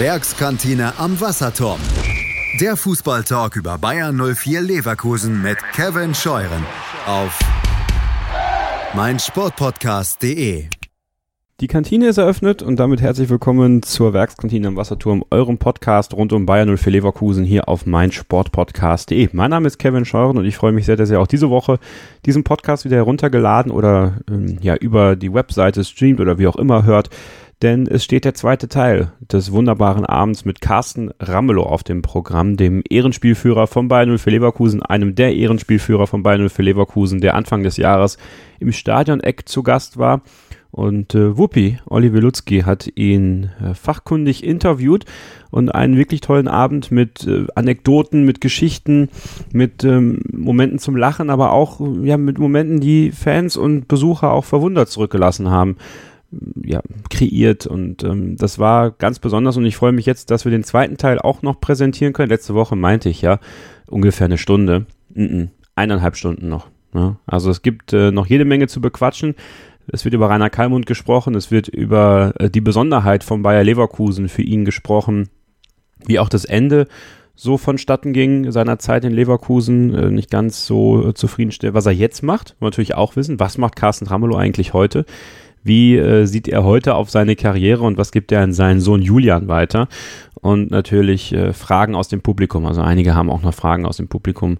[0.00, 1.80] Werkskantine am Wasserturm.
[2.60, 6.64] Der Fußballtalk über Bayern 04 Leverkusen mit Kevin Scheuren
[7.04, 7.36] auf
[8.94, 10.66] meinsportpodcast.de.
[11.60, 16.32] Die Kantine ist eröffnet und damit herzlich willkommen zur Werkskantine am Wasserturm, eurem Podcast rund
[16.32, 19.30] um Bayern 04 Leverkusen hier auf meinsportpodcast.de.
[19.32, 21.80] Mein Name ist Kevin Scheuren und ich freue mich sehr, dass ihr auch diese Woche
[22.24, 26.84] diesen Podcast wieder heruntergeladen oder ähm, ja über die Webseite streamt oder wie auch immer
[26.84, 27.10] hört
[27.62, 32.56] denn es steht der zweite Teil des wunderbaren Abends mit Carsten Ramelow auf dem Programm,
[32.56, 37.64] dem Ehrenspielführer von Bayern 04 Leverkusen, einem der Ehrenspielführer von Bayern 04 Leverkusen, der Anfang
[37.64, 38.16] des Jahres
[38.60, 40.22] im Stadion-Eck zu Gast war.
[40.70, 45.06] Und äh, Wuppi, Olli Wilutzki, hat ihn äh, fachkundig interviewt
[45.50, 49.08] und einen wirklich tollen Abend mit äh, Anekdoten, mit Geschichten,
[49.50, 54.44] mit ähm, Momenten zum Lachen, aber auch ja, mit Momenten, die Fans und Besucher auch
[54.44, 55.78] verwundert zurückgelassen haben
[56.62, 60.52] ja, kreiert und ähm, das war ganz besonders und ich freue mich jetzt, dass wir
[60.52, 62.28] den zweiten Teil auch noch präsentieren können.
[62.28, 63.40] Letzte Woche meinte ich ja
[63.86, 66.68] ungefähr eine Stunde, mm -mm, eineinhalb Stunden noch.
[66.92, 67.16] Ne?
[67.26, 69.34] Also es gibt äh, noch jede Menge zu bequatschen.
[69.90, 74.28] Es wird über Rainer Kalmund gesprochen, es wird über äh, die Besonderheit von Bayer Leverkusen
[74.28, 75.30] für ihn gesprochen,
[76.04, 76.86] wie auch das Ende
[77.34, 81.92] so vonstatten ging seiner Zeit in Leverkusen, äh, nicht ganz so äh, zufriedenstellend, was er
[81.92, 82.56] jetzt macht.
[82.60, 85.06] Natürlich auch wissen, was macht Carsten Ramelow eigentlich heute?
[85.62, 89.02] Wie äh, sieht er heute auf seine Karriere und was gibt er an seinen Sohn
[89.02, 89.88] Julian weiter?
[90.40, 92.66] Und natürlich äh, Fragen aus dem Publikum.
[92.66, 94.58] Also einige haben auch noch Fragen aus dem Publikum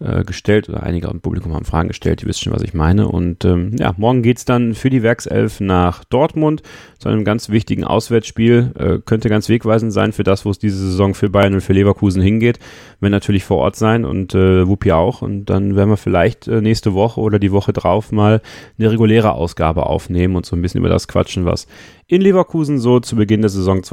[0.00, 3.08] äh, gestellt oder einige im Publikum haben Fragen gestellt, die wissen schon, was ich meine.
[3.08, 6.62] Und ähm, ja, morgen geht's dann für die Werkself nach Dortmund
[6.98, 8.72] zu einem ganz wichtigen Auswärtsspiel.
[8.78, 11.74] Äh, könnte ganz wegweisend sein für das, wo es diese Saison für Bayern und für
[11.74, 12.58] Leverkusen hingeht.
[13.00, 15.22] Wenn natürlich vor Ort sein und äh, Wuppi auch.
[15.22, 18.40] Und dann werden wir vielleicht äh, nächste Woche oder die Woche drauf mal
[18.78, 21.66] eine reguläre Ausgabe aufnehmen und so ein bisschen über das quatschen, was
[22.06, 23.84] in Leverkusen so zu Beginn der Saison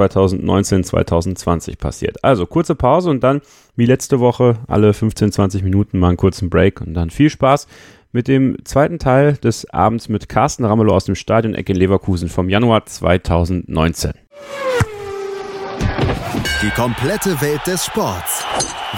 [1.36, 2.24] 2019-2020 passiert.
[2.24, 3.42] Also kurze Pause und dann
[3.76, 7.68] wie letzte Woche alle 15, 20 Minuten mal einen kurzen Break und dann viel Spaß
[8.12, 12.30] mit dem zweiten Teil des Abends mit Carsten Ramelow aus dem Stadion Eck in Leverkusen
[12.30, 14.14] vom Januar 2019.
[16.62, 18.44] Die komplette Welt des Sports.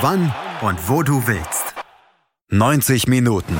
[0.01, 1.75] Wann und wo du willst.
[2.51, 3.55] 90 Minuten.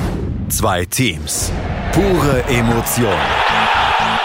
[0.48, 1.52] Zwei Teams.
[1.92, 3.59] Pure Emotion.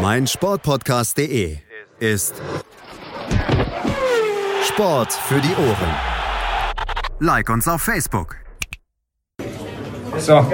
[0.00, 1.58] meinsportpodcast.de
[1.98, 2.34] ist
[4.62, 5.94] Sport für die Ohren.
[7.18, 8.36] Like uns auf Facebook.
[10.18, 10.46] So,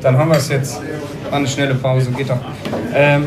[0.00, 0.80] dann haben wir es jetzt.
[1.30, 2.38] War eine schnelle Pause, geht doch.
[2.94, 3.26] Ähm,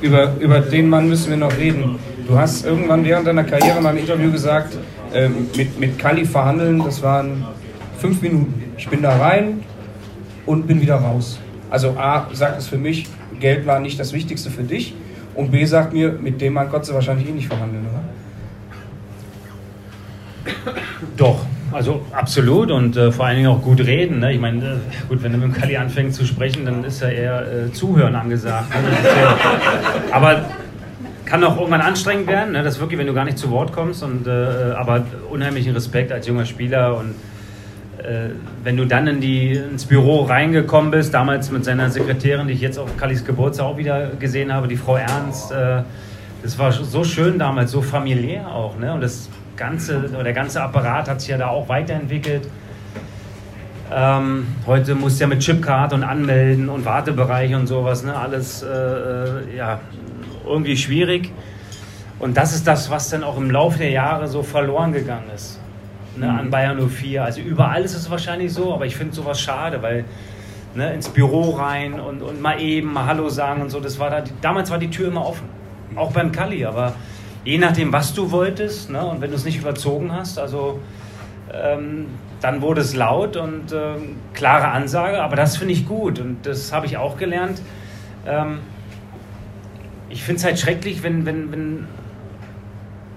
[0.00, 1.98] über, über den Mann müssen wir noch reden.
[2.26, 4.76] Du hast irgendwann während deiner Karriere mal im Interview gesagt,
[5.14, 7.46] ähm, mit, mit Kali verhandeln, das waren
[7.98, 8.72] fünf Minuten.
[8.76, 9.62] Ich bin da rein
[10.44, 11.38] und bin wieder raus.
[11.70, 13.06] Also A sagt es für mich,
[13.40, 14.94] Geld war nicht das Wichtigste für dich.
[15.34, 18.02] Und B sagt mir, mit dem Mann konntest du wahrscheinlich eh nicht verhandeln, oder?
[21.16, 24.20] Doch, also absolut und äh, vor allen Dingen auch gut reden.
[24.20, 24.32] Ne?
[24.32, 24.76] Ich meine, äh,
[25.08, 28.14] gut, wenn er mit dem Kali anfängt zu sprechen, dann ist ja eher äh, Zuhören
[28.14, 28.70] angesagt.
[28.70, 28.76] Ne?
[29.20, 29.36] Ja,
[30.12, 30.44] aber
[31.24, 32.62] kann auch irgendwann anstrengend werden, ne?
[32.62, 34.02] das wirklich, wenn du gar nicht zu Wort kommst.
[34.02, 37.14] Und, äh, aber unheimlichen Respekt als junger Spieler und
[38.62, 42.60] wenn du dann in die, ins Büro reingekommen bist, damals mit seiner Sekretärin, die ich
[42.60, 45.82] jetzt auf Kallis Geburtstag auch wieder gesehen habe, die Frau Ernst, äh,
[46.42, 48.78] das war so schön damals, so familiär auch.
[48.78, 48.92] Ne?
[48.92, 52.48] Und das ganze, der ganze Apparat hat sich ja da auch weiterentwickelt.
[53.92, 58.16] Ähm, heute musst du ja mit Chipcard und anmelden und Wartebereich und sowas, ne?
[58.16, 59.80] alles äh, äh, ja,
[60.44, 61.32] irgendwie schwierig.
[62.18, 65.60] Und das ist das, was dann auch im Laufe der Jahre so verloren gegangen ist
[66.16, 67.24] ne, an Bayern 04.
[67.24, 70.04] Also überall ist es wahrscheinlich so, aber ich finde sowas schade, weil
[70.74, 74.10] ne, ins Büro rein und, und mal eben mal Hallo sagen und so, das war
[74.10, 75.48] da, damals war die Tür immer offen.
[75.94, 76.94] Auch beim Kali, aber
[77.44, 80.80] je nachdem, was du wolltest ne, und wenn du es nicht überzogen hast, also
[81.52, 82.06] ähm,
[82.40, 86.72] dann wurde es laut und ähm, klare Ansage, aber das finde ich gut und das
[86.72, 87.62] habe ich auch gelernt.
[88.26, 88.58] Ähm,
[90.08, 91.88] ich finde es halt schrecklich, wenn, wenn, wenn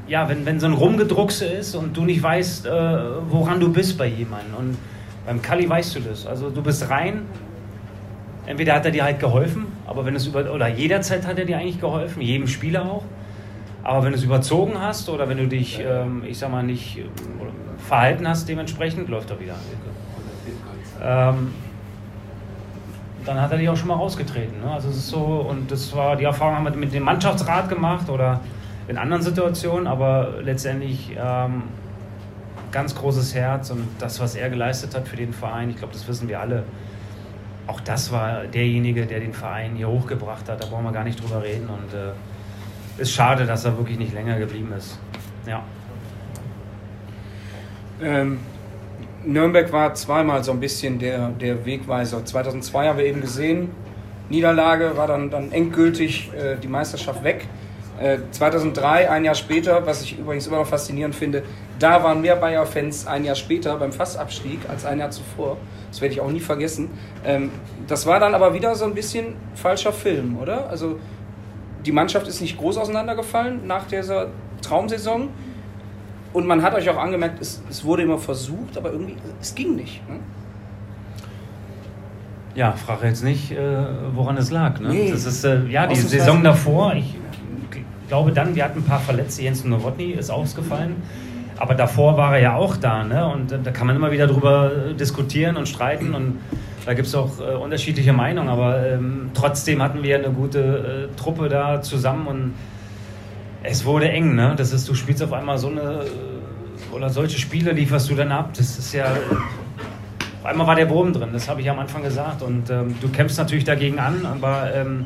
[0.09, 2.71] ja, wenn, wenn so ein Rumgedruckse ist und du nicht weißt, äh,
[3.29, 4.55] woran du bist bei jemandem.
[4.55, 4.77] Und
[5.25, 6.25] beim Kali weißt du das.
[6.25, 7.21] Also du bist rein,
[8.47, 11.57] entweder hat er dir halt geholfen, Aber wenn es über, oder jederzeit hat er dir
[11.57, 13.03] eigentlich geholfen, jedem Spieler auch.
[13.83, 16.97] Aber wenn du es überzogen hast oder wenn du dich, ähm, ich sag mal, nicht
[16.97, 17.03] äh,
[17.87, 19.55] verhalten hast, dementsprechend läuft er wieder.
[21.01, 21.53] Ähm,
[23.25, 24.61] dann hat er dich auch schon mal rausgetreten.
[24.61, 24.71] Ne?
[24.71, 28.09] Also es ist so, und das war, die Erfahrung haben wir mit dem Mannschaftsrat gemacht
[28.09, 28.41] oder
[28.89, 31.63] in anderen Situationen, aber letztendlich ähm,
[32.71, 36.07] ganz großes Herz und das, was er geleistet hat für den Verein, ich glaube, das
[36.07, 36.63] wissen wir alle.
[37.67, 40.63] Auch das war derjenige, der den Verein hier hochgebracht hat.
[40.63, 41.69] Da brauchen wir gar nicht drüber reden.
[41.69, 42.13] Und äh,
[42.99, 44.99] ist schade, dass er wirklich nicht länger geblieben ist.
[45.45, 45.61] Ja.
[48.01, 48.39] Ähm,
[49.23, 52.25] Nürnberg war zweimal so ein bisschen der, der Wegweiser.
[52.25, 53.69] 2002 haben wir eben gesehen,
[54.29, 57.47] Niederlage war dann, dann endgültig äh, die Meisterschaft weg.
[57.99, 61.43] Äh, 2003, ein Jahr später, was ich übrigens immer noch faszinierend finde,
[61.79, 65.57] da waren mehr Bayer-Fans ein Jahr später beim Fassabstieg als ein Jahr zuvor.
[65.91, 66.89] Das werde ich auch nie vergessen.
[67.25, 67.51] Ähm,
[67.87, 70.69] das war dann aber wieder so ein bisschen falscher Film, oder?
[70.69, 70.97] Also
[71.85, 74.27] die Mannschaft ist nicht groß auseinandergefallen nach dieser
[74.61, 75.29] Traumsaison.
[76.31, 79.75] Und man hat euch auch angemerkt, es, es wurde immer versucht, aber irgendwie, es ging
[79.75, 80.07] nicht.
[80.07, 80.19] Ne?
[82.55, 83.57] Ja, frage jetzt nicht, äh,
[84.13, 84.79] woran es lag.
[84.79, 84.89] Ne?
[84.89, 85.11] Nee.
[85.11, 87.15] Das ist, äh, ja, die Saison davor, ich
[88.09, 90.97] glaube dann, wir hatten ein paar Verletzte, Jens Nowotny ist ausgefallen.
[91.57, 93.03] Aber davor war er ja auch da.
[93.03, 93.25] Ne?
[93.27, 96.13] Und äh, da kann man immer wieder drüber äh, diskutieren und streiten.
[96.13, 96.39] Und
[96.85, 98.49] da gibt es auch äh, unterschiedliche Meinungen.
[98.49, 102.27] Aber ähm, trotzdem hatten wir eine gute äh, Truppe da zusammen.
[102.27, 102.53] Und
[103.63, 104.35] es wurde eng.
[104.35, 104.53] Ne?
[104.57, 105.81] Das ist, du spielst auf einmal so eine.
[105.81, 108.51] äh, Oder solche Spiele lieferst du dann ab.
[108.55, 109.05] Das ist ja.
[110.39, 112.41] Auf einmal war der Wurm drin, das habe ich am Anfang gesagt.
[112.41, 115.05] Und ähm, du kämpfst natürlich dagegen an, aber ähm,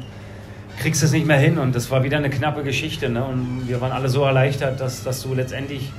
[0.79, 1.57] kriegst es nicht mehr hin.
[1.57, 3.09] Und das war wieder eine knappe Geschichte.
[3.09, 3.23] Ne?
[3.23, 5.91] Und wir waren alle so erleichtert, dass, dass du letztendlich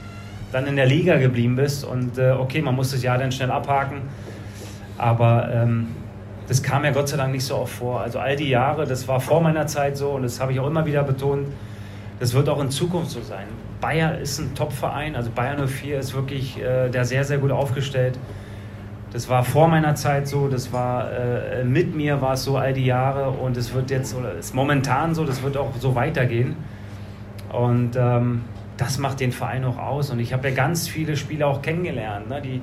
[0.52, 1.84] dann in der Liga geblieben bist.
[1.84, 4.02] Und äh, okay, man muss das Jahr dann schnell abhaken.
[4.96, 5.88] Aber ähm,
[6.48, 8.00] das kam ja Gott sei Dank nicht so oft vor.
[8.00, 10.66] Also all die Jahre, das war vor meiner Zeit so und das habe ich auch
[10.66, 11.48] immer wieder betont.
[12.20, 13.46] Das wird auch in Zukunft so sein.
[13.80, 18.18] Bayer ist ein Top-Verein, also Bayer 04 ist wirklich äh, der sehr, sehr gut aufgestellt.
[19.14, 22.72] Das war vor meiner Zeit so, das war äh, mit mir war es so all
[22.72, 26.56] die Jahre und es wird jetzt oder ist momentan so, das wird auch so weitergehen.
[27.52, 28.42] Und ähm,
[28.76, 30.10] das macht den Verein auch aus.
[30.10, 32.28] Und ich habe ja ganz viele Spieler auch kennengelernt.
[32.28, 32.42] Ne?
[32.42, 32.60] Die,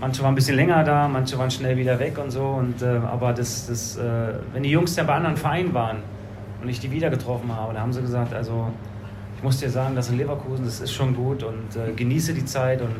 [0.00, 2.44] manche waren ein bisschen länger da, manche waren schnell wieder weg und so.
[2.44, 5.98] Und, äh, aber das, das, äh, wenn die Jungs dann bei anderen Vereinen waren
[6.60, 8.72] und ich die wieder getroffen habe, da haben sie gesagt, also
[9.36, 12.44] ich muss dir sagen, das in Leverkusen, das ist schon gut und äh, genieße die
[12.44, 12.96] Zeit und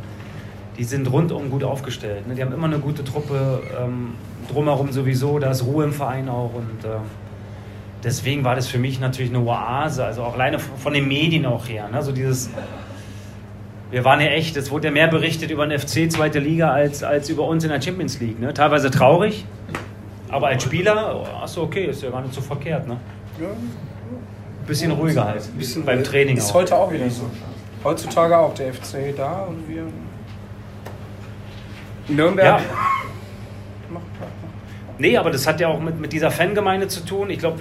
[0.79, 2.29] die sind rundum gut aufgestellt.
[2.29, 2.35] Ne?
[2.37, 4.15] Die haben immer eine gute Truppe, ähm,
[4.51, 6.99] drumherum sowieso, da ist Ruhe im Verein auch und äh,
[8.05, 11.69] deswegen war das für mich natürlich eine Oase, also auch alleine von den Medien auch
[11.69, 11.89] her.
[11.89, 12.03] Ne?
[12.03, 12.49] So dieses,
[13.91, 17.03] wir waren ja echt, es wurde ja mehr berichtet über den FC zweite Liga als,
[17.03, 18.39] als über uns in der Champions League.
[18.41, 18.55] Ne?
[18.55, 19.45] Teilweise traurig,
[20.29, 22.87] aber als Spieler, oh, achso, okay, ist ja gar nicht so verkehrt.
[22.87, 22.97] Ne?
[24.67, 26.55] Bisschen ruhiger halt, Bisschen beim Training Ist auch.
[26.55, 27.23] heute auch wieder so.
[27.83, 29.85] Heutzutage auch der FC da und wir.
[32.09, 32.61] Nürnberg.
[32.61, 34.01] Ja.
[34.99, 37.31] Nee, aber das hat ja auch mit, mit dieser Fangemeinde zu tun.
[37.31, 37.59] Ich glaube,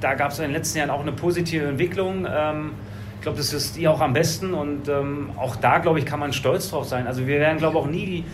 [0.00, 2.26] da gab es in den letzten Jahren auch eine positive Entwicklung.
[2.30, 2.70] Ähm,
[3.16, 6.20] ich glaube, das ist die auch am besten und ähm, auch da, glaube ich, kann
[6.20, 7.08] man stolz drauf sein.
[7.08, 8.24] Also wir werden, glaube ich, auch nie die,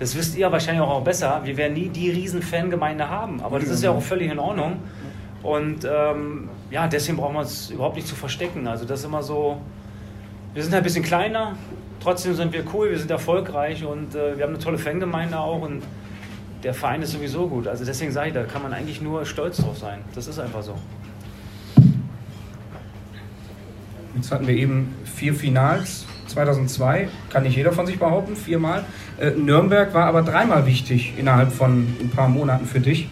[0.00, 3.40] das wisst ihr wahrscheinlich auch, besser, wir werden nie die riesen Fangemeinde haben.
[3.40, 4.78] Aber das ist ja auch völlig in Ordnung.
[5.44, 8.66] Und ähm, ja, deswegen brauchen wir es überhaupt nicht zu verstecken.
[8.66, 9.58] Also das ist immer so,
[10.54, 11.54] wir sind halt ein bisschen kleiner,
[12.02, 15.62] trotzdem sind wir cool, wir sind erfolgreich und äh, wir haben eine tolle Fangemeinde auch
[15.62, 15.82] und
[16.62, 17.66] der Verein ist sowieso gut.
[17.66, 20.00] Also deswegen sage ich, da kann man eigentlich nur stolz drauf sein.
[20.14, 20.76] Das ist einfach so.
[24.14, 26.06] Jetzt hatten wir eben vier Finals.
[26.26, 28.84] 2002 kann nicht jeder von sich behaupten, viermal.
[29.18, 33.08] Äh, Nürnberg war aber dreimal wichtig innerhalb von ein paar Monaten für dich.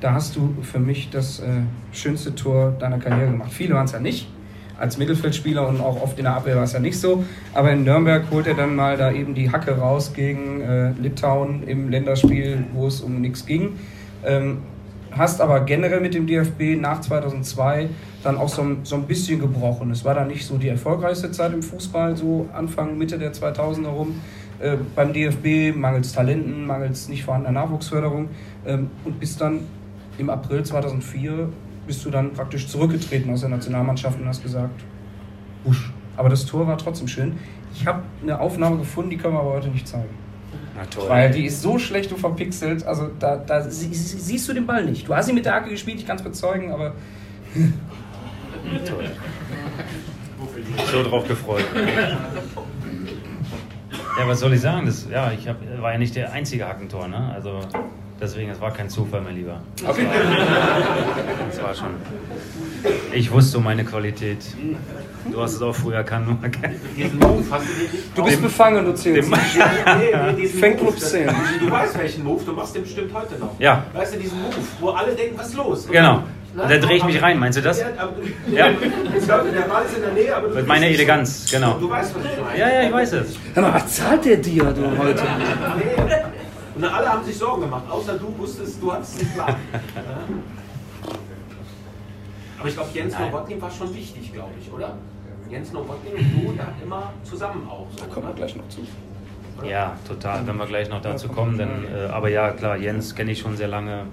[0.00, 3.52] Da hast du für mich das äh, schönste Tor deiner Karriere gemacht.
[3.52, 4.28] Viele waren es ja nicht.
[4.78, 7.24] Als Mittelfeldspieler und auch oft in der Abwehr war es ja nicht so.
[7.52, 11.62] Aber in Nürnberg holt er dann mal da eben die Hacke raus gegen äh, Litauen
[11.66, 13.74] im Länderspiel, wo es um nichts ging.
[14.24, 14.58] Ähm,
[15.12, 17.88] hast aber generell mit dem DFB nach 2002
[18.24, 19.90] dann auch so, ein- so ein bisschen gebrochen.
[19.92, 23.88] Es war dann nicht so die erfolgreichste Zeit im Fußball, so Anfang, Mitte der 2000er
[23.90, 24.20] rum.
[24.60, 28.28] Äh, beim DFB mangels Talenten, mangels nicht vorhandener Nachwuchsförderung.
[28.66, 29.60] Ähm, und bis dann
[30.18, 31.48] im April 2004
[31.86, 34.82] bist du dann praktisch zurückgetreten aus der Nationalmannschaft und hast gesagt,
[35.64, 35.92] Busch.
[36.16, 37.38] Aber das Tor war trotzdem schön.
[37.74, 40.14] Ich habe eine Aufnahme gefunden, die können wir aber heute nicht zeigen.
[40.76, 41.08] Na toll.
[41.08, 42.86] Weil die ist so schlecht und verpixelt.
[42.86, 45.08] Also da, da sie, sie, siehst du den Ball nicht.
[45.08, 46.94] Du hast ihn mit der Hacke gespielt, ich kann es bezeugen, aber
[48.86, 49.04] toll.
[50.92, 51.64] So drauf gefreut.
[54.18, 54.86] Ja, was soll ich sagen?
[54.86, 57.08] Das, ja, ich hab, war ja nicht der einzige Hackentor.
[57.08, 57.32] Ne?
[57.34, 57.60] Also
[58.20, 59.60] Deswegen, es war kein Zufall, mein Lieber.
[59.86, 60.06] Okay.
[61.50, 61.90] Das war schon.
[63.12, 64.38] Ich wusste um meine Qualität.
[65.30, 66.28] Du hast es auch früher erkannt.
[66.96, 68.16] Diesen Move hast du nicht.
[68.16, 69.30] Du bist befangen, du zählst.
[69.30, 71.34] Nee, nee, Fanclub zählen.
[71.58, 73.58] Du weißt welchen Move, du machst den bestimmt heute noch.
[73.58, 73.84] Ja.
[73.92, 75.88] Weißt du, diesen Move, wo alle denken, was ist los?
[75.88, 76.22] Genau.
[76.56, 77.80] Und da drehe ich mich rein, meinst du das?
[77.80, 77.88] Ja.
[78.48, 81.78] Der Ball ist in der Nähe, aber du Mit meiner Eleganz, genau.
[81.78, 82.58] Du weißt, was ich meine.
[82.58, 83.36] Ja, ja, ich weiß es.
[83.54, 85.22] Hör mal, was zahlt der dir du heute?
[85.78, 86.14] Nee.
[86.74, 89.48] Und alle haben sich Sorgen gemacht, außer du wusstest, du hattest nicht klar.
[92.58, 94.96] Aber ich glaube, Jens Nowotny war schon wichtig, glaube ich, oder?
[95.50, 97.86] Jens Nowotny und du, da immer zusammen auch.
[97.90, 98.38] So, da kommen wir oder?
[98.38, 98.80] gleich noch zu.
[99.62, 100.46] Ja, total.
[100.46, 101.84] Wenn wir gleich noch dazu kommen, dann.
[101.84, 104.06] Äh, aber ja, klar, Jens kenne ich schon sehr lange.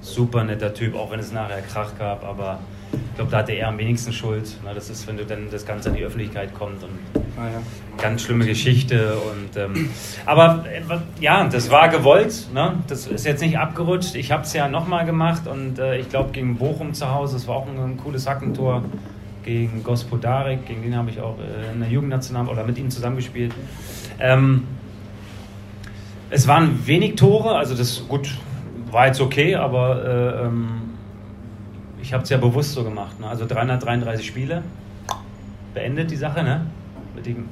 [0.00, 2.24] Super netter Typ, auch wenn es nachher Krach gab.
[2.24, 2.58] Aber
[2.92, 4.56] ich glaube, da hatte er am wenigsten Schuld.
[4.64, 6.90] Na, das ist, wenn du dann das Ganze an die Öffentlichkeit kommt und
[7.36, 7.62] Ah, ja.
[8.02, 9.14] ganz schlimme Geschichte.
[9.16, 9.88] Und, ähm,
[10.26, 10.82] aber äh,
[11.22, 12.48] ja, das war gewollt.
[12.52, 12.74] Ne?
[12.86, 14.14] Das ist jetzt nicht abgerutscht.
[14.14, 17.46] Ich habe es ja nochmal gemacht und äh, ich glaube gegen Bochum zu Hause, das
[17.48, 18.84] war auch ein, ein cooles Hackentor.
[19.42, 23.54] Gegen Gospodarek, gegen den habe ich auch äh, in der Jugendnational oder mit ihm zusammengespielt.
[24.18, 24.64] Ähm,
[26.28, 28.36] es waren wenig Tore, also das gut
[28.90, 30.89] war jetzt okay, aber äh, ähm,
[32.10, 33.20] ich habe es ja bewusst so gemacht.
[33.20, 33.28] Ne?
[33.28, 34.64] Also 333 Spiele,
[35.72, 36.66] beendet die Sache, ne?
[37.14, 37.48] Mit dem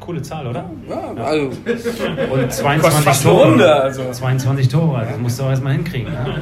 [0.00, 0.64] coole Zahl, oder?
[0.88, 3.48] Ja, also, Und 22 Kostet fast eine Tore.
[3.50, 4.10] Runde, also.
[4.10, 6.10] 22 Tore, das musst du auch erstmal hinkriegen.
[6.10, 6.40] Ne?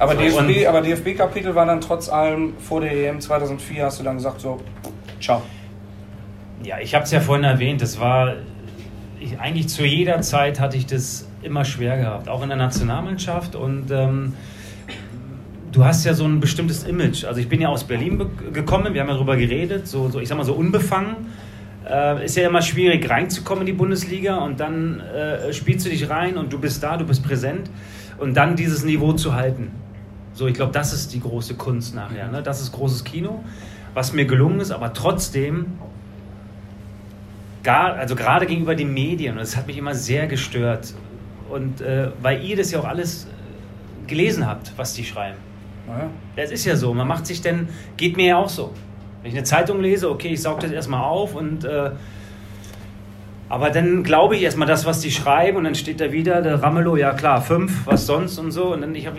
[0.00, 4.02] aber So, DFB, aber DFB-Kapitel war dann trotz allem vor der EM 2004, hast du
[4.02, 4.60] dann gesagt so,
[5.20, 5.42] ciao.
[6.64, 8.34] Ja, ich habe es ja vorhin erwähnt, das war
[9.20, 13.54] ich, eigentlich zu jeder Zeit hatte ich das immer schwer gehabt, auch in der Nationalmannschaft
[13.54, 14.34] und ähm,
[15.72, 17.24] du hast ja so ein bestimmtes Image.
[17.24, 20.20] Also ich bin ja aus Berlin be- gekommen, wir haben ja darüber geredet, so, so
[20.20, 21.16] ich sag mal so unbefangen.
[21.88, 26.10] Äh, ist ja immer schwierig reinzukommen in die Bundesliga und dann äh, spielst du dich
[26.10, 27.70] rein und du bist da, du bist präsent
[28.18, 29.70] und dann dieses Niveau zu halten.
[30.34, 32.28] So, ich glaube, das ist die große Kunst nachher.
[32.28, 32.42] Ne?
[32.42, 33.42] Das ist großes Kino,
[33.94, 35.78] was mir gelungen ist, aber trotzdem
[37.62, 40.94] gar, also gerade gegenüber den Medien, das hat mich immer sehr gestört.
[41.48, 43.26] Und äh, weil ihr das ja auch alles
[44.06, 45.38] gelesen habt, was die schreiben.
[46.36, 46.94] Das ist ja so.
[46.94, 48.72] Man macht sich denn, geht mir ja auch so.
[49.22, 51.90] Wenn ich eine Zeitung lese, okay, ich saug das erstmal auf und äh,
[53.48, 56.62] aber dann glaube ich erstmal das, was die schreiben und dann steht da wieder der
[56.62, 58.74] Ramelow, ja klar, fünf, was sonst und so.
[58.74, 59.18] Und dann ich habe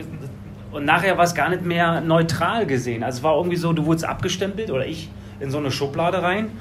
[0.71, 3.03] und nachher war es gar nicht mehr neutral gesehen.
[3.03, 5.09] Also es war irgendwie so, du wurdest abgestempelt oder ich
[5.39, 6.51] in so eine Schublade rein.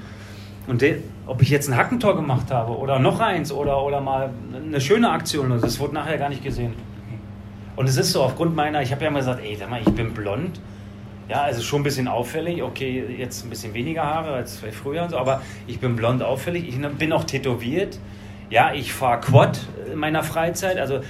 [0.67, 4.31] Und de, ob ich jetzt ein Hackentor gemacht habe oder noch eins oder, oder mal
[4.55, 6.75] eine schöne Aktion, das wurde nachher gar nicht gesehen.
[7.79, 9.93] Und es ist so, aufgrund meiner, ich habe ja immer gesagt, ey, sag mal, ich
[9.93, 10.61] bin blond.
[11.29, 12.61] Ja, also schon ein bisschen auffällig.
[12.61, 16.67] Okay, jetzt ein bisschen weniger Haare als früher und so, aber ich bin blond auffällig.
[16.69, 18.01] Ich bin auch tätowiert.
[18.51, 19.61] Ja, ich fahre Quad
[19.93, 20.77] in meiner Freizeit.
[20.77, 21.03] Also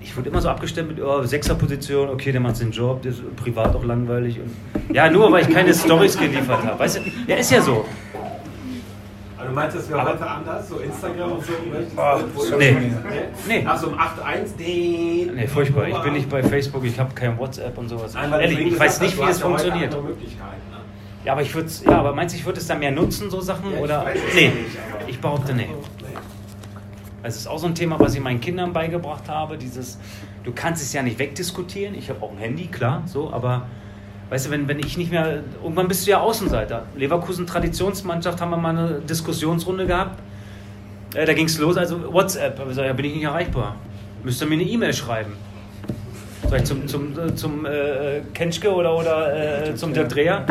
[0.00, 3.76] ich wurde immer so abgestempelt, oh, Sechserposition, okay, der macht seinen Job, der ist privat
[3.76, 4.40] auch langweilig.
[4.40, 6.78] Und, ja, nur weil ich keine Stories geliefert habe.
[6.78, 7.84] Weißt du, ja, ist ja so.
[9.46, 11.52] Also du meinst, das wäre Aber- heute anders, so Instagram und so?
[12.52, 12.72] Wo- nee.
[12.72, 12.90] Nee?
[13.48, 13.64] Nee.
[13.66, 15.30] Ach, so um 8.1, nee.
[15.34, 15.86] Nee, furchtbar.
[15.88, 18.14] Ich bin nicht bei Facebook, ich habe kein WhatsApp und sowas.
[18.14, 19.92] Nein, Ehrlich, ich weiß nicht, wie heute funktioniert.
[19.92, 19.98] ne?
[21.24, 23.40] Ja, aber ich würde ja, aber meinst du, ich würde es dann mehr nutzen, so
[23.40, 23.70] Sachen?
[23.70, 24.04] Ja, ich oder?
[24.04, 24.56] weiß es nee, nicht,
[25.00, 25.68] aber- ich behaupte nee.
[27.22, 29.98] Es ist auch so ein Thema, was ich meinen Kindern beigebracht habe, dieses,
[30.44, 33.66] du kannst es ja nicht wegdiskutieren, ich habe auch ein Handy, klar, so, aber
[34.30, 36.84] weißt du, wenn, wenn ich nicht mehr, irgendwann bist du ja Außenseiter.
[36.96, 40.20] Leverkusen Traditionsmannschaft haben wir mal eine Diskussionsrunde gehabt,
[41.14, 43.76] äh, da ging es los, also WhatsApp, sag, ja, bin ich nicht erreichbar,
[44.22, 45.32] müsst ihr mir eine E-Mail schreiben.
[46.48, 50.46] Sag ich zum, zum, äh, zum äh, Kenschke oder, oder äh, zum Dirk Dreher.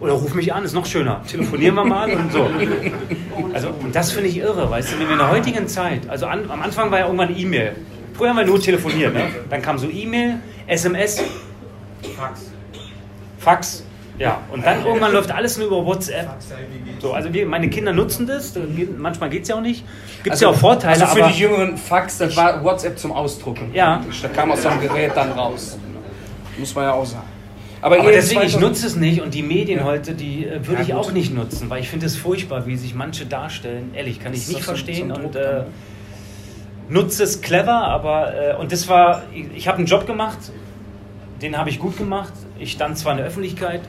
[0.00, 1.22] Oder ruf mich an, ist noch schöner.
[1.26, 2.46] Telefonieren wir mal und so.
[3.52, 6.26] Also, und das finde ich irre, weißt du, wenn wir in der heutigen Zeit, also
[6.26, 7.76] an, am Anfang war ja irgendwann E-Mail.
[8.12, 9.22] Früher haben wir nur telefoniert, ne?
[9.48, 11.22] Dann kam so E-Mail, SMS,
[12.16, 12.53] Fax.
[13.44, 13.84] Fax,
[14.18, 14.40] ja.
[14.52, 16.28] Und dann irgendwann läuft alles nur über WhatsApp.
[17.00, 18.54] So, also wir, meine Kinder nutzen das,
[18.96, 19.84] manchmal geht es ja auch nicht.
[20.22, 21.32] Gibt es ja auch Vorteile, Also für aber...
[21.32, 23.70] die jüngeren Fax, das war WhatsApp zum Ausdrucken.
[23.74, 24.02] Ja.
[24.22, 25.76] Das kam aus so einem Gerät dann raus.
[26.56, 27.24] Muss man ja auch sagen.
[27.82, 29.84] Aber, Aber deswegen, ich 2000 nutze es nicht und die Medien Ja.
[29.84, 32.76] heute, die äh, würde Ja, ich auch nicht nutzen, weil ich finde es furchtbar, wie
[32.76, 33.90] sich manche darstellen.
[33.94, 35.64] Ehrlich, kann ich Das ist nicht so- verstehen so und äh,
[36.88, 40.38] nutze es clever, aber äh, und das war, ich, ich habe einen Job gemacht,
[41.44, 42.32] den habe ich gut gemacht.
[42.58, 43.82] Ich stand zwar in der Öffentlichkeit,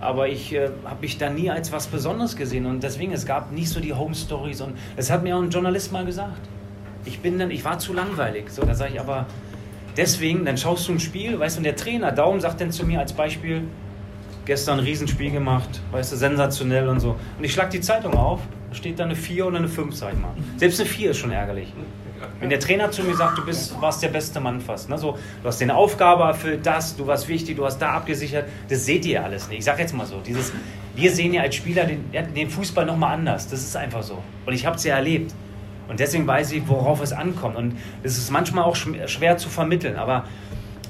[0.00, 3.52] aber ich äh, habe mich da nie als was Besonderes gesehen und deswegen, es gab
[3.52, 6.40] nicht so die Home Stories und das hat mir auch ein Journalist mal gesagt.
[7.04, 8.50] Ich bin dann, ich war zu langweilig.
[8.50, 9.26] So, da sage ich aber,
[9.98, 12.86] deswegen, dann schaust du ein Spiel, weißt du, und der Trainer Daum sagt dann zu
[12.86, 13.64] mir als Beispiel,
[14.46, 17.16] gestern ein Riesenspiel gemacht, weißt du, sensationell und so.
[17.36, 18.40] Und ich schlag die Zeitung auf,
[18.72, 20.32] steht da eine 4 oder eine 5, sag ich mal.
[20.56, 21.70] Selbst eine 4 ist schon ärgerlich.
[22.40, 24.96] Wenn der Trainer zu mir sagt, du bist, warst der beste Mann fast, ne?
[24.96, 28.86] so, du hast deine Aufgabe erfüllt, das, du warst wichtig, du hast da abgesichert, das
[28.86, 29.58] seht ihr alles nicht.
[29.58, 30.52] Ich sag jetzt mal so, dieses,
[30.94, 34.22] wir sehen ja als Spieler den, den Fußball nochmal anders, das ist einfach so.
[34.46, 35.34] Und ich habe es ja erlebt.
[35.88, 37.56] Und deswegen weiß ich, worauf es ankommt.
[37.56, 40.24] Und es ist manchmal auch schwer zu vermitteln, aber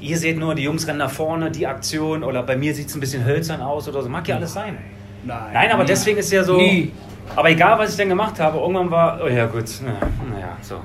[0.00, 2.94] ihr seht nur, die Jungs rennen nach vorne, die Aktion, oder bei mir sieht es
[2.94, 4.76] ein bisschen hölzern aus oder so, mag ja alles sein.
[5.24, 5.88] Nein, Nein aber nie.
[5.88, 6.56] deswegen ist ja so.
[6.56, 6.92] Nie.
[7.36, 10.80] Aber egal, was ich denn gemacht habe, irgendwann war, oh ja gut, naja, so.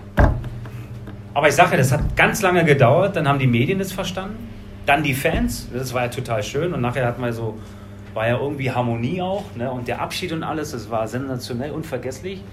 [1.34, 4.50] Aber ich sage ja, das hat ganz lange gedauert, dann haben die Medien das verstanden,
[4.86, 7.58] dann die Fans, das war ja total schön und nachher hat man so,
[8.14, 9.72] war ja irgendwie Harmonie auch ne?
[9.72, 12.44] und der Abschied und alles, das war sensationell, unvergesslich.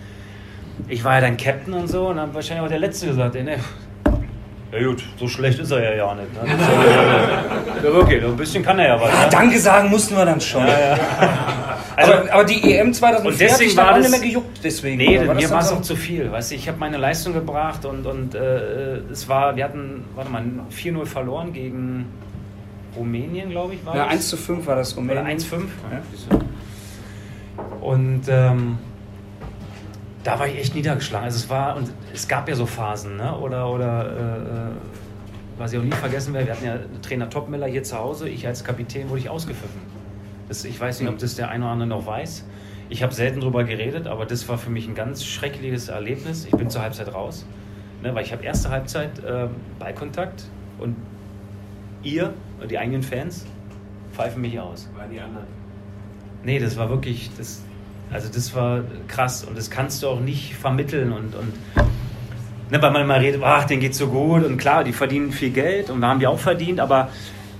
[0.88, 3.42] Ich war ja dann Captain und so und dann wahrscheinlich auch der Letzte gesagt, ey,
[3.42, 3.58] ne,
[4.72, 6.32] ja gut, so schlecht ist er ja ja nicht.
[6.32, 6.48] Ne?
[7.84, 9.12] ja, wirklich, ein bisschen kann er ja was.
[9.12, 9.28] Ja, ne?
[9.30, 10.64] Danke sagen mussten wir dann schon.
[10.64, 10.96] Ja.
[12.00, 14.96] Also, aber, aber, die EM 2004 hat sich dann auch nicht mehr gejuckt deswegen.
[14.96, 16.30] Nee, war mir war es auch zu viel.
[16.32, 20.30] Weißt du, ich habe meine Leistung gebracht und, und äh, es war, wir hatten, warte
[20.30, 20.42] mal,
[20.72, 22.06] 4-0 verloren gegen
[22.96, 24.12] Rumänien, glaube ich, war Ja, das?
[24.14, 25.24] 1 zu 5 war das Rumänien.
[25.24, 25.62] Oder 1-5.
[25.90, 26.38] Ja.
[27.80, 28.78] Und ähm,
[30.24, 31.24] da war ich echt niedergeschlagen.
[31.24, 33.36] Also es war, und es gab ja so Phasen, ne?
[33.36, 35.00] Oder, oder äh, äh
[35.60, 38.46] was ich auch nie vergessen werde, wir hatten ja Trainer Topmiller hier zu Hause, ich
[38.46, 39.89] als Kapitän wurde ich ausgepfiffen.
[40.50, 42.44] Das, ich weiß nicht, ob das der eine oder andere noch weiß.
[42.88, 46.44] Ich habe selten darüber geredet, aber das war für mich ein ganz schreckliches Erlebnis.
[46.44, 47.46] Ich bin zur Halbzeit raus,
[48.02, 49.46] ne, weil ich habe erste Halbzeit äh,
[49.78, 50.42] Ballkontakt
[50.80, 50.96] und
[52.02, 52.34] ihr,
[52.68, 53.46] die eigenen Fans,
[54.12, 54.90] pfeifen mich aus.
[54.96, 55.46] Waren die anderen?
[56.42, 57.62] Nee, das war wirklich, das,
[58.10, 61.52] also das war krass und das kannst du auch nicht vermitteln und, und
[62.72, 65.50] ne, weil man immer redet, ach, denen geht's so gut und klar, die verdienen viel
[65.50, 67.08] Geld und da haben die auch verdient, aber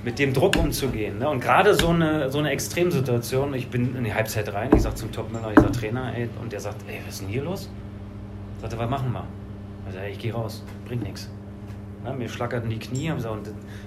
[0.05, 1.19] mit dem Druck umzugehen.
[1.19, 1.29] Ne?
[1.29, 4.95] Und gerade so eine, so eine Extremsituation, ich bin in die Halbzeit rein, ich sage
[4.95, 7.69] zum Topmänner, ich sage Trainer, ey, und der sagt, ey, was ist denn hier los?
[8.61, 9.25] Sagt er, was machen wir?
[9.89, 11.31] Ich sage, ich gehe raus, bringt nichts.
[12.05, 12.15] Ne?
[12.15, 13.23] Mir schlackerten die Knie, und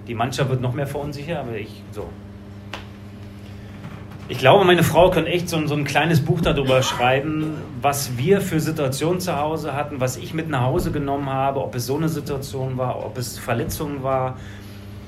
[0.08, 2.08] die Mannschaft wird noch mehr verunsichert, aber ich so.
[4.30, 8.40] Ich glaube, meine Frau könnte echt so, so ein kleines Buch darüber schreiben, was wir
[8.40, 11.98] für Situationen zu Hause hatten, was ich mit nach Hause genommen habe, ob es so
[11.98, 14.38] eine Situation war, ob es Verletzungen war,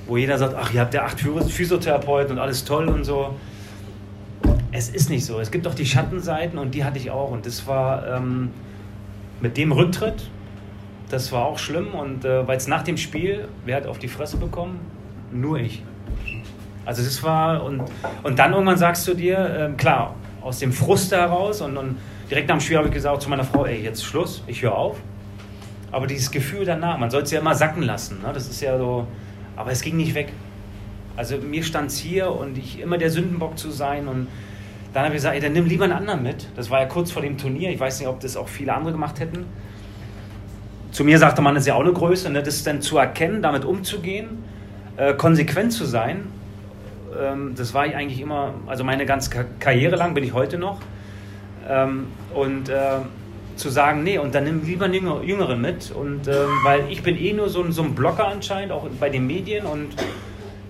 [0.08, 3.36] wo jeder sagt, ach, ihr habt ja acht Physiotherapeuten und alles toll und so.
[4.72, 5.40] Es ist nicht so.
[5.40, 7.32] Es gibt auch die Schattenseiten und die hatte ich auch.
[7.32, 8.52] Und das war ähm,
[9.42, 10.30] mit dem Rücktritt,
[11.10, 11.94] das war auch schlimm.
[11.94, 14.80] Und äh, weil es nach dem Spiel, wer hat auf die Fresse bekommen?
[15.32, 15.84] Nur ich.
[16.86, 17.84] Also das war, und,
[18.24, 21.98] und dann irgendwann sagst du dir, äh, klar, aus dem Frust heraus und, und
[22.30, 24.76] direkt nach dem Spiel habe ich gesagt zu meiner Frau, ey, jetzt Schluss, ich höre
[24.76, 24.98] auf.
[25.92, 28.22] Aber dieses Gefühl danach, man soll es ja immer sacken lassen.
[28.22, 28.32] Ne?
[28.34, 29.08] Das ist ja so,
[29.56, 30.32] aber es ging nicht weg.
[31.18, 34.28] Also mir stand es hier und ich immer der Sündenbock zu sein und
[34.94, 36.48] dann habe ich gesagt, ey, dann nimm lieber einen anderen mit.
[36.56, 37.70] Das war ja kurz vor dem Turnier.
[37.70, 39.46] Ich weiß nicht, ob das auch viele andere gemacht hätten.
[40.92, 42.42] Zu mir sagte man, das ist ja auch eine Größe, ne?
[42.42, 44.44] das dann zu erkennen, damit umzugehen,
[44.96, 46.28] äh, konsequent zu sein.
[47.22, 50.80] Ähm, das war ich eigentlich immer, also meine ganze Karriere lang bin ich heute noch.
[51.68, 53.00] Ähm, und äh,
[53.56, 55.92] zu sagen, nee, und dann nimm lieber einen Jüngeren mit.
[55.92, 59.10] Und ähm, weil ich bin eh nur so ein, so ein Blocker anscheinend, auch bei
[59.10, 59.90] den Medien und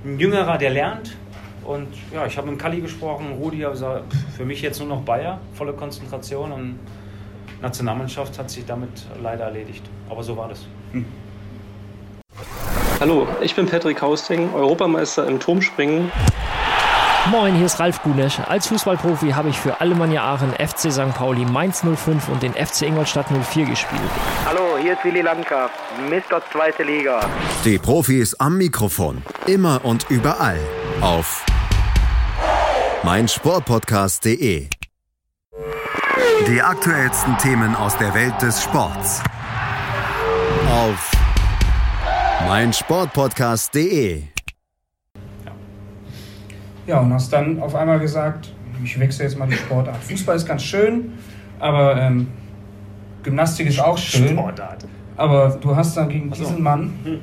[0.04, 1.16] ein Jüngerer, der lernt.
[1.64, 5.02] Und ja, ich habe mit Kalli gesprochen, Rudi hat gesagt, für mich jetzt nur noch
[5.02, 6.80] Bayer, volle Konzentration und
[7.62, 9.84] Nationalmannschaft hat sich damit leider erledigt.
[10.10, 10.68] Aber so war das.
[10.92, 11.06] Hm.
[13.00, 16.12] Hallo, ich bin Patrick Hausting, Europameister im Turmspringen.
[17.32, 18.40] Moin, hier ist Ralf Gunesch.
[18.40, 21.16] Als Fußballprofi habe ich für Alemannia Aachen, FC St.
[21.16, 24.02] Pauli, Mainz 05 und den FC Ingolstadt 04 gespielt.
[24.46, 25.72] Hallo, hier ist Willi Landgraf,
[26.08, 26.40] Mr.
[26.52, 27.28] Zweite Liga.
[27.64, 30.60] Die Profis am Mikrofon, immer und überall
[31.02, 31.44] auf
[33.02, 34.70] meinsportpodcast.de.
[36.48, 39.24] Die aktuellsten Themen aus der Welt des Sports
[40.70, 41.12] auf
[42.48, 44.35] meinsportpodcast.de.
[46.88, 49.98] Ja, und hast dann auf einmal gesagt, ich wechsle jetzt mal die Sportart.
[49.98, 51.14] Fußball ist ganz schön,
[51.60, 52.28] aber ähm,
[53.24, 54.30] Gymnastik ist auch schön.
[54.30, 54.86] Sportart.
[55.18, 57.20] Aber du hast dann gegen diesen Mann, hm.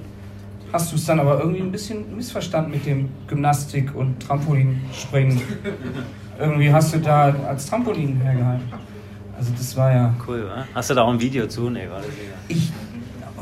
[0.73, 5.41] hast du es dann aber irgendwie ein bisschen missverstanden mit dem Gymnastik und Trampolinspringen.
[6.39, 8.73] irgendwie hast du da als Trampolin hergehalten.
[9.37, 10.15] Also das war ja...
[10.27, 10.65] Cool, wa?
[10.75, 11.71] Hast du da auch ein Video zu?
[11.71, 12.09] Nee, war das
[12.49, 12.73] Ich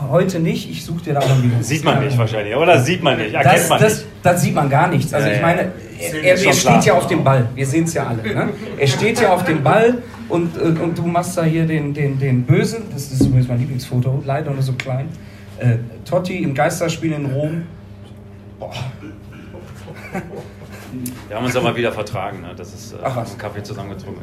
[0.08, 0.70] heute nicht.
[0.70, 1.62] Ich suche dir da auch ein Video.
[1.62, 2.80] Sieht man nicht wahrscheinlich, oder?
[2.80, 4.06] Sieht man nicht, erkennt das, man das, nicht.
[4.22, 5.12] Das sieht man gar nichts.
[5.12, 6.84] Also ich meine, er, er steht klar.
[6.84, 7.48] ja auf dem Ball.
[7.54, 8.22] Wir sehen es ja alle.
[8.22, 8.48] Ne?
[8.78, 12.18] Er steht ja auf dem Ball und, äh, und du machst da hier den, den,
[12.18, 12.84] den Bösen.
[12.92, 15.08] Das ist übrigens mein Lieblingsfoto, leider nur so klein.
[15.58, 15.76] Äh,
[16.08, 17.62] Totti im Geisterspiel in Rom.
[18.58, 18.72] Boah.
[21.28, 22.40] Wir haben uns aber wieder vertragen.
[22.40, 22.48] Ne?
[22.56, 23.36] Das ist äh, Ach, was?
[23.38, 24.22] Kaffee zusammengetrunken.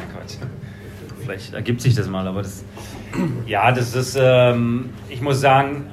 [1.28, 2.64] Vielleicht ergibt sich das mal, aber das,
[3.46, 5.88] ja, das ist, ähm, ich muss sagen,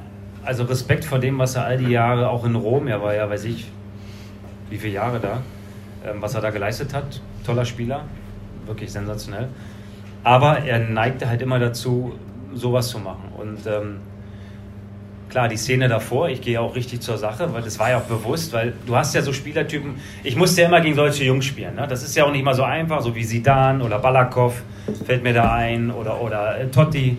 [0.44, 3.28] also Respekt vor dem, was er all die Jahre auch in Rom, er war ja,
[3.28, 3.66] weiß ich,
[4.70, 5.42] wie viele Jahre da,
[6.06, 7.20] ähm, was er da geleistet hat.
[7.44, 8.04] Toller Spieler,
[8.66, 9.48] wirklich sensationell.
[10.22, 12.14] Aber er neigte halt immer dazu,
[12.54, 13.30] sowas zu machen.
[13.36, 13.98] Und ähm,
[15.34, 18.02] klar, die Szene davor, ich gehe auch richtig zur Sache, weil das war ja auch
[18.02, 21.74] bewusst, weil du hast ja so Spielertypen, ich musste ja immer gegen solche Jungs spielen.
[21.74, 21.88] Ne?
[21.88, 24.62] Das ist ja auch nicht mal so einfach, so wie Sidan oder Balakov
[25.04, 27.16] fällt mir da ein oder, oder äh, Totti.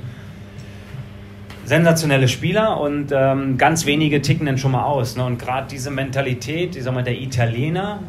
[1.65, 5.17] Sensationelle Spieler und ähm, ganz wenige ticken dann schon mal aus.
[5.17, 5.25] Ne?
[5.25, 7.99] Und gerade diese Mentalität, ich sag mal, der Italiener,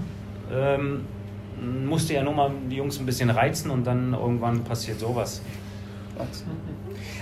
[0.55, 1.01] ähm,
[1.85, 5.43] musste ja nur mal die Jungs ein bisschen reizen und dann irgendwann passiert sowas.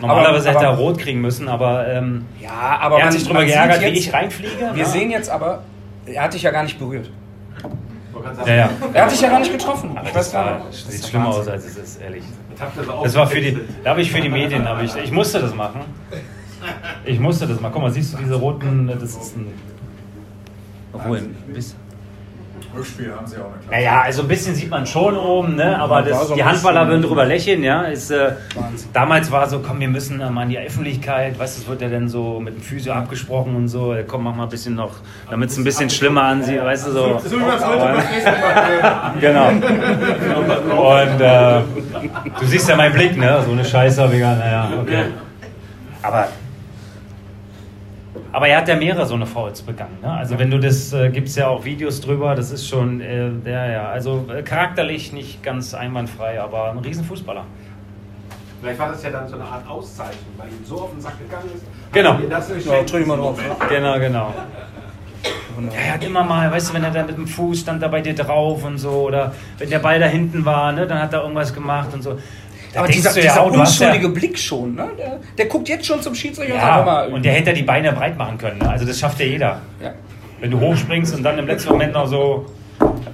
[0.01, 3.25] Normalerweise aber, aber, hätte er rot kriegen müssen, aber, ähm, ja, aber er hat sich
[3.25, 4.71] darüber geärgert, jetzt, wie ich reinfliege.
[4.73, 4.89] Wir ja.
[4.89, 5.63] sehen jetzt aber,
[6.07, 7.11] er hat dich ja gar gar nicht berührt.
[8.47, 8.71] Ja, ja.
[8.93, 9.97] Er hat dich ja gar nicht getroffen.
[9.97, 12.25] Aber das war, sieht schlimmer aus, als es ist, ehrlich.
[13.03, 15.81] Das war für die, da habe ich für die Medien, ich, ich musste das machen.
[17.05, 17.73] Ich musste das machen.
[17.75, 19.53] Guck mal, siehst du diese roten, das ist ein...
[20.93, 21.84] Obwohl, ein bisschen...
[22.77, 23.83] Rückspiel haben sie auch eine Klasse.
[23.83, 25.79] Ja, also ein bisschen sieht man schon oben, ne?
[25.79, 27.63] aber das, die Handballer würden drüber lächeln.
[27.63, 27.83] Ja?
[27.83, 28.33] Ist, äh,
[28.93, 31.89] damals war so, komm, wir müssen mal in die Öffentlichkeit, weißt du, es wird ja
[31.89, 34.93] dann so mit dem Physio abgesprochen und so, komm, mach mal ein bisschen noch,
[35.31, 37.21] damit es ein bisschen schlimmer ansieht, weißt du, so.
[37.25, 37.85] So wie man es heute
[39.21, 39.49] Genau.
[39.49, 41.61] Und äh,
[42.41, 43.43] du siehst ja meinen Blick, ne?
[43.45, 45.05] so eine Scheiße habe ich naja, okay.
[46.03, 46.29] Aber
[48.35, 49.97] aber er hat ja mehrere so eine Fouls begangen.
[50.03, 50.11] Ne?
[50.11, 53.31] Also wenn du das, äh, gibt es ja auch Videos drüber, das ist schon, äh,
[53.45, 57.45] ja, ja, also äh, charakterlich nicht ganz einwandfrei, aber ein Riesenfußballer.
[58.61, 61.17] Vielleicht war das ja dann so eine Art Auszeichnung, weil ihm so auf den Sack
[61.21, 61.65] gegangen ist.
[61.93, 62.19] Genau.
[62.29, 63.39] Das ist ja, drück mal drauf.
[63.69, 64.35] Genau, genau.
[65.73, 67.87] Ja, er hat immer mal, weißt du, wenn er da mit dem Fuß stand da
[67.87, 71.13] bei dir drauf und so, oder wenn der Ball da hinten war, ne, dann hat
[71.13, 72.19] er irgendwas gemacht und so.
[72.75, 74.89] Da aber dieser, dieser ja auch, unschuldige Blick schon, ne?
[74.99, 78.19] Der, der, guckt jetzt schon zum Schiedsrichter ja, und Und der hätte die Beine breit
[78.19, 78.59] machen können.
[78.59, 78.69] Ne?
[78.69, 79.61] Also das schafft ja jeder.
[79.81, 79.95] Ja.
[80.41, 82.47] Wenn du hochspringst und dann im letzten Moment noch so.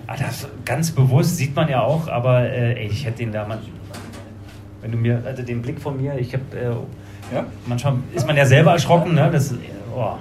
[0.07, 3.47] Ah, das ganz bewusst sieht man ja auch, aber äh, ey, ich hätte den da
[3.47, 3.59] mal.
[4.81, 6.45] Wenn du mir, also den Blick von mir, ich habe.
[6.57, 7.45] Äh, ja?
[7.67, 9.29] Manchmal ist man ja selber erschrocken, ne?
[9.31, 9.55] Das,
[9.95, 10.15] oh.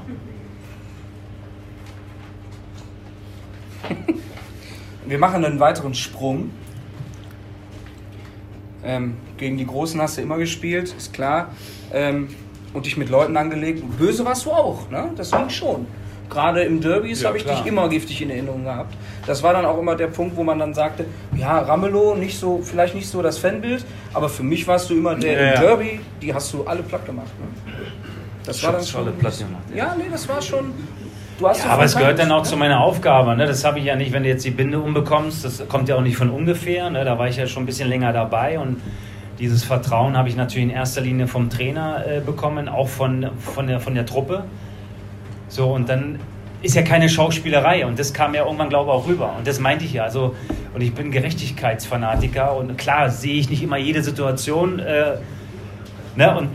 [5.08, 6.52] Wir machen einen weiteren Sprung
[8.84, 11.50] ähm, gegen die Großen hast du immer gespielt, ist klar.
[11.94, 12.30] Ähm,
[12.74, 13.84] und dich mit Leuten angelegt.
[13.98, 15.10] Böse warst du auch, ne?
[15.16, 15.88] Das ging schon.
[16.30, 17.58] Gerade im Derbys ja, habe ich klar.
[17.58, 18.96] dich immer giftig in Erinnerung gehabt.
[19.26, 22.62] Das war dann auch immer der Punkt, wo man dann sagte, ja, Ramelow, nicht so,
[22.64, 26.00] vielleicht nicht so das Fanbild, aber für mich warst du immer der ja, im Derby,
[26.22, 27.32] die hast du alle platt gemacht.
[27.40, 27.48] Ne?
[28.46, 29.18] Das war dann schon.
[29.18, 29.76] Platt gemacht, ja.
[29.76, 30.72] ja, nee, das war schon.
[31.40, 33.36] Ja, aber es gehört dann auch zu meiner Aufgabe.
[33.36, 33.46] Ne?
[33.46, 35.46] Das habe ich ja nicht, wenn du jetzt die Binde umbekommst.
[35.46, 36.90] Das kommt ja auch nicht von ungefähr.
[36.90, 37.06] Ne?
[37.06, 38.82] Da war ich ja schon ein bisschen länger dabei und
[39.40, 43.68] dieses Vertrauen habe ich natürlich in erster Linie vom Trainer äh, bekommen, auch von, von,
[43.68, 44.44] der, von der Truppe.
[45.48, 46.20] So, und dann
[46.62, 49.34] ist ja keine Schauspielerei und das kam ja irgendwann, glaube ich, auch rüber.
[49.38, 50.04] Und das meinte ich ja.
[50.04, 50.36] Also,
[50.74, 54.80] und ich bin Gerechtigkeitsfanatiker und klar sehe ich nicht immer jede Situation.
[54.80, 55.16] Äh,
[56.16, 56.38] ne?
[56.38, 56.50] Und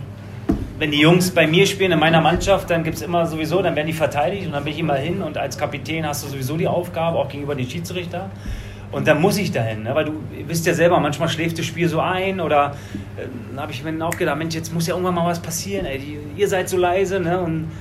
[0.79, 3.77] wenn die Jungs bei mir spielen in meiner Mannschaft, dann gibt es immer sowieso, dann
[3.77, 6.57] werden die verteidigt und dann bin ich immer hin und als Kapitän hast du sowieso
[6.57, 8.31] die Aufgabe, auch gegenüber den Schiedsrichter.
[8.91, 9.95] Und dann muss ich dahin, ne?
[9.95, 10.13] weil du
[10.47, 12.77] wisst ja selber, manchmal schläft das Spiel so ein oder
[13.17, 15.85] äh, habe ich mir dann auch gedacht, Mensch, jetzt muss ja irgendwann mal was passieren,
[15.85, 17.41] ey, die, ihr seid so leise ne?
[17.41, 17.73] und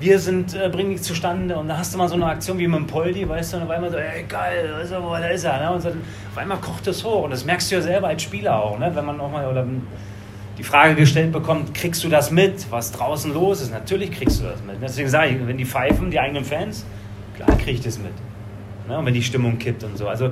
[0.00, 2.66] wir sind, äh, bringen nichts zustande und da hast du mal so eine Aktion wie
[2.66, 5.44] mit dem Poldi, weißt du, und auf einmal so, ey, geil, du, wo, da ist
[5.44, 5.70] er, ne?
[5.70, 8.60] und so, auf einmal kocht es hoch und das merkst du ja selber als Spieler
[8.60, 8.90] auch, ne?
[8.92, 9.64] wenn man auch mal, oder
[10.58, 13.72] die Frage gestellt bekommt, kriegst du das mit, was draußen los ist?
[13.72, 14.76] Natürlich kriegst du das mit.
[14.82, 16.84] Deswegen sage ich, wenn die pfeifen, die eigenen Fans,
[17.36, 18.12] klar kriege ich das mit.
[18.88, 18.98] Ne?
[18.98, 20.08] Und wenn die Stimmung kippt und so.
[20.08, 20.30] Also,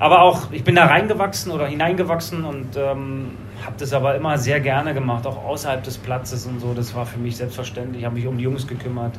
[0.00, 3.30] aber auch, ich bin da reingewachsen oder hineingewachsen und ähm,
[3.64, 6.74] habe das aber immer sehr gerne gemacht, auch außerhalb des Platzes und so.
[6.74, 8.00] Das war für mich selbstverständlich.
[8.00, 9.14] Ich habe mich um die Jungs gekümmert,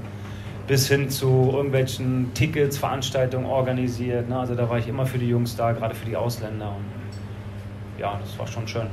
[0.68, 4.28] bis hin zu irgendwelchen Tickets, Veranstaltungen organisiert.
[4.28, 4.38] Ne?
[4.38, 6.68] Also da war ich immer für die Jungs da, gerade für die Ausländer.
[6.68, 8.88] Und ja, das war schon schön.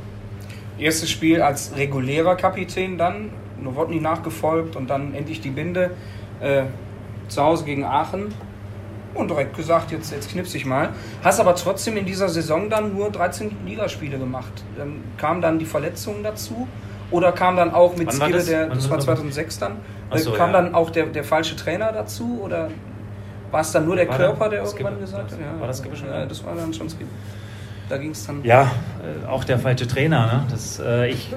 [0.82, 5.92] Erstes Spiel als regulärer Kapitän dann, Nowotny nachgefolgt und dann endlich die Binde
[6.40, 6.64] äh,
[7.28, 8.34] zu Hause gegen Aachen
[9.14, 10.90] und direkt gesagt, jetzt, jetzt knipse ich mal.
[11.22, 14.52] Hast aber trotzdem in dieser Saison dann nur 13 Ligaspiele gemacht.
[14.76, 16.66] Dann kam dann die Verletzung dazu
[17.10, 18.46] oder kam dann auch mit Skille, das?
[18.46, 19.76] der, das war 2006 dann,
[20.14, 20.62] so, kam ja.
[20.62, 22.70] dann auch der, der falsche Trainer dazu oder
[23.50, 25.38] war es dann nur der war Körper, der irgendwann gesagt hat?
[25.38, 26.08] Ja, war das Skibbe schon?
[26.08, 27.10] Ja, das war dann schon Skibbe.
[27.92, 28.42] Da ging es dann.
[28.42, 28.70] Ja,
[29.02, 30.24] äh, auch der falsche Trainer.
[30.24, 30.46] Ne?
[30.50, 31.28] Das, äh, ich,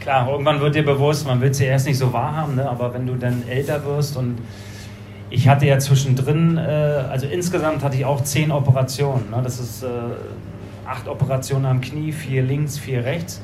[0.00, 2.68] klar, irgendwann wird dir bewusst, man will es ja erst nicht so wahrhaben, ne?
[2.68, 4.38] aber wenn du dann älter wirst und
[5.30, 6.62] ich hatte ja zwischendrin, äh,
[7.08, 9.30] also insgesamt hatte ich auch zehn Operationen.
[9.30, 9.40] Ne?
[9.44, 9.86] Das ist, äh,
[10.84, 13.40] acht Operationen am Knie, vier links, vier rechts.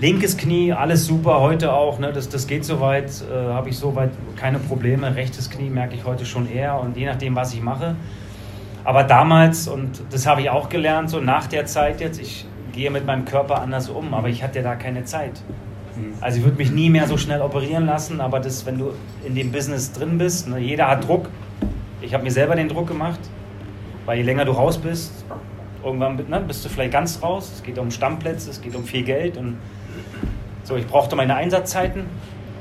[0.00, 4.10] Linkes Knie, alles super, heute auch, ne, das, das geht soweit, äh, habe ich soweit
[4.34, 5.14] keine Probleme.
[5.14, 7.94] Rechtes Knie merke ich heute schon eher und je nachdem, was ich mache.
[8.84, 12.90] Aber damals, und das habe ich auch gelernt, so nach der Zeit jetzt, ich gehe
[12.90, 15.40] mit meinem Körper anders um, aber ich hatte da keine Zeit.
[15.96, 16.14] Mhm.
[16.20, 18.92] Also ich würde mich nie mehr so schnell operieren lassen, aber das, wenn du
[19.24, 21.28] in dem Business drin bist, ne, jeder hat Druck.
[22.00, 23.20] Ich habe mir selber den Druck gemacht,
[24.06, 25.24] weil je länger du raus bist,
[25.84, 27.52] irgendwann ne, bist du vielleicht ganz raus.
[27.54, 29.58] Es geht um Stammplätze, es geht um viel Geld und
[30.64, 30.76] so.
[30.76, 32.04] Ich brauchte meine Einsatzzeiten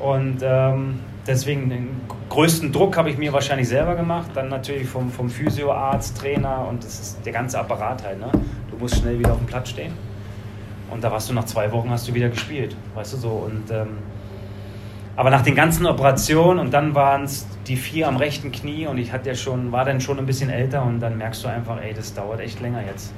[0.01, 4.31] und ähm, deswegen den größten Druck habe ich mir wahrscheinlich selber gemacht.
[4.33, 8.19] Dann natürlich vom, vom Physioarzt, Trainer und das ist der ganze Apparat halt.
[8.19, 8.31] Ne?
[8.69, 9.93] Du musst schnell wieder auf dem Platz stehen.
[10.89, 13.29] Und da warst du nach zwei Wochen, hast du wieder gespielt, weißt du so.
[13.29, 13.99] Und, ähm,
[15.15, 18.97] aber nach den ganzen Operationen und dann waren es die vier am rechten Knie und
[18.97, 21.81] ich hatte ja schon, war dann schon ein bisschen älter und dann merkst du einfach,
[21.81, 23.13] ey, das dauert echt länger jetzt.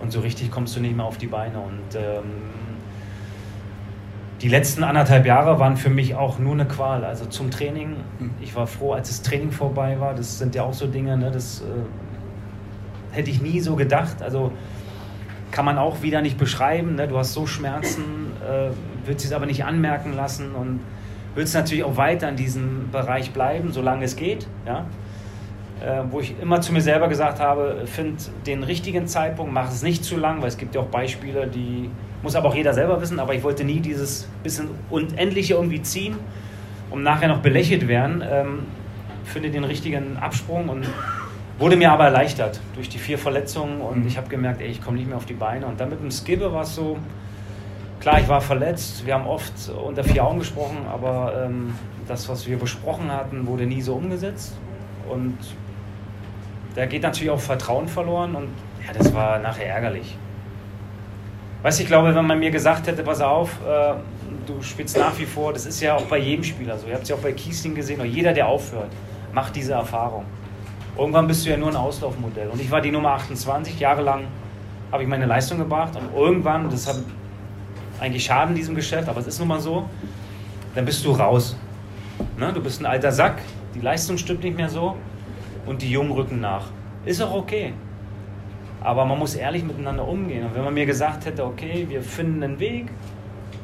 [0.00, 1.58] Und so richtig kommst du nicht mehr auf die Beine.
[1.58, 2.24] Und ähm,
[4.40, 7.04] die letzten anderthalb Jahre waren für mich auch nur eine Qual.
[7.04, 7.96] Also zum Training,
[8.40, 10.14] ich war froh, als das Training vorbei war.
[10.14, 14.22] Das sind ja auch so Dinge, ne, das äh, hätte ich nie so gedacht.
[14.22, 14.52] Also
[15.50, 16.96] kann man auch wieder nicht beschreiben.
[16.96, 17.06] Ne?
[17.06, 18.70] Du hast so Schmerzen, äh,
[19.06, 20.80] willst es aber nicht anmerken lassen und
[21.36, 24.48] willst natürlich auch weiter in diesem Bereich bleiben, solange es geht.
[24.66, 24.86] Ja?
[25.80, 29.82] Äh, wo ich immer zu mir selber gesagt habe, find den richtigen Zeitpunkt, mach es
[29.82, 31.88] nicht zu lang, weil es gibt ja auch Beispiele, die
[32.24, 36.16] muss aber auch jeder selber wissen, aber ich wollte nie dieses bisschen Unendliche irgendwie ziehen,
[36.90, 38.24] um nachher noch belächelt werden.
[38.28, 38.58] Ähm,
[39.24, 40.86] finde den richtigen Absprung und
[41.56, 44.06] Wurde mir aber erleichtert durch die vier Verletzungen und mhm.
[44.08, 45.66] ich habe gemerkt, ey, ich komme nicht mehr auf die Beine.
[45.66, 46.98] Und dann mit dem Skibbe war es so,
[48.00, 51.74] klar, ich war verletzt, wir haben oft unter vier Augen gesprochen, aber ähm,
[52.08, 54.56] das, was wir besprochen hatten, wurde nie so umgesetzt.
[55.08, 55.38] Und
[56.74, 58.48] da geht natürlich auch Vertrauen verloren und
[58.84, 60.18] ja, das war nachher ärgerlich.
[61.64, 63.94] Weißt du, ich glaube, wenn man mir gesagt hätte, pass auf, äh,
[64.46, 66.86] du spielst nach wie vor, das ist ja auch bei jedem Spieler so.
[66.86, 68.90] Ihr habt es ja auch bei Kiesling gesehen, oder jeder, der aufhört,
[69.32, 70.26] macht diese Erfahrung.
[70.98, 72.50] Irgendwann bist du ja nur ein Auslaufmodell.
[72.50, 74.26] Und ich war die Nummer 28, jahrelang
[74.92, 76.98] habe ich meine Leistung gebracht und irgendwann, das hat
[77.98, 79.88] eigentlich Schaden in diesem Geschäft, aber es ist nun mal so,
[80.74, 81.56] dann bist du raus.
[82.36, 82.52] Ne?
[82.52, 83.40] Du bist ein alter Sack,
[83.74, 84.96] die Leistung stimmt nicht mehr so
[85.64, 86.66] und die Jungen rücken nach.
[87.06, 87.72] Ist auch okay.
[88.84, 90.46] Aber man muss ehrlich miteinander umgehen.
[90.46, 92.86] Und wenn man mir gesagt hätte, okay, wir finden einen Weg,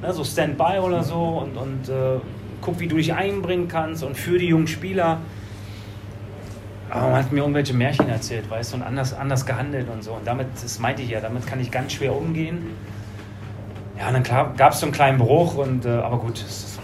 [0.02, 2.18] ne, so Standby oder so und, und äh,
[2.60, 5.18] guck, wie du dich einbringen kannst und für die jungen Spieler,
[6.90, 10.12] aber man hat mir irgendwelche Märchen erzählt, weißt du, und anders, anders gehandelt und so.
[10.12, 12.74] Und damit, das meinte ich ja, damit kann ich ganz schwer umgehen.
[13.96, 16.78] Ja, und dann gab es so einen kleinen Bruch, und, äh, aber gut, es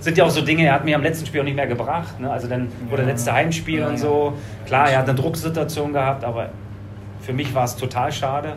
[0.00, 2.20] sind ja auch so Dinge, er hat mir am letzten Spiel auch nicht mehr gebracht.
[2.20, 2.30] Ne?
[2.30, 3.08] Also dann wurde ja.
[3.08, 4.34] letzte Heimspiel ja, und so.
[4.66, 6.50] Klar, er hat eine Drucksituation gehabt, aber
[7.30, 8.56] für mich war es total schade.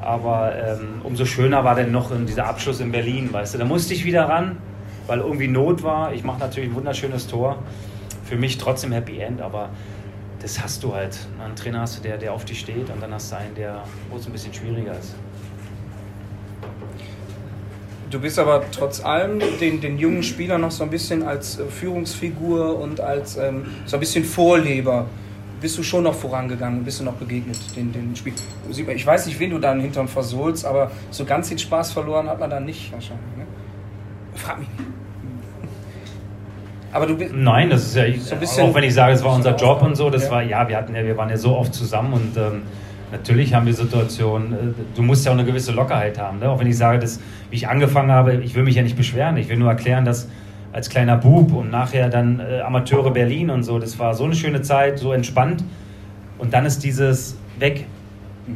[0.00, 3.58] Aber ähm, umso schöner war dann noch dieser Abschluss in Berlin, weißt du.
[3.58, 4.56] Da musste ich wieder ran,
[5.06, 6.12] weil irgendwie Not war.
[6.12, 7.62] Ich mache natürlich ein wunderschönes Tor
[8.24, 9.68] für mich trotzdem Happy End, aber
[10.42, 11.16] das hast du halt.
[11.40, 13.84] Einen Trainer hast du, der, der auf dich steht und dann hast du einen, der,
[14.10, 15.14] wo es ein bisschen schwieriger ist.
[18.10, 21.66] Du bist aber trotz allem den, den jungen Spielern noch so ein bisschen als äh,
[21.66, 25.06] Führungsfigur und als ähm, so ein bisschen Vorleber.
[25.60, 28.34] Bist du schon noch vorangegangen, bist du noch begegnet den, den Spiel?
[28.68, 32.38] Ich weiß nicht, wen du dann hinterm versohlst, aber so ganz den Spaß verloren hat
[32.38, 33.36] man dann nicht wahrscheinlich.
[33.36, 33.46] Ne?
[34.34, 34.80] Frag mich nicht.
[36.92, 38.04] Aber du bist Nein, das ist ja
[38.46, 40.30] so auch wenn ich sage, es war unser Job und so, das ja.
[40.30, 42.62] war ja, wir hatten ja, wir waren ja so oft zusammen und ähm,
[43.12, 44.52] natürlich haben wir Situationen.
[44.52, 44.56] Äh,
[44.94, 46.48] du musst ja auch eine gewisse Lockerheit haben, ne?
[46.48, 49.36] auch wenn ich sage, dass wie ich angefangen habe, ich will mich ja nicht beschweren,
[49.36, 50.28] ich will nur erklären, dass
[50.76, 54.34] als kleiner Bub und nachher dann äh, Amateure Berlin und so, das war so eine
[54.34, 55.64] schöne Zeit, so entspannt
[56.36, 57.86] und dann ist dieses weg.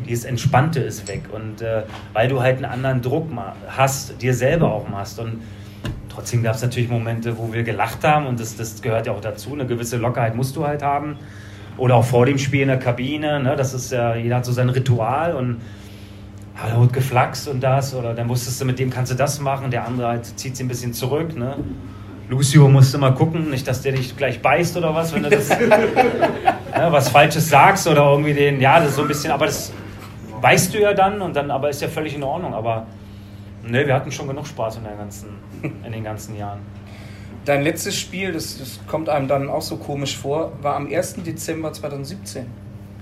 [0.06, 3.26] Dieses Entspannte ist weg und äh, weil du halt einen anderen Druck
[3.66, 5.40] hast, dir selber auch machst und
[6.10, 9.20] Trotzdem gab es natürlich Momente, wo wir gelacht haben und das, das gehört ja auch
[9.20, 9.54] dazu.
[9.54, 11.16] Eine gewisse Lockerheit musst du halt haben.
[11.76, 13.40] Oder auch vor dem Spiel in der Kabine.
[13.40, 13.54] Ne?
[13.56, 15.58] Das ist ja, jeder hat so sein Ritual und
[16.60, 17.94] da wird geflaxt und das.
[17.94, 19.70] Oder dann wusstest du, mit dem kannst du das machen.
[19.70, 21.36] Der andere halt zieht sich ein bisschen zurück.
[21.36, 21.56] Ne?
[22.30, 25.48] Lucio musste mal gucken, nicht, dass der dich gleich beißt oder was, wenn du das,
[25.58, 26.30] ne,
[26.88, 29.72] was Falsches sagst oder irgendwie den, ja, das ist so ein bisschen, aber das
[30.40, 32.54] weißt du ja dann und dann, aber ist ja völlig in Ordnung.
[32.54, 32.86] Aber
[33.62, 35.28] Ne, wir hatten schon genug Spaß in, der ganzen,
[35.62, 36.60] in den ganzen Jahren.
[37.44, 41.22] Dein letztes Spiel, das, das kommt einem dann auch so komisch vor, war am 1.
[41.24, 42.46] Dezember 2017.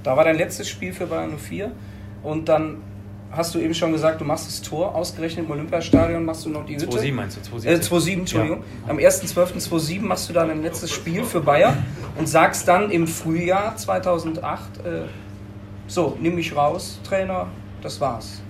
[0.02, 1.72] Da war dein letztes Spiel für Bayern 04
[2.22, 2.78] und dann
[3.30, 6.64] hast du eben schon gesagt, du machst das Tor, ausgerechnet im Olympiastadion machst du noch
[6.64, 6.86] die Hütte.
[6.86, 7.56] 2-7 meinst du?
[7.56, 8.62] 2-7, äh, 2-7 Entschuldigung.
[8.86, 8.90] Ja.
[8.90, 11.84] Am 1.12.2007 machst du dann ein letztes Spiel für Bayern
[12.16, 15.02] und sagst dann im Frühjahr 2008, äh,
[15.86, 17.46] So, nimm mich raus, Trainer,
[17.82, 18.42] das war's.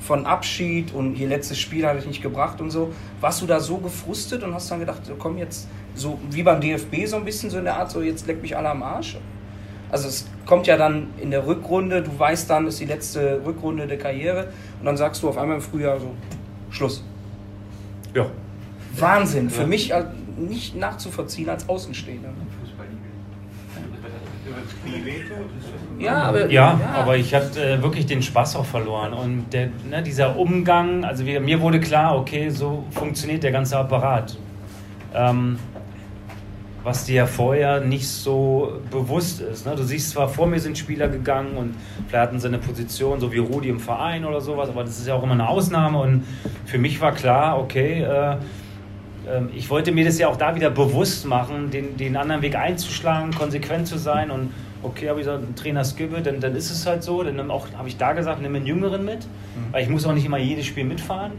[0.00, 2.92] Von Abschied und hier letztes Spiel hatte ich nicht gebracht und so.
[3.20, 7.06] Warst du da so gefrustet und hast dann gedacht, komm jetzt, so wie beim DFB
[7.06, 9.16] so ein bisschen so in der Art, so jetzt leck mich alle am Arsch?
[9.92, 13.86] Also es kommt ja dann in der Rückrunde, du weißt dann, ist die letzte Rückrunde
[13.86, 14.48] der Karriere
[14.80, 16.10] und dann sagst du auf einmal im Frühjahr so,
[16.70, 17.04] Schluss.
[18.14, 18.26] Ja.
[18.98, 22.30] Wahnsinn, für mich als- nicht nachzuvollziehen als Außenstehender.
[25.98, 29.12] Ja, aber, Ja, aber ich hatte äh, wirklich den Spaß auch verloren.
[29.12, 33.76] Und der, ne, dieser Umgang, also wir, mir wurde klar, okay, so funktioniert der ganze
[33.78, 34.36] Apparat.
[35.14, 35.58] Ähm,
[36.84, 39.66] was dir ja vorher nicht so bewusst ist.
[39.66, 39.74] Ne?
[39.76, 41.74] Du siehst zwar, vor mir sind Spieler gegangen und
[42.08, 45.06] vielleicht hatten sie eine Position, so wie Rudi im Verein oder sowas, aber das ist
[45.06, 46.00] ja auch immer eine Ausnahme.
[46.00, 46.24] Und
[46.66, 48.36] für mich war klar, okay, äh,
[49.30, 52.56] ähm, ich wollte mir das ja auch da wieder bewusst machen, den, den anderen Weg
[52.56, 54.50] einzuschlagen, konsequent zu sein und
[54.82, 57.22] okay, habe ich gesagt, ein Trainer Skibbe, dann, dann ist es halt so.
[57.22, 59.20] Dann auch, habe ich da gesagt, nimm einen Jüngeren mit,
[59.70, 61.32] weil ich muss auch nicht immer jedes Spiel mitfahren.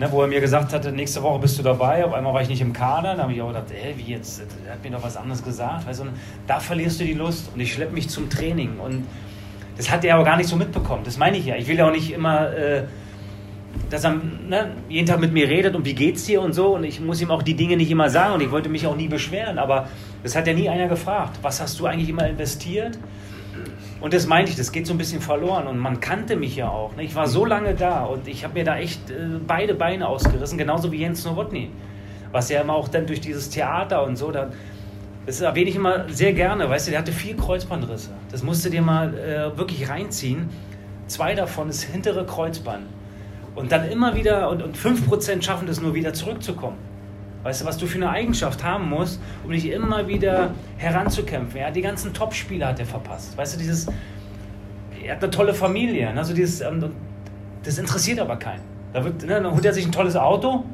[0.00, 2.48] Ne, wo er mir gesagt hatte, nächste Woche bist du dabei, auf einmal war ich
[2.48, 5.02] nicht im Kader, da habe ich auch gedacht, ey, wie jetzt, er hat mir doch
[5.02, 5.86] was anderes gesagt.
[5.86, 6.04] Weißt du,
[6.46, 9.06] da verlierst du die Lust und ich schleppe mich zum Training und
[9.76, 11.56] das hat er aber gar nicht so mitbekommen, das meine ich ja.
[11.56, 12.50] Ich will ja auch nicht immer...
[12.50, 12.84] Äh,
[13.88, 16.84] dass er ne, jeden Tag mit mir redet und wie geht's dir und so und
[16.84, 19.06] ich muss ihm auch die Dinge nicht immer sagen und ich wollte mich auch nie
[19.06, 19.88] beschweren, aber
[20.22, 21.38] das hat ja nie einer gefragt.
[21.42, 22.98] Was hast du eigentlich immer investiert?
[24.00, 26.68] Und das meinte ich, das geht so ein bisschen verloren und man kannte mich ja
[26.68, 26.96] auch.
[26.96, 27.02] Ne?
[27.02, 29.14] Ich war so lange da und ich habe mir da echt äh,
[29.46, 31.70] beide Beine ausgerissen, genauso wie Jens Nowotny.
[32.32, 34.50] Was ja immer auch dann durch dieses Theater und so, da,
[35.26, 38.10] das erwähne ich immer sehr gerne, weißt du, der hatte vier Kreuzbandrisse.
[38.30, 40.48] Das musst du dir mal äh, wirklich reinziehen.
[41.06, 42.86] Zwei davon ist hintere Kreuzband.
[43.54, 46.78] Und dann immer wieder, und, und 5% schaffen das nur wieder zurückzukommen.
[47.42, 51.60] Weißt du, was du für eine Eigenschaft haben musst, um dich immer wieder heranzukämpfen.
[51.60, 53.36] Ja, die ganzen Top-Spieler hat er verpasst.
[53.36, 53.86] Weißt du, dieses,
[55.02, 56.12] er hat eine tolle Familie.
[56.14, 56.84] Also dieses, ähm,
[57.62, 58.62] das interessiert aber keinen.
[58.92, 60.64] Da wird, ne, dann holt er sich ein tolles Auto,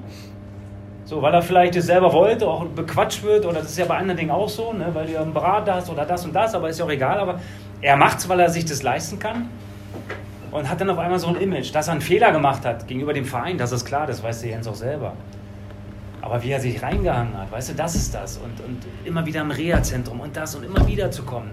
[1.05, 3.97] so, weil er vielleicht es selber wollte, auch bequatscht wird, oder das ist ja bei
[3.97, 6.69] anderen Dingen auch so, ne, weil du einen Berater hast oder das und das, aber
[6.69, 7.19] ist ja auch egal.
[7.19, 7.39] Aber
[7.81, 9.49] er macht es, weil er sich das leisten kann
[10.51, 13.13] und hat dann auf einmal so ein Image, dass er einen Fehler gemacht hat gegenüber
[13.13, 15.13] dem Verein, das ist klar, das weiß der Jens auch selber.
[16.27, 18.39] Aber wie er sich reingehangen hat, weißt du, das ist das.
[18.39, 21.53] Und, und immer wieder im Reha-Zentrum und das und immer wieder zu kommen.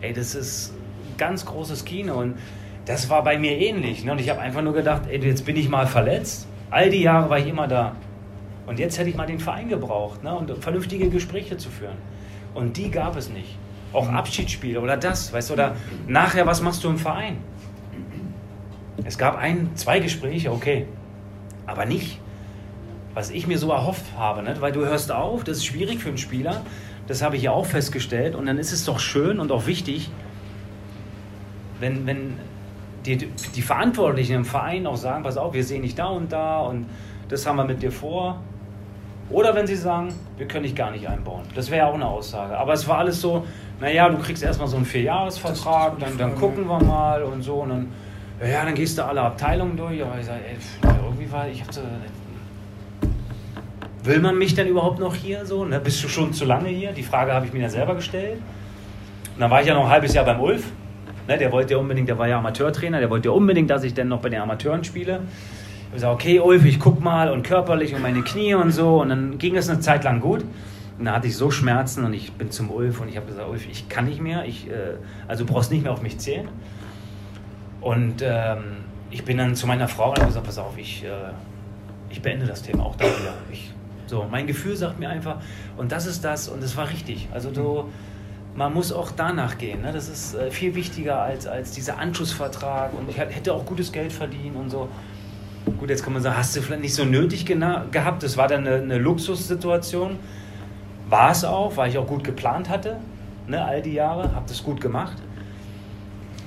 [0.00, 0.72] Ey, das ist
[1.18, 2.38] ganz großes Kino und
[2.86, 4.02] das war bei mir ähnlich.
[4.02, 4.12] Ne?
[4.12, 6.48] Und ich habe einfach nur gedacht, ey, jetzt bin ich mal verletzt.
[6.70, 7.96] All die Jahre war ich immer da.
[8.66, 10.34] Und jetzt hätte ich mal den Verein gebraucht ne?
[10.34, 11.98] und vernünftige Gespräche zu führen.
[12.54, 13.58] Und die gab es nicht.
[13.92, 17.36] Auch Abschiedsspiele oder das, weißt du, oder nachher, was machst du im Verein?
[19.04, 20.86] Es gab ein, zwei Gespräche, okay,
[21.66, 22.20] aber nicht,
[23.14, 24.60] was ich mir so erhofft habe, nicht?
[24.60, 26.62] weil du hörst auf, das ist schwierig für einen Spieler,
[27.06, 30.10] das habe ich ja auch festgestellt und dann ist es doch schön und auch wichtig,
[31.80, 32.38] wenn, wenn
[33.06, 36.60] die, die Verantwortlichen im Verein auch sagen, pass auf, wir sehen dich da und da
[36.60, 36.86] und
[37.28, 38.40] das haben wir mit dir vor.
[39.30, 41.44] Oder wenn sie sagen, wir können dich gar nicht einbauen.
[41.54, 42.58] Das wäre ja auch eine Aussage.
[42.58, 43.46] Aber es war alles so,
[43.80, 47.56] naja, du kriegst erstmal so einen Vierjahresvertrag, dann, dann gucken wir mal und so.
[47.56, 47.92] Und dann,
[48.40, 50.02] ja, dann gehst du alle Abteilungen durch.
[50.02, 50.40] Aber ich sage,
[50.82, 51.80] irgendwie war, ich hatte,
[54.04, 55.64] will man mich denn überhaupt noch hier so?
[55.64, 55.80] Ne?
[55.80, 56.92] Bist du schon zu lange hier?
[56.92, 58.40] Die Frage habe ich mir ja selber gestellt.
[59.34, 60.64] Und dann war ich ja noch ein halbes Jahr beim Ulf.
[61.26, 63.94] Ne, der wollte ja unbedingt, der war ja Amateurtrainer, der wollte ja unbedingt, dass ich
[63.94, 65.22] dann noch bei den Amateuren spiele.
[65.22, 69.00] Ich habe gesagt, okay, Ulf, ich guck mal und körperlich und meine Knie und so.
[69.00, 70.44] Und dann ging es eine Zeit lang gut.
[70.98, 73.48] Und da hatte ich so Schmerzen und ich bin zum Ulf und ich habe gesagt,
[73.48, 74.44] Ulf, ich kann nicht mehr.
[74.44, 76.48] Ich, äh, also du brauchst nicht mehr auf mich zählen.
[77.80, 81.08] Und ähm, ich bin dann zu meiner Frau und habe gesagt, pass auf, ich, äh,
[82.10, 83.34] ich beende das Thema auch da wieder.
[83.50, 83.73] Ich,
[84.06, 85.36] so, mein Gefühl sagt mir einfach,
[85.76, 87.28] und das ist das und es war richtig.
[87.32, 87.90] Also du,
[88.56, 89.82] man muss auch danach gehen.
[89.82, 89.92] Ne?
[89.92, 94.12] Das ist äh, viel wichtiger als, als dieser Anschlussvertrag und ich hätte auch gutes Geld
[94.12, 94.88] verdient und so.
[95.78, 98.22] Gut, jetzt kann man sagen, hast du vielleicht nicht so nötig gehabt.
[98.22, 100.18] Das war dann eine, eine Luxussituation.
[101.08, 102.98] War es auch, weil ich auch gut geplant hatte,
[103.46, 105.16] ne, all die Jahre, habe das gut gemacht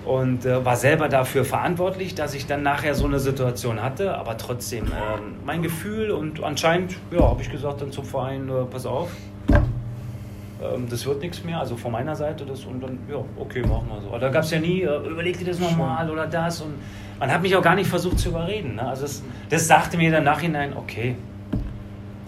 [0.07, 4.15] und äh, war selber dafür verantwortlich, dass ich dann nachher so eine Situation hatte.
[4.15, 4.89] Aber trotzdem, äh,
[5.45, 9.09] mein Gefühl und anscheinend, ja, habe ich gesagt dann zum Verein, äh, pass auf,
[9.49, 13.87] ähm, das wird nichts mehr, also von meiner Seite das und dann, ja, okay, machen
[13.89, 14.07] wir so.
[14.07, 16.75] Aber da gab es ja nie, äh, überleg dir das nochmal oder das und
[17.19, 18.75] man hat mich auch gar nicht versucht zu überreden.
[18.75, 18.87] Ne?
[18.87, 21.15] Also das, das sagte mir dann nachhinein, okay,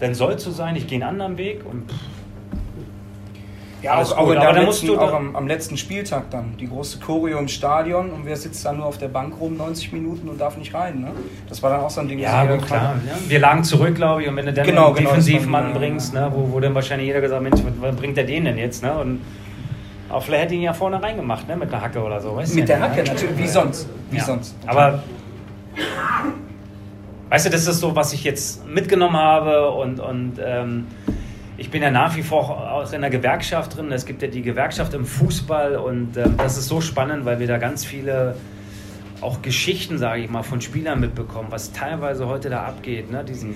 [0.00, 2.19] dann soll es so sein, ich gehe einen anderen Weg und pff,
[3.82, 5.46] Ja, Alles auch, auch, gut, in aber der da musst letzten, du auch am, am
[5.48, 6.54] letzten Spieltag dann.
[6.58, 9.92] Die große Choreo im Stadion und wer sitzt da nur auf der Bank rum 90
[9.92, 11.00] Minuten und darf nicht rein.
[11.00, 11.12] Ne?
[11.48, 12.18] Das war dann auch so ein Ding.
[12.18, 12.96] Ja, gut, klar.
[13.06, 13.14] Ja.
[13.26, 16.30] Wir lagen zurück, glaube ich, und wenn du dann Genau, einen genau, Defensivmann bringst, ne,
[16.34, 18.82] wo, wo dann wahrscheinlich jeder gesagt hat, Mensch, was, bringt der den denn jetzt?
[18.82, 18.92] Ne?
[18.92, 19.20] Und
[20.10, 21.56] Aber vielleicht hätte ihn ja vorne reingemacht, ne?
[21.56, 22.36] mit der Hacke oder so.
[22.36, 23.08] Weißt Mit du der ja, Hacke, ne?
[23.08, 23.88] natürlich, wie sonst.
[24.10, 24.24] Wie Ja.
[24.24, 24.54] sonst.
[24.66, 25.02] Aber
[27.30, 30.86] weißt du, das ist so, was ich jetzt mitgenommen habe und, und ähm,
[31.60, 33.92] ich bin ja nach wie vor auch in der Gewerkschaft drin.
[33.92, 37.46] Es gibt ja die Gewerkschaft im Fußball und ähm, das ist so spannend, weil wir
[37.46, 38.34] da ganz viele
[39.20, 43.10] auch Geschichten, sage ich mal, von Spielern mitbekommen, was teilweise heute da abgeht.
[43.10, 43.22] Ne?
[43.24, 43.54] Diesen,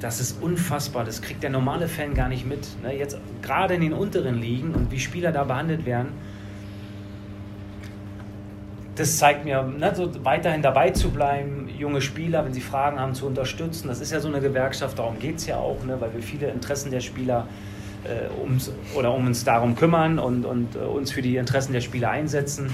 [0.00, 1.04] das ist unfassbar.
[1.04, 2.66] Das kriegt der normale Fan gar nicht mit.
[2.82, 2.96] Ne?
[2.96, 6.12] Jetzt gerade in den unteren Ligen und wie Spieler da behandelt werden
[8.96, 13.14] das zeigt mir, ne, so weiterhin dabei zu bleiben, junge Spieler, wenn sie Fragen haben,
[13.14, 13.88] zu unterstützen.
[13.88, 16.48] Das ist ja so eine Gewerkschaft, darum geht es ja auch, ne, weil wir viele
[16.48, 17.46] Interessen der Spieler
[18.04, 21.80] äh, ums, oder um uns darum kümmern und, und äh, uns für die Interessen der
[21.80, 22.70] Spieler einsetzen.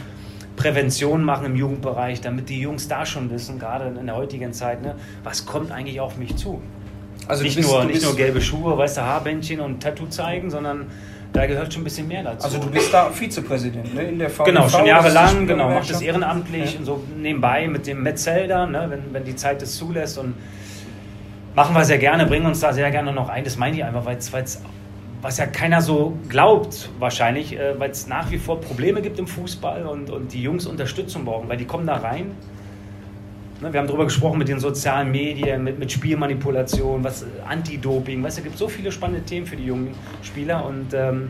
[0.56, 4.82] Prävention machen im Jugendbereich, damit die Jungs da schon wissen, gerade in der heutigen Zeit,
[4.82, 6.60] ne, was kommt eigentlich auf mich zu.
[7.28, 10.86] Also nicht, bist- nur, nicht nur gelbe Schuhe, weißt du, Haarbändchen und Tattoo zeigen, sondern
[11.32, 12.44] da gehört schon ein bisschen mehr dazu.
[12.44, 14.02] Also du bist da Vizepräsident ne?
[14.02, 14.44] in der VDV.
[14.44, 19.12] Genau, schon jahrelang, genau, mache das ehrenamtlich und so nebenbei mit dem Metzelder, ne, wenn,
[19.12, 20.34] wenn die Zeit es zulässt und
[21.54, 23.44] machen wir sehr gerne, bringen uns da sehr gerne noch ein.
[23.44, 24.32] Das meine ich einfach, weil es
[25.22, 29.26] was ja keiner so glaubt wahrscheinlich, äh, weil es nach wie vor Probleme gibt im
[29.26, 32.32] Fußball und, und die Jungs Unterstützung brauchen, weil die kommen da rein.
[33.60, 38.38] Ne, wir haben darüber gesprochen mit den sozialen Medien, mit, mit Spielmanipulation, was Anti-Doping, weißt
[38.38, 41.28] du, es gibt so viele spannende Themen für die jungen Spieler und ähm,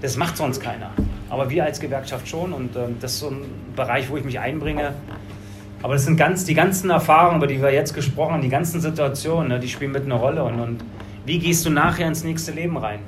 [0.00, 0.90] das macht sonst keiner.
[1.28, 3.42] Aber wir als Gewerkschaft schon und ähm, das ist so ein
[3.74, 4.92] Bereich, wo ich mich einbringe.
[5.82, 8.80] Aber das sind ganz, die ganzen Erfahrungen, über die wir jetzt gesprochen haben, die ganzen
[8.80, 10.44] Situationen, ne, die spielen mit eine Rolle.
[10.44, 10.84] Und, und
[11.26, 13.00] wie gehst du nachher ins nächste Leben rein?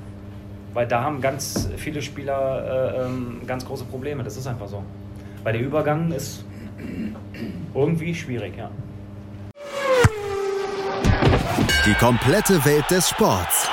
[0.72, 4.24] Weil da haben ganz viele Spieler äh, ähm, ganz große Probleme.
[4.24, 4.82] Das ist einfach so.
[5.44, 6.44] Weil der Übergang ist
[7.74, 8.70] irgendwie schwierig, ja.
[11.86, 13.68] Die komplette Welt des Sports.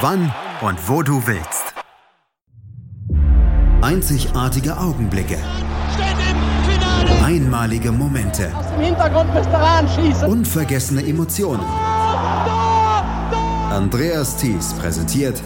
[0.00, 0.32] Wann
[0.62, 1.74] und wo du willst.
[3.80, 5.38] Einzigartige Augenblicke.
[7.24, 8.52] Einmalige Momente.
[8.76, 9.58] Im Hintergrund müsste
[9.94, 10.28] schießen.
[10.28, 11.64] Unvergessene Emotionen.
[13.70, 15.40] Andreas Thies präsentiert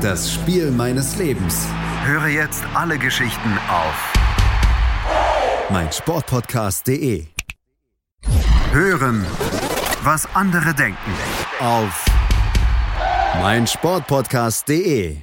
[0.00, 1.66] das Spiel meines Lebens.
[2.04, 4.12] Höre jetzt alle Geschichten auf
[5.70, 7.31] meinsportpodcast.de.
[8.72, 9.26] Hören,
[10.02, 11.12] was andere denken.
[11.60, 12.06] Auf
[13.42, 15.18] meinsportpodcast.de.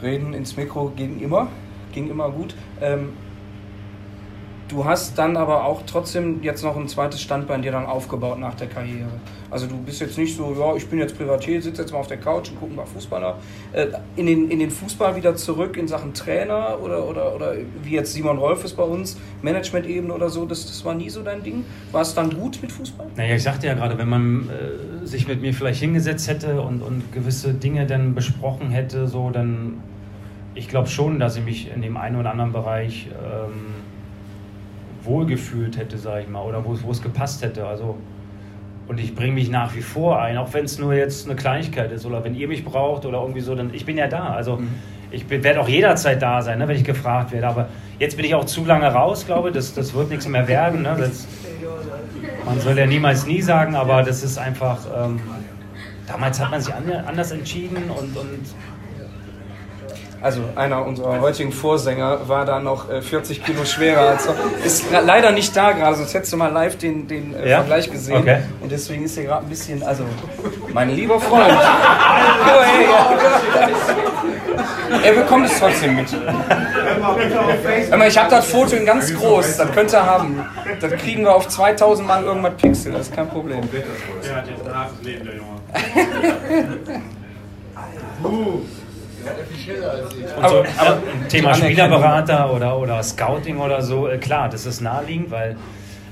[0.00, 1.48] Reden ins Mikro ging immer,
[1.90, 2.54] ging immer gut.
[2.80, 3.14] Ähm,
[4.68, 8.54] du hast dann aber auch trotzdem jetzt noch ein zweites Standbein dir dann aufgebaut nach
[8.54, 9.08] der Karriere.
[9.50, 12.08] Also du bist jetzt nicht so, ja, ich bin jetzt Privatier, sitze jetzt mal auf
[12.08, 13.38] der Couch und gucke mal Fußballer.
[13.72, 13.86] Äh,
[14.16, 18.12] in, den, in den Fußball wieder zurück in Sachen Trainer oder, oder, oder wie jetzt
[18.12, 21.64] Simon Rolf ist bei uns, Management-Ebene oder so, das, das war nie so dein Ding?
[21.92, 23.06] War es dann gut mit Fußball?
[23.16, 26.82] Naja, ich sagte ja gerade, wenn man äh, sich mit mir vielleicht hingesetzt hätte und,
[26.82, 29.80] und gewisse Dinge dann besprochen hätte, so dann,
[30.54, 33.85] ich glaube schon, dass ich mich in dem einen oder anderen Bereich ähm,
[35.06, 37.66] wohlgefühlt hätte, sage ich mal, oder wo es- wo es gepasst hätte.
[37.66, 37.96] Also,
[38.88, 41.90] und ich bringe mich nach wie vor ein, auch wenn es nur jetzt eine Kleinigkeit
[41.92, 44.28] ist oder wenn ihr mich braucht oder irgendwie so, dann ich bin ja da.
[44.34, 44.60] Also
[45.10, 47.46] ich werde auch jederzeit da sein, ne, wenn ich gefragt werde.
[47.48, 49.54] Aber jetzt bin ich auch zu lange raus, glaube ich.
[49.54, 50.82] Das, das wird nichts mehr werden.
[50.82, 50.94] Ne?
[50.98, 51.26] Das,
[52.44, 54.78] man soll ja niemals nie sagen, aber das ist einfach.
[54.96, 55.18] Ähm,
[56.06, 58.28] damals hat man sich an, anders entschieden und, und
[60.22, 64.08] Also einer unserer heutigen Vorsänger war da noch äh, 40 Kilo schwerer.
[64.10, 67.58] Also ist leider nicht da gerade, sonst hättest du mal live den, den äh, Ja?
[67.58, 68.16] Vergleich gesehen.
[68.16, 68.38] Okay.
[68.60, 70.04] Und deswegen ist er gerade ein bisschen, also
[70.72, 71.52] mein lieber Freund.
[71.52, 72.62] Oh.
[75.02, 76.08] Er bekommt es trotzdem mit.
[78.08, 80.44] Ich habe das Foto in ganz groß, das könnt ihr haben.
[80.80, 83.60] Das kriegen wir auf 2000 Mal irgendwas Pixel, das ist kein Problem.
[84.22, 85.56] Ja, der Draht neben der Junge.
[89.26, 90.98] Und Aber- so, aber ja,
[91.28, 91.56] Thema die Anerkennung.
[91.56, 95.56] Spielerberater oder, oder Scouting oder so, äh, klar, das ist naheliegend, weil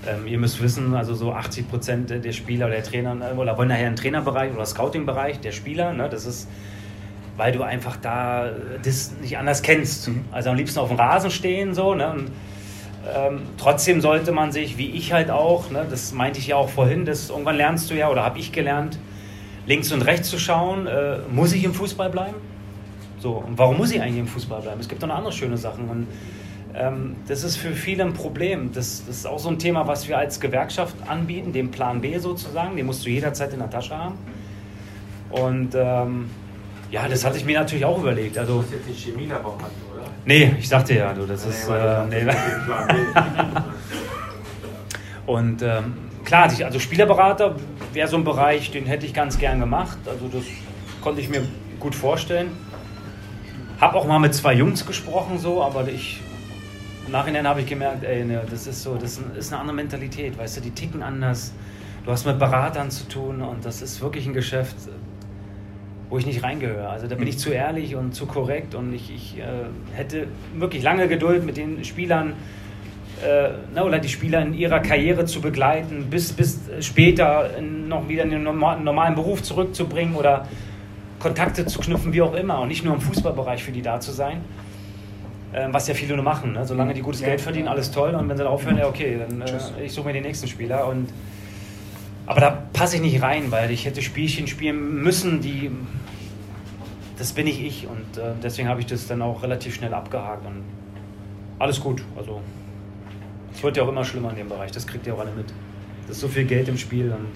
[0.07, 3.57] ähm, ihr müsst wissen, also so 80 Prozent der Spieler oder der Trainer äh, oder
[3.57, 6.49] wollen nachher einen Trainerbereich oder Scouting-Bereich der Spieler, ne, das ist,
[7.37, 8.51] weil du einfach da äh,
[8.85, 10.11] das nicht anders kennst.
[10.33, 12.31] Also am liebsten auf dem Rasen stehen so, ne, und
[13.15, 16.69] ähm, trotzdem sollte man sich, wie ich halt auch, ne, das meinte ich ja auch
[16.71, 18.99] vorhin, das irgendwann lernst du ja oder habe ich gelernt,
[19.67, 22.35] links und rechts zu schauen, äh, muss ich im Fußball bleiben?
[23.25, 24.81] So, und warum muss ich eigentlich im Fußball bleiben?
[24.81, 25.89] Es gibt doch noch andere schöne Sachen.
[25.89, 26.07] Und
[26.75, 28.70] ähm, das ist für viele ein Problem.
[28.75, 32.18] Das, das ist auch so ein Thema, was wir als Gewerkschaft anbieten, den Plan B
[32.18, 32.77] sozusagen.
[32.77, 34.16] Den musst du jederzeit in der Tasche haben.
[35.31, 36.29] Und ähm,
[36.91, 38.37] ja, das hatte ich mir natürlich auch überlegt.
[38.37, 40.05] Also, Das ist jetzt nicht Chemielabor oder?
[40.27, 41.66] nee, ich sagte ja, du, das ist.
[41.66, 42.27] Äh, nee.
[45.25, 45.95] Und ähm,
[46.27, 47.57] klar, also Spielerberater
[47.95, 49.97] wäre so ein Bereich, den hätte ich ganz gern gemacht.
[50.05, 50.45] Also das
[51.01, 51.41] konnte ich mir
[51.81, 52.51] gut vorstellen.
[53.81, 56.20] Habe auch mal mit zwei Jungs gesprochen, so, aber ich,
[57.07, 60.39] im Nachhinein habe ich gemerkt, ey, ne, das ist so, das ist eine andere Mentalität,
[60.39, 61.53] weißt du, die ticken anders.
[62.05, 64.77] Du hast mit Beratern zu tun und das ist wirklich ein Geschäft,
[66.11, 66.89] wo ich nicht reingehöre.
[66.89, 69.43] Also da bin ich zu ehrlich und zu korrekt und ich, ich äh,
[69.95, 72.35] hätte wirklich lange Geduld mit den Spielern
[73.25, 78.25] äh, na, oder die Spieler in ihrer Karriere zu begleiten, bis, bis später noch wieder
[78.25, 80.47] in den normalen Beruf zurückzubringen oder
[81.25, 82.61] Kontakte zu knüpfen, wie auch immer.
[82.61, 84.43] Und nicht nur im Fußballbereich für die da zu sein.
[85.53, 86.53] Äh, was ja viele nur machen.
[86.53, 86.66] Ne?
[86.66, 88.14] Solange die gutes Geld verdienen, alles toll.
[88.14, 90.87] Und wenn sie aufhören, ja okay, dann äh, ich suche mir den nächsten Spieler.
[90.87, 91.09] Und,
[92.27, 95.70] aber da passe ich nicht rein, weil ich hätte Spielchen spielen müssen, die
[97.16, 100.45] das bin ich ich und äh, deswegen habe ich das dann auch relativ schnell abgehakt
[100.45, 100.64] und
[101.61, 102.03] alles gut.
[102.16, 102.41] Also
[103.55, 105.47] es wird ja auch immer schlimmer in dem Bereich, das kriegt ihr auch alle mit.
[106.09, 107.12] Das ist so viel Geld im Spiel.
[107.12, 107.29] Und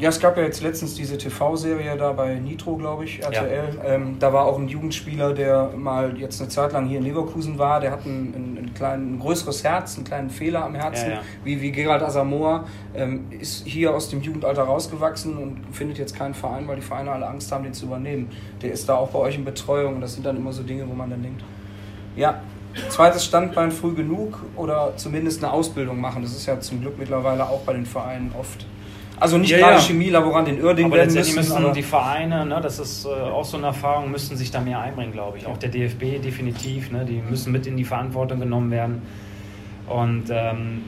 [0.00, 3.76] ja, es gab ja jetzt letztens diese TV-Serie da bei Nitro, glaube ich, RTL.
[3.76, 3.84] Ja.
[3.84, 7.58] Ähm, da war auch ein Jugendspieler, der mal jetzt eine Zeit lang hier in Leverkusen
[7.58, 7.80] war.
[7.80, 11.16] Der hat ein, ein, ein, klein, ein größeres Herz, einen kleinen Fehler am Herzen, ja,
[11.16, 11.20] ja.
[11.44, 12.64] Wie, wie Gerald Asamoah.
[12.94, 17.12] Ähm, ist hier aus dem Jugendalter rausgewachsen und findet jetzt keinen Verein, weil die Vereine
[17.12, 18.30] alle Angst haben, den zu übernehmen.
[18.62, 20.88] Der ist da auch bei euch in Betreuung und das sind dann immer so Dinge,
[20.88, 21.44] wo man dann denkt,
[22.16, 22.40] ja,
[22.88, 26.22] zweites Standbein früh genug oder zumindest eine Ausbildung machen.
[26.22, 28.64] Das ist ja zum Glück mittlerweile auch bei den Vereinen oft.
[29.20, 29.80] Also nicht ja, gerade ja.
[29.80, 31.36] Chemielaborant in Uerdingen aber werden müssen.
[31.36, 34.80] müssen die Vereine, ne, das ist äh, auch so eine Erfahrung, müssen sich da mehr
[34.80, 35.46] einbringen, glaube ich.
[35.46, 39.02] Auch der DFB definitiv, ne, die müssen mit in die Verantwortung genommen werden.
[39.88, 40.82] Und ähm,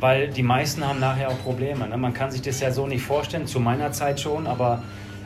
[0.00, 1.88] weil die meisten haben nachher auch Probleme.
[1.88, 1.96] Ne?
[1.96, 4.82] Man kann sich das ja so nicht vorstellen, zu meiner Zeit schon, aber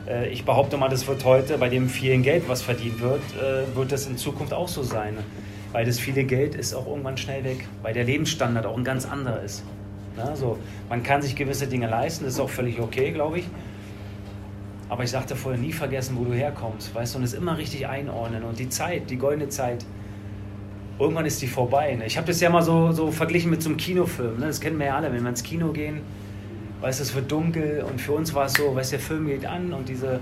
[0.09, 3.77] äh, ich behaupte mal, das wird heute, bei dem vielen Geld, was verdient wird, äh,
[3.77, 5.15] wird das in Zukunft auch so sein.
[5.15, 5.25] Ne?
[5.73, 9.07] weil das viele Geld ist auch irgendwann schnell weg, weil der Lebensstandard auch ein ganz
[9.07, 9.63] anderer ist.
[10.19, 10.59] Na, so,
[10.89, 13.47] man kann sich gewisse Dinge leisten, das ist auch völlig okay, glaube ich.
[14.89, 17.87] Aber ich sagte vorher, nie vergessen, wo du herkommst, weißt du, und es immer richtig
[17.87, 18.43] einordnen.
[18.43, 19.85] Und die Zeit, die goldene Zeit,
[20.99, 21.95] irgendwann ist die vorbei.
[21.95, 22.07] Ne?
[22.07, 24.41] Ich habe das ja mal so, so verglichen mit so einem Kinofilm.
[24.41, 24.47] Ne?
[24.47, 26.01] Das kennen wir ja alle, wenn wir ins Kino gehen,
[26.81, 29.27] weißt du, es wird dunkel und für uns war es so, weißt du, der Film
[29.27, 30.21] geht an und diese,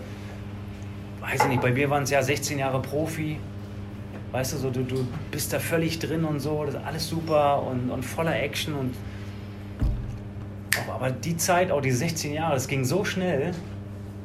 [1.21, 3.39] weiß ich nicht, bei mir waren es ja 16 Jahre Profi,
[4.33, 7.63] Weißt du, so, du, du bist da völlig drin und so, das ist alles super
[7.63, 8.95] und, und voller Action und
[10.93, 13.53] aber die Zeit, auch die 16 Jahre, das ging so schnell,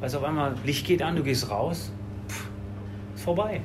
[0.00, 1.92] weißt du, auf einmal Licht geht an, du gehst raus,
[2.28, 2.46] pff,
[3.14, 3.60] ist vorbei.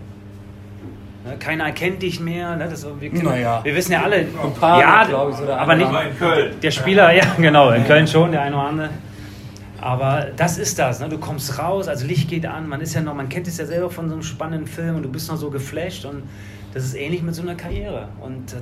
[1.26, 2.56] Ne, keiner erkennt dich mehr.
[2.56, 2.68] Ne?
[2.70, 3.60] Das, wir, naja.
[3.64, 4.18] wir wissen ja alle.
[4.18, 5.90] Ein paar, ja, ich, aber nicht.
[5.90, 6.56] In Köln.
[6.62, 8.90] Der Spieler, ja, genau, in Köln schon, der eine oder andere.
[9.80, 11.08] Aber das ist das, ne?
[11.08, 13.66] du kommst raus, also Licht geht an, man ist ja noch, man kennt es ja
[13.66, 16.24] selber von so einem spannenden Film und du bist noch so geflasht und
[16.74, 18.58] das ist ähnlich mit so einer Karriere und äh,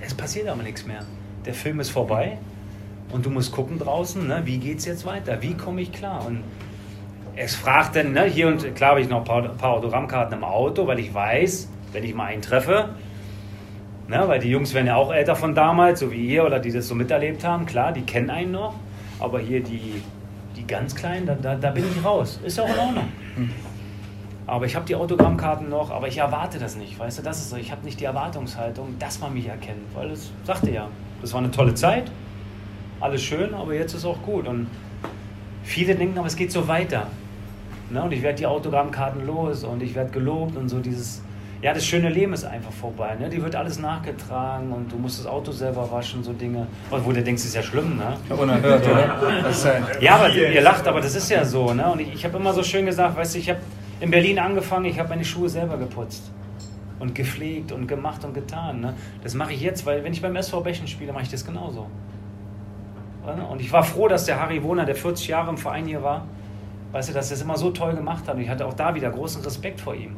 [0.00, 1.00] es passiert aber nichts mehr.
[1.44, 2.38] Der Film ist vorbei
[3.12, 4.42] und du musst gucken draußen, ne?
[4.44, 6.42] wie geht es jetzt weiter, wie komme ich klar und
[7.36, 10.38] es fragt dann, ne, hier und klar habe ich noch ein paar, ein paar Autogrammkarten
[10.38, 12.90] im Auto, weil ich weiß, wenn ich mal einen treffe,
[14.08, 16.72] ne, weil die Jungs werden ja auch älter von damals, so wie ihr oder die
[16.72, 18.74] das so miterlebt haben, klar, die kennen einen noch,
[19.20, 20.00] aber hier die
[20.56, 22.40] die ganz kleinen, da, da, da bin ich raus.
[22.44, 23.08] Ist ja auch in Ordnung.
[24.46, 26.98] Aber ich habe die Autogrammkarten noch, aber ich erwarte das nicht.
[26.98, 27.56] Weißt du, das ist so.
[27.56, 29.94] Ich habe nicht die Erwartungshaltung, dass man mich erkennt.
[29.94, 30.88] Weil das sagte ja,
[31.20, 32.10] das war eine tolle Zeit,
[33.00, 34.46] alles schön, aber jetzt ist auch gut.
[34.46, 34.68] Und
[35.62, 37.08] viele denken, aber es geht so weiter.
[37.90, 38.02] Ne?
[38.02, 41.22] Und ich werde die Autogrammkarten los und ich werde gelobt und so dieses
[41.62, 43.16] ja, das schöne Leben ist einfach vorbei.
[43.18, 43.30] Ne?
[43.30, 46.66] Die wird alles nachgetragen und du musst das Auto selber waschen, so Dinge.
[46.90, 48.16] Obwohl du denkst, das ist ja schlimm, ne?
[48.36, 49.50] Unerhört, oder?
[50.00, 51.90] Ja, aber ihr lacht, aber das ist ja so, ne?
[51.90, 53.60] Und ich, ich habe immer so schön gesagt, weißt du, ich habe
[54.00, 56.30] in Berlin angefangen, ich habe meine Schuhe selber geputzt
[56.98, 58.80] und gepflegt und gemacht und getan.
[58.80, 58.94] Ne?
[59.22, 61.86] Das mache ich jetzt, weil wenn ich beim SV Bechen spiele, mache ich das genauso.
[63.26, 66.26] Und ich war froh, dass der Harry Wohner, der 40 Jahre im Verein hier war,
[66.92, 68.36] weißt du, dass er das immer so toll gemacht hat.
[68.36, 70.16] Und ich hatte auch da wieder großen Respekt vor ihm.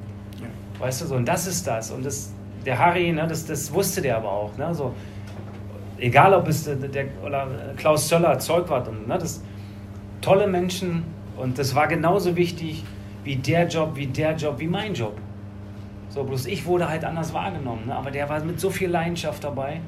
[0.79, 1.91] Weißt du, so, und das ist das.
[1.91, 2.33] Und das,
[2.65, 4.57] der Harry, ne, das, das wusste der aber auch.
[4.57, 4.95] Ne, so,
[5.99, 9.43] egal ob es der, der oder Klaus Zöller, Zeugwart und ne, das
[10.21, 11.05] tolle Menschen
[11.37, 12.85] und das war genauso wichtig
[13.25, 15.17] wie der Job, wie der Job, wie mein Job.
[16.11, 19.43] So, bloß ich wurde halt anders wahrgenommen, ne, aber der war mit so viel Leidenschaft
[19.43, 19.81] dabei.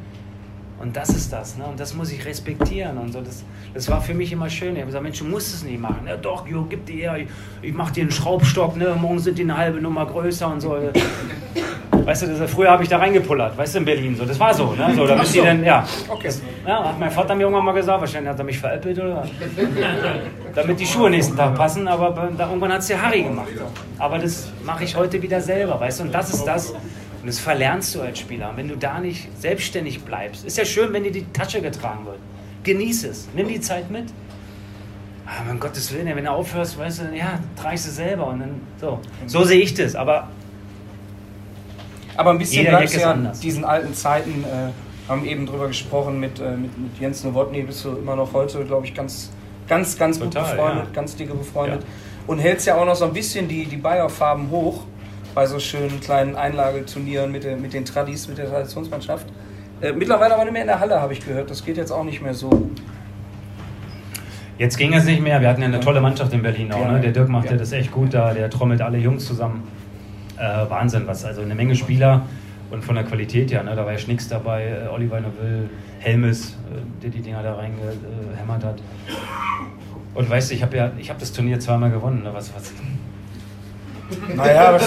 [0.80, 1.64] Und das ist das, ne?
[1.66, 3.20] Und das muss ich respektieren und so.
[3.20, 4.72] Das, das war für mich immer schön.
[4.72, 6.06] Ich habe gesagt, Mensch, du musst es nicht machen.
[6.06, 7.18] Ja, doch, jo, gib dir her.
[7.18, 7.28] Ich,
[7.60, 8.96] ich mache dir einen Schraubstock, ne?
[8.98, 10.78] Morgen sind die eine halbe Nummer größer und so.
[12.04, 14.24] Weißt du, das, früher habe ich da reingepullert, weißt du, in Berlin so.
[14.24, 14.90] Das war so, ne?
[14.96, 15.34] So, damit so.
[15.34, 15.86] die dann, ja.
[16.08, 16.28] Okay.
[16.28, 19.26] Das, ja, hat mein Vater mir irgendwann mal gesagt, wahrscheinlich hat er mich veräppelt oder
[20.54, 23.48] damit die Schuhe nächsten Tag passen, aber da, irgendwann hat es der Harry gemacht.
[23.98, 26.74] Aber das mache ich heute wieder selber, weißt du, und das ist das,
[27.20, 28.52] und das verlernst du als Spieler.
[28.56, 32.18] wenn du da nicht selbstständig bleibst, ist ja schön, wenn dir die Tasche getragen wird.
[32.64, 33.28] Genieß es.
[33.34, 34.04] Nimm die Zeit mit.
[35.26, 38.26] Aber um Gottes Willen, wenn du aufhörst, weißt du, ja, tragst du selber.
[38.26, 38.98] Und dann, so.
[39.26, 39.94] so sehe ich das.
[39.94, 40.28] Aber
[42.16, 43.40] Aber ein bisschen Jeder bleibst du ja anders.
[43.40, 47.84] diesen alten Zeiten, äh, haben eben drüber gesprochen mit, äh, mit, mit Jens Nowotny, bist
[47.84, 49.30] du immer noch heute, glaube ich, ganz,
[49.68, 50.92] ganz, ganz gut Total, befreundet, ja.
[50.92, 51.84] ganz dicke befreundet.
[52.26, 54.84] Und hältst ja auch noch so ein bisschen die, die Bayer-Farben hoch
[55.34, 59.26] bei so schönen kleinen Einlageturnieren mit, den- mit den Tradis, mit der Traditionsmannschaft.
[59.80, 61.50] Äh, mittlerweile aber nicht mehr in der Halle, habe ich gehört.
[61.50, 62.70] Das geht jetzt auch nicht mehr so.
[64.58, 65.40] Jetzt ging es nicht mehr.
[65.40, 66.86] Wir hatten ja eine tolle Mannschaft in Berlin auch.
[66.86, 67.00] Ne?
[67.00, 67.52] Der Dirk macht ja.
[67.52, 67.56] Ja.
[67.56, 68.34] das echt gut da.
[68.34, 69.66] Der trommelt alle Jungs zusammen.
[70.36, 71.24] Äh, Wahnsinn, was.
[71.24, 72.26] Also eine Menge Spieler
[72.70, 73.62] und von der Qualität her.
[73.62, 73.74] Ne?
[73.74, 75.70] Da war ja Schnicks dabei, äh, Oliver Neville,
[76.00, 78.82] Helmes, äh, der die Dinger da reingehämmert hat.
[80.14, 82.22] Und weißt du, ich habe ja, ich habe das Turnier zweimal gewonnen.
[82.22, 82.30] Ne?
[82.34, 82.72] Was, was,
[84.34, 84.78] Naja,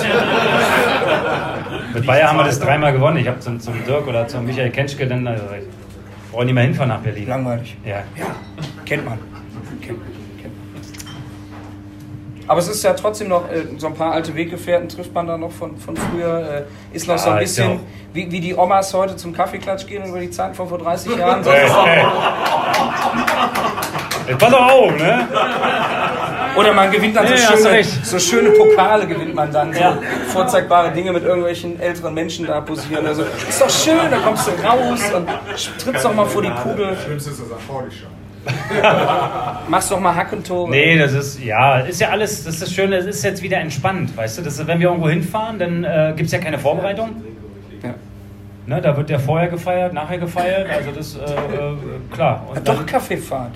[1.94, 3.18] mit Bayern haben wir das dreimal gewonnen.
[3.18, 6.64] Ich habe zum, zum Dirk oder zum Michael Kenschke dann, also ich brauche nicht mehr
[6.64, 7.28] hinfahren nach Berlin.
[7.28, 7.78] langweilig.
[7.86, 8.04] Ja.
[8.86, 9.20] Kennt man.
[9.82, 10.00] Kennt,
[10.42, 10.54] kennt.
[12.48, 15.38] Aber es ist ja trotzdem noch, äh, so ein paar alte Weggefährten trifft man da
[15.38, 16.66] noch von, von früher.
[16.92, 17.80] Äh, ist noch so Ja, ein ja bisschen,
[18.14, 21.44] wie, wie die Omas heute zum Kaffeeklatsch gehen über die Zeiten von vor 30 Jahren.
[21.44, 22.06] So Hey, hey.
[24.28, 25.28] Jetzt pass auf, ne?
[26.56, 29.74] Oder man gewinnt dann Nee, so, schöne, so schöne Pokale, gewinnt man dann.
[29.74, 29.94] Ja.
[29.94, 33.06] So vorzeigbare Dinge mit irgendwelchen älteren Menschen da posieren.
[33.06, 35.28] Also, ist doch schön, da kommst du raus und
[35.84, 36.96] trittst doch mal vor die Kugel.
[37.04, 38.06] Schlimmste ist das Akkordische.
[39.68, 40.70] Machst doch mal Hackentore.
[40.70, 43.58] Nee, das ist, ja, ist ja alles, das ist das Schöne, es ist jetzt wieder
[43.58, 46.60] entspannt, weißt du, das ist, wenn wir irgendwo hinfahren, dann äh, gibt es ja keine
[46.60, 47.24] Vorbereitung.
[47.82, 47.94] Ja.
[48.66, 51.76] Ne, da wird ja vorher gefeiert, nachher gefeiert, also das, äh, äh,
[52.14, 52.46] klar.
[52.50, 53.54] Und Doch dann, Kaffeefahrt.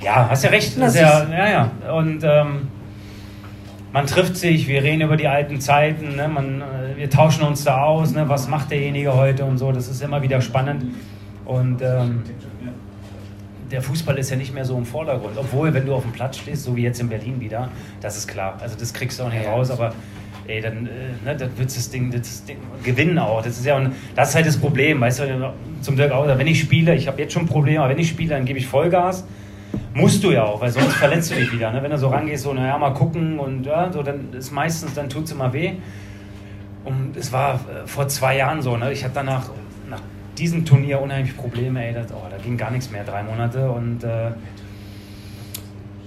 [0.00, 1.48] Ja, hast ja recht, das ja, ja,
[1.82, 1.92] ja.
[1.92, 2.68] Und ähm,
[3.92, 7.64] man trifft sich, wir reden über die alten Zeiten, ne, man, äh, wir tauschen uns
[7.64, 10.84] da aus, ne, was macht derjenige heute und so, das ist immer wieder spannend.
[11.44, 12.22] Und ähm,
[13.70, 15.36] der Fußball ist ja nicht mehr so im Vordergrund.
[15.36, 17.70] Obwohl, wenn du auf dem Platz stehst, so wie jetzt in Berlin wieder,
[18.00, 18.58] das ist klar.
[18.60, 19.94] Also das kriegst du auch nicht raus, aber
[20.46, 23.42] ey, dann, äh, ne, dann wird das Ding, das Ding gewinnen auch.
[23.42, 26.46] Das ist ja und das ist halt das Problem, weißt du, zum Dirk auch, wenn
[26.46, 29.24] ich spiele, ich habe jetzt schon Probleme, aber wenn ich spiele, dann gebe ich Vollgas.
[29.94, 31.72] Musst du ja auch, weil sonst verletzt du dich wieder.
[31.72, 31.82] Ne?
[31.82, 35.08] Wenn du so rangehst, so, naja, mal gucken und ja, so, dann ist meistens, dann
[35.08, 35.72] tut es immer weh.
[36.84, 38.92] Und es war äh, vor zwei Jahren so, ne?
[38.92, 39.50] ich hatte danach,
[39.88, 40.00] nach
[40.38, 44.04] diesem Turnier unheimlich Probleme, ey, das, oh, da ging gar nichts mehr, drei Monate und
[44.04, 44.30] äh,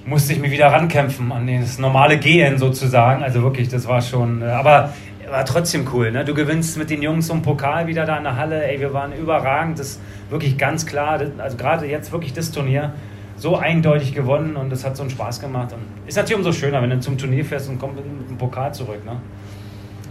[0.05, 4.41] musste ich mich wieder rankämpfen an das normale Gehen sozusagen, also wirklich, das war schon,
[4.41, 4.93] äh, aber
[5.29, 6.25] war trotzdem cool, ne?
[6.25, 8.93] du gewinnst mit den Jungs so einen Pokal wieder da in der Halle, ey, wir
[8.93, 12.93] waren überragend, das ist wirklich ganz klar, also gerade jetzt wirklich das Turnier,
[13.41, 16.79] so eindeutig gewonnen und das hat so einen Spaß gemacht und ist natürlich umso schöner,
[16.83, 19.19] wenn du zum Turnier fährst und kommst mit einem Pokal zurück, ne?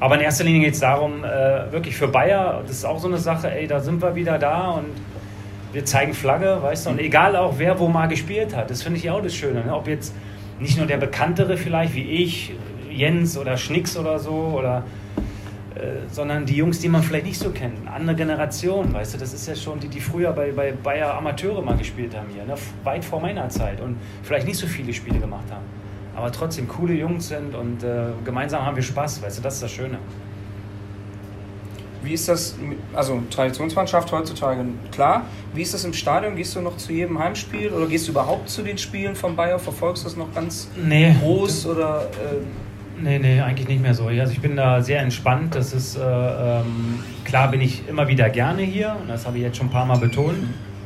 [0.01, 3.07] Aber in erster Linie geht es darum, äh, wirklich für Bayer, das ist auch so
[3.07, 4.89] eine Sache, ey, da sind wir wieder da und
[5.72, 8.99] wir zeigen Flagge, weißt du, und egal auch wer wo mal gespielt hat, das finde
[8.99, 9.64] ich auch das Schöne.
[9.64, 9.76] Ne?
[9.76, 10.12] Ob jetzt
[10.59, 12.53] nicht nur der Bekanntere vielleicht wie ich,
[12.91, 14.83] Jens oder Schnicks oder so, oder,
[16.11, 19.33] sondern die Jungs, die man vielleicht nicht so kennt, eine andere Generation, weißt du, das
[19.33, 22.55] ist ja schon die, die früher bei, bei Bayer Amateure mal gespielt haben hier, ne?
[22.85, 25.64] weit vor meiner Zeit und vielleicht nicht so viele Spiele gemacht haben.
[26.16, 29.62] Aber trotzdem coole Jungs sind und äh, gemeinsam haben wir Spaß, weißt du, das ist
[29.62, 29.99] das Schöne.
[32.03, 32.57] Wie ist das,
[32.95, 35.27] also Traditionsmannschaft heutzutage, klar.
[35.53, 36.35] Wie ist das im Stadion?
[36.35, 39.59] Gehst du noch zu jedem Heimspiel oder gehst du überhaupt zu den Spielen von Bayer?
[39.59, 41.14] Verfolgst du das noch ganz Nee.
[41.21, 42.37] groß oder äh,
[43.03, 44.09] Nee, nee, eigentlich nicht mehr so.
[44.09, 45.55] Also ich bin da sehr entspannt.
[45.55, 48.97] Das ist, äh, ähm, klar bin ich immer wieder gerne hier.
[49.01, 50.37] Und das habe ich jetzt schon ein paar Mal betont.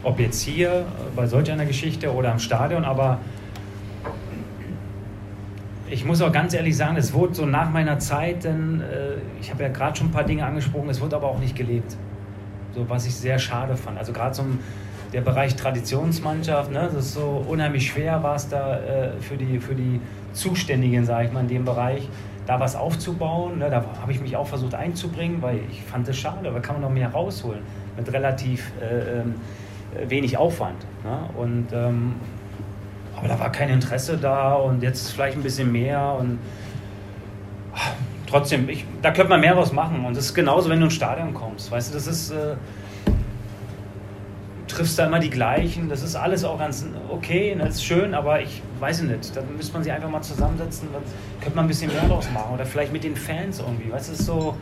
[0.05, 0.85] Ob jetzt hier,
[1.17, 2.85] bei solch einer Geschichte oder im Stadion.
[2.85, 3.19] Aber
[5.91, 9.51] ich muss auch ganz ehrlich sagen, es wurde so nach meiner Zeit, denn äh, ich
[9.51, 11.97] habe ja gerade schon ein paar Dinge angesprochen, es wurde aber auch nicht gelebt.
[12.75, 13.99] So, was ich sehr schade fand.
[13.99, 14.45] Also gerade so
[15.12, 19.61] der Bereich Traditionsmannschaft, ne, das ist so unheimlich schwer war es da äh, für, die,
[19.61, 20.01] für die
[20.35, 22.09] Zuständigen, sage ich mal, in dem Bereich,
[22.47, 23.59] da was aufzubauen.
[23.59, 26.76] Ne, da habe ich mich auch versucht einzubringen, weil ich fand es schade, da kann
[26.76, 27.61] man noch mehr rausholen
[27.97, 29.35] mit relativ äh, ähm,
[30.09, 30.85] wenig Aufwand.
[31.05, 31.18] Ne?
[31.37, 32.14] Und, ähm,
[33.16, 36.39] aber da war kein Interesse da und jetzt vielleicht ein bisschen mehr und
[37.74, 37.93] ah,
[38.26, 40.05] trotzdem, ich, da könnte man mehr draus machen.
[40.05, 41.70] Und das ist genauso, wenn du ins Stadion kommst.
[41.70, 42.30] Weißt du, das ist.
[42.30, 42.57] Äh,
[44.75, 45.89] triffst da immer die gleichen.
[45.89, 49.37] Das ist alles auch ganz okay, das ist schön, aber ich weiß nicht.
[49.37, 50.89] Da müsste man sich einfach mal zusammensetzen.
[50.93, 51.03] Dann
[51.41, 52.55] könnte man ein bisschen mehr draus machen.
[52.55, 53.91] Oder vielleicht mit den Fans irgendwie.
[53.91, 54.57] Weißt du, das so.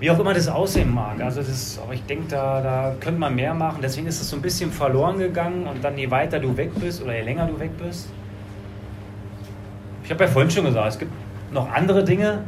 [0.00, 1.20] Wie auch immer das aussehen mag.
[1.20, 3.78] Also das, aber ich denke, da, da könnte man mehr machen.
[3.80, 5.66] Deswegen ist es so ein bisschen verloren gegangen.
[5.66, 8.08] Und dann je weiter du weg bist oder je länger du weg bist.
[10.02, 11.12] Ich habe ja vorhin schon gesagt, es gibt
[11.52, 12.44] noch andere Dinge,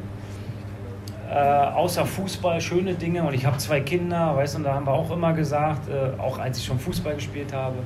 [1.31, 3.23] äh, außer Fußball, schöne Dinge.
[3.25, 6.21] Und ich habe zwei Kinder, weißt du, und da haben wir auch immer gesagt, äh,
[6.21, 7.77] auch als ich schon Fußball gespielt habe,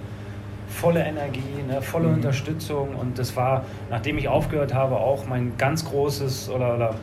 [0.68, 2.14] volle Energie, ne, volle Mhm.
[2.14, 2.94] Unterstützung.
[2.94, 6.94] Und das war, nachdem ich aufgehört habe, auch mein ganz großes oder, oder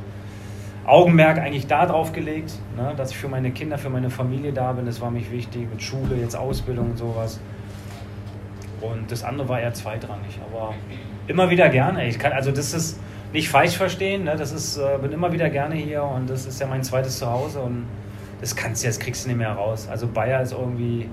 [0.85, 4.71] Augenmerk eigentlich da drauf gelegt, ne, dass ich für meine Kinder, für meine Familie da
[4.71, 4.85] bin.
[4.85, 7.39] Das war mich wichtig mit Schule, jetzt Ausbildung und sowas.
[8.79, 10.73] Und das andere war eher zweitrangig, aber
[11.27, 12.07] immer wieder gerne.
[12.07, 12.99] Ich kann, also das ist
[13.33, 14.35] nicht falsch verstehen, ne?
[14.35, 17.59] das ist, äh, bin immer wieder gerne hier und das ist ja mein zweites Zuhause
[17.59, 17.85] und
[18.39, 19.87] das kannst du jetzt kriegst du nicht mehr raus.
[19.89, 21.09] Also Bayer ist irgendwie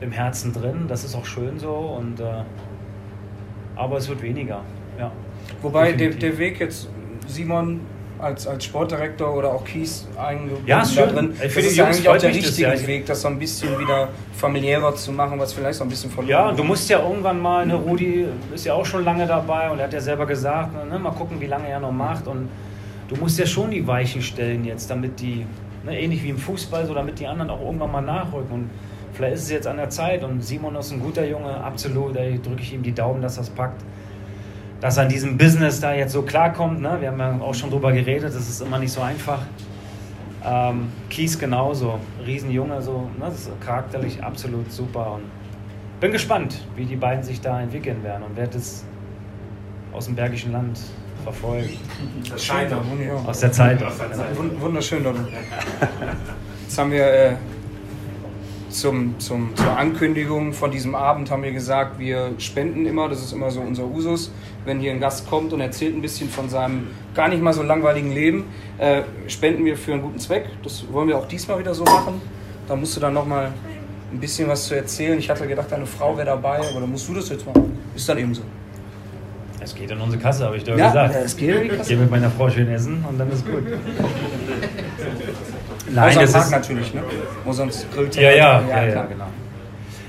[0.00, 2.42] im Herzen drin, das ist auch schön so und äh,
[3.76, 4.62] aber es wird weniger.
[4.98, 5.12] Ja.
[5.62, 6.88] Wobei der, der Weg jetzt,
[7.26, 7.80] Simon,
[8.18, 11.14] als, als Sportdirektor oder auch Kies eingebunden Ja, ist da schön.
[11.16, 12.86] drin, Ich das ist ja eigentlich auch der das, richtige ja.
[12.86, 16.30] Weg, das so ein bisschen wieder familiärer zu machen, was vielleicht so ein bisschen verloren
[16.30, 19.78] Ja, du musst ja irgendwann mal, ne, Rudi ist ja auch schon lange dabei und
[19.78, 22.26] er hat ja selber gesagt, ne, mal gucken, wie lange er noch macht.
[22.26, 22.48] Und
[23.08, 25.46] du musst ja schon die Weichen stellen jetzt, damit die,
[25.84, 28.52] ne, ähnlich wie im Fußball, so damit die anderen auch irgendwann mal nachrücken.
[28.52, 28.70] Und
[29.12, 32.20] vielleicht ist es jetzt an der Zeit und Simon ist ein guter Junge, absolut, da
[32.20, 33.82] drücke ich ihm die Daumen, dass es packt.
[34.80, 36.98] Dass er an diesem Business da jetzt so klarkommt, ne?
[37.00, 39.40] wir haben ja auch schon drüber geredet, das ist immer nicht so einfach.
[40.44, 43.26] Ähm, Kies genauso, Riesenjunge, so, ne?
[43.26, 45.14] das ist charakterlich absolut super.
[45.14, 45.22] Und
[46.00, 48.84] bin gespannt, wie die beiden sich da entwickeln werden und werde es
[49.92, 50.78] aus dem Bergischen Land
[51.24, 51.70] verfolgen.
[52.30, 53.28] Das scheint doch, wunderbar.
[53.28, 53.80] Aus der Zeit.
[54.36, 55.26] Wund- Wunderschön, Leute.
[56.62, 57.32] Jetzt haben wir äh,
[58.70, 63.32] zum, zum, zur Ankündigung von diesem Abend haben wir gesagt, wir spenden immer, das ist
[63.32, 64.30] immer so unser Usus,
[64.64, 67.62] wenn hier ein Gast kommt und erzählt ein bisschen von seinem gar nicht mal so
[67.62, 68.44] langweiligen Leben,
[68.78, 70.46] äh, spenden wir für einen guten Zweck.
[70.62, 72.20] Das wollen wir auch diesmal wieder so machen.
[72.68, 73.52] Da musst du dann nochmal
[74.12, 75.18] ein bisschen was zu erzählen.
[75.18, 77.78] Ich hatte gedacht, deine Frau wäre dabei, aber dann musst du das jetzt machen.
[77.94, 78.42] Ist dann eben so.
[79.60, 81.14] Es geht in unsere Kasse, habe ich doch Ja, gesagt.
[81.24, 81.82] es geht in die Kasse.
[81.82, 83.62] Ich gehe mit meiner Frau schön essen und dann ist gut.
[85.96, 87.02] Außer am das Tag ist- natürlich, ne?
[87.44, 89.06] Wo sonst grillt Ja, ja, ja, ja, klar.
[89.08, 89.26] genau.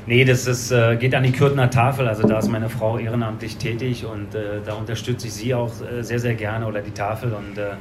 [0.05, 2.07] Nee, das ist, äh, geht an die Kürtner Tafel.
[2.07, 6.01] Also da ist meine Frau ehrenamtlich tätig und äh, da unterstütze ich sie auch äh,
[6.01, 7.31] sehr, sehr gerne oder die Tafel.
[7.33, 7.73] Und äh,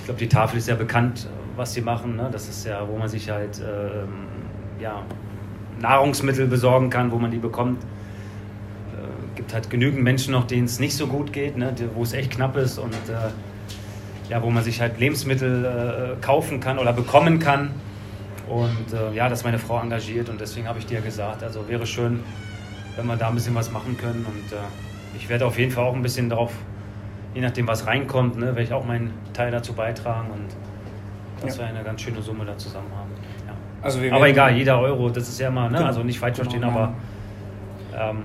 [0.00, 2.16] ich glaube, die Tafel ist ja bekannt, was sie machen.
[2.16, 2.28] Ne?
[2.32, 4.26] Das ist ja, wo man sich halt ähm,
[4.80, 5.02] ja,
[5.80, 7.84] Nahrungsmittel besorgen kann, wo man die bekommt.
[7.84, 11.72] Äh, gibt halt genügend Menschen noch, denen es nicht so gut geht, ne?
[11.94, 12.94] wo es echt knapp ist und
[14.28, 15.64] ja, wo man sich halt Lebensmittel
[16.18, 17.70] äh, kaufen kann oder bekommen kann.
[18.48, 21.68] Und äh, ja, das ist meine Frau engagiert und deswegen habe ich dir gesagt, also
[21.68, 22.20] wäre schön,
[22.96, 24.24] wenn wir da ein bisschen was machen können.
[24.26, 24.60] Und äh,
[25.16, 26.52] ich werde auf jeden Fall auch ein bisschen darauf,
[27.34, 30.46] je nachdem was reinkommt, ne, werde ich auch meinen Teil dazu beitragen und
[31.46, 31.64] dass Ja.
[31.64, 33.10] wir eine ganz schöne Summe da zusammen haben.
[33.46, 33.52] Ja.
[33.82, 35.86] Also wir aber egal, jeder Euro, das ist ja immer, ne, Genau.
[35.86, 36.94] also nicht falsch Genau, verstehen, nein.
[37.94, 38.22] aber ähm,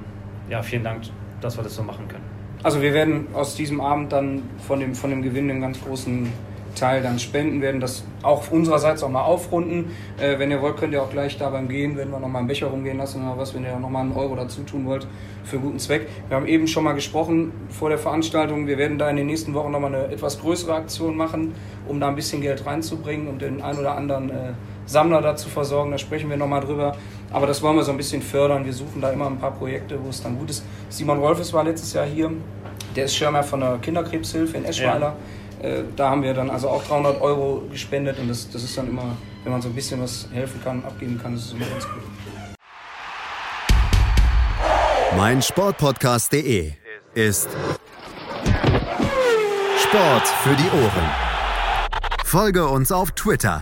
[0.49, 1.03] ja, vielen Dank,
[1.41, 2.22] dass wir das so machen können.
[2.63, 6.31] Also wir werden aus diesem Abend dann von dem, von dem Gewinn einen ganz großen
[6.75, 9.91] Teil dann spenden, werden das auch unsererseits auch mal aufrunden.
[10.17, 12.39] Äh, wenn ihr wollt, könnt ihr auch gleich da beim Gehen, wenn wir noch mal
[12.39, 15.05] einen Becher rumgehen lassen oder was, wenn ihr noch mal einen Euro dazu tun wollt,
[15.43, 16.07] für guten Zweck.
[16.29, 19.53] Wir haben eben schon mal gesprochen vor der Veranstaltung, wir werden da in den nächsten
[19.53, 21.53] Wochen noch mal eine etwas größere Aktion machen,
[21.87, 24.53] um da ein bisschen Geld reinzubringen und den ein oder anderen äh,
[24.85, 25.91] Sammler da zu versorgen.
[25.91, 26.95] Da sprechen wir noch mal drüber.
[27.31, 28.65] Aber das wollen wir so ein bisschen fördern.
[28.65, 30.63] Wir suchen da immer ein paar Projekte, wo es dann gut ist.
[30.89, 32.31] Simon Wolfes war letztes Jahr hier.
[32.95, 35.15] Der ist Schirmer von der Kinderkrebshilfe in Eschweiler.
[35.61, 38.87] Äh, Da haben wir dann also auch 300 Euro gespendet und das, das ist dann
[38.89, 41.85] immer, wenn man so ein bisschen was helfen kann, abgeben kann, das ist immer ganz
[41.85, 42.03] gut.
[45.17, 46.73] mein Sportpodcast.de
[47.13, 47.47] ist
[49.77, 51.09] Sport für die Ohren.
[52.25, 53.61] Folge uns auf Twitter.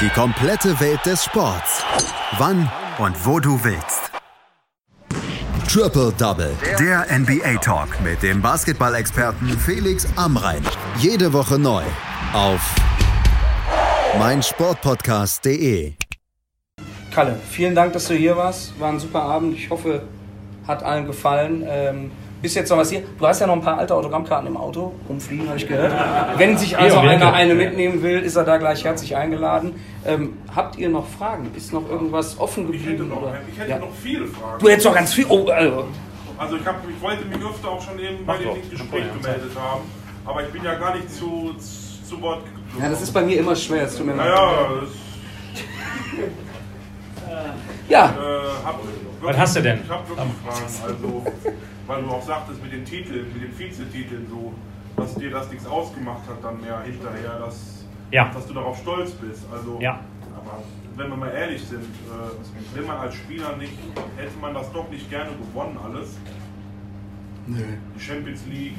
[0.00, 1.82] Die komplette Welt des Sports.
[2.38, 4.10] Wann und wo du willst.
[5.68, 6.56] Triple Double.
[6.78, 10.62] Der NBA Talk mit dem Basketball-Experten Felix Amrein.
[10.98, 11.82] Jede Woche neu
[12.32, 12.74] auf
[14.18, 15.92] meinsportpodcast.de.
[17.12, 18.78] Kalle, vielen Dank, dass du hier warst.
[18.80, 19.54] War ein super Abend.
[19.56, 20.02] Ich hoffe,
[20.66, 21.64] hat allen gefallen.
[21.66, 22.10] Ähm,
[22.42, 23.02] bist jetzt noch was hier?
[23.18, 25.92] Du hast ja noch ein paar alte Autogrammkarten im Auto rumfliegen, habe ich gehört.
[26.36, 29.74] Wenn sich also Ja, einer eine mitnehmen will, ist er da gleich herzlich eingeladen.
[30.06, 31.50] Ähm, habt ihr noch Fragen?
[31.56, 33.10] Ist noch irgendwas offen geblieben?
[33.12, 33.34] oder?
[33.52, 33.78] Ich hätte Ja.
[33.78, 34.58] noch viele Fragen.
[34.60, 35.26] Du hättest noch ganz viel.
[35.28, 35.86] Oh, also.
[36.38, 38.54] Also ich, hab, ich wollte mich öfter auch schon eben bei Mach doch.
[38.54, 39.80] dem Gespräch gemeldet haben,
[40.24, 41.52] aber ich bin ja gar nicht zu,
[42.08, 42.64] zu Wort gekommen.
[42.80, 44.28] Ja, das ist bei mir immer schwer, es tut mir leid.
[44.28, 44.90] Naja, das,
[47.88, 48.04] Ja.
[48.06, 48.78] äh, hab
[49.20, 49.80] Was hast du denn?
[49.84, 51.24] Ich habe wirklich Fragen, also,
[51.86, 54.52] weil du auch sagtest mit den Titeln, mit den Vizetiteln so,
[54.96, 58.30] dass dir das nichts ausgemacht hat dann mehr hinterher, dass, Ja.
[58.32, 59.42] dass du darauf stolz bist.
[59.52, 60.00] Also, Ja.
[60.36, 60.62] aber
[60.96, 63.72] wenn wir mal ehrlich sind, äh, wenn man als Spieler nicht,
[64.16, 66.16] hätte man das doch nicht gerne gewonnen alles.
[67.46, 67.62] Nö.
[67.96, 68.74] Die Champions League.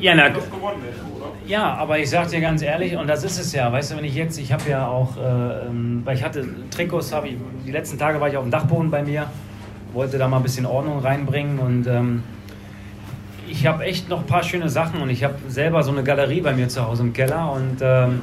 [0.00, 0.28] Ja, na?
[1.46, 4.04] Ja, aber ich sag dir ganz ehrlich, und das ist es ja, weißt du, wenn
[4.04, 7.36] ich jetzt, ich habe ja auch, äh, ähm, weil ich hatte Trikots, habe ich,
[7.66, 9.26] die letzten Tage war ich auf dem Dachboden bei mir,
[9.92, 12.22] wollte da mal ein bisschen Ordnung reinbringen und ähm,
[13.48, 16.40] ich habe echt noch ein paar schöne Sachen und ich habe selber so eine Galerie
[16.40, 18.20] bei mir zu Hause im Keller und ähm,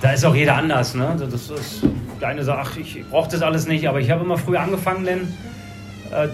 [0.00, 1.16] da ist auch jeder anders, ne?
[1.18, 1.82] Das ist,
[2.20, 5.28] der eine sagt, ich brauche das alles nicht, aber ich habe immer früher angefangen, denn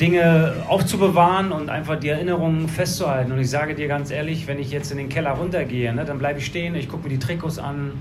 [0.01, 3.31] Dinge aufzubewahren und einfach die Erinnerungen festzuhalten.
[3.31, 6.19] Und ich sage dir ganz ehrlich, wenn ich jetzt in den Keller runtergehe, ne, dann
[6.19, 7.93] bleibe ich stehen, ich gucke mir die Trikots an.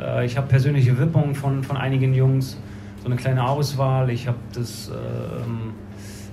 [0.00, 2.58] Äh, ich habe persönliche Wippungen von, von einigen Jungs,
[3.02, 4.10] so eine kleine Auswahl.
[4.10, 5.74] Ich habe das, ähm,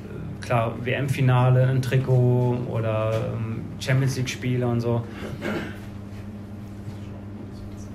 [0.05, 5.03] äh, klar, WM-Finale, ein Trikot oder ähm, Champions League-Spiele und so.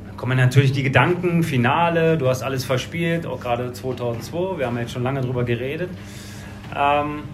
[0.07, 4.79] Dann kommen natürlich die Gedanken, Finale, du hast alles verspielt, auch gerade 2002, wir haben
[4.79, 5.91] jetzt schon lange drüber geredet.
[6.75, 7.25] Ähm,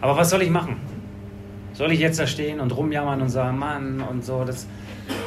[0.00, 0.76] aber was soll ich machen?
[1.72, 4.44] Soll ich jetzt da stehen und rumjammern und sagen, Mann und so?
[4.44, 4.66] Das,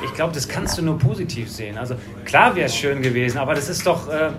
[0.03, 1.77] ich glaube, das kannst du nur positiv sehen.
[1.77, 1.95] Also
[2.25, 4.31] klar wäre es schön gewesen, aber das ist doch, äh,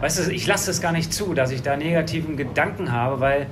[0.00, 3.46] weißt du, ich lasse es gar nicht zu, dass ich da negativen Gedanken habe, weil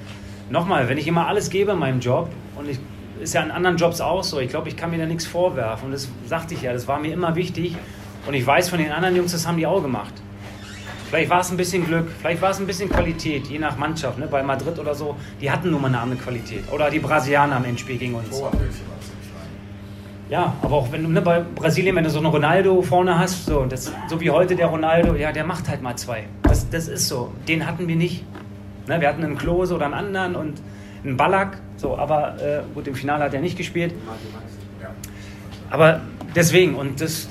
[0.51, 2.79] nochmal, wenn ich immer alles gebe in meinem Job und ich
[3.21, 5.87] ist ja in anderen Jobs auch so, ich glaube, ich kann mir da nichts vorwerfen
[5.87, 7.75] und das sagte ich ja, das war mir immer wichtig
[8.27, 10.13] und ich weiß von den anderen Jungs, das haben die auch gemacht.
[11.09, 14.19] Vielleicht war es ein bisschen Glück, vielleicht war es ein bisschen Qualität, je nach Mannschaft.
[14.19, 14.27] Ne?
[14.27, 16.65] Bei Madrid oder so, die hatten nun mal eine andere Qualität.
[16.73, 18.43] Oder die Brasilianer am Endspiel gegen uns.
[20.29, 23.47] Ja, aber auch wenn du ne, bei Brasilien, wenn du so einen Ronaldo vorne hast,
[23.47, 26.25] so, das, so wie heute der Ronaldo, ja, der macht halt mal zwei.
[26.43, 27.33] Das, das ist so.
[27.47, 28.25] Den hatten wir nicht.
[28.89, 30.61] Ne, wir hatten einen Klose oder einen anderen und
[31.05, 33.95] einen Ballack, so, aber äh, gut, im Finale hat er nicht gespielt.
[35.71, 36.01] Aber
[36.35, 37.29] deswegen, und das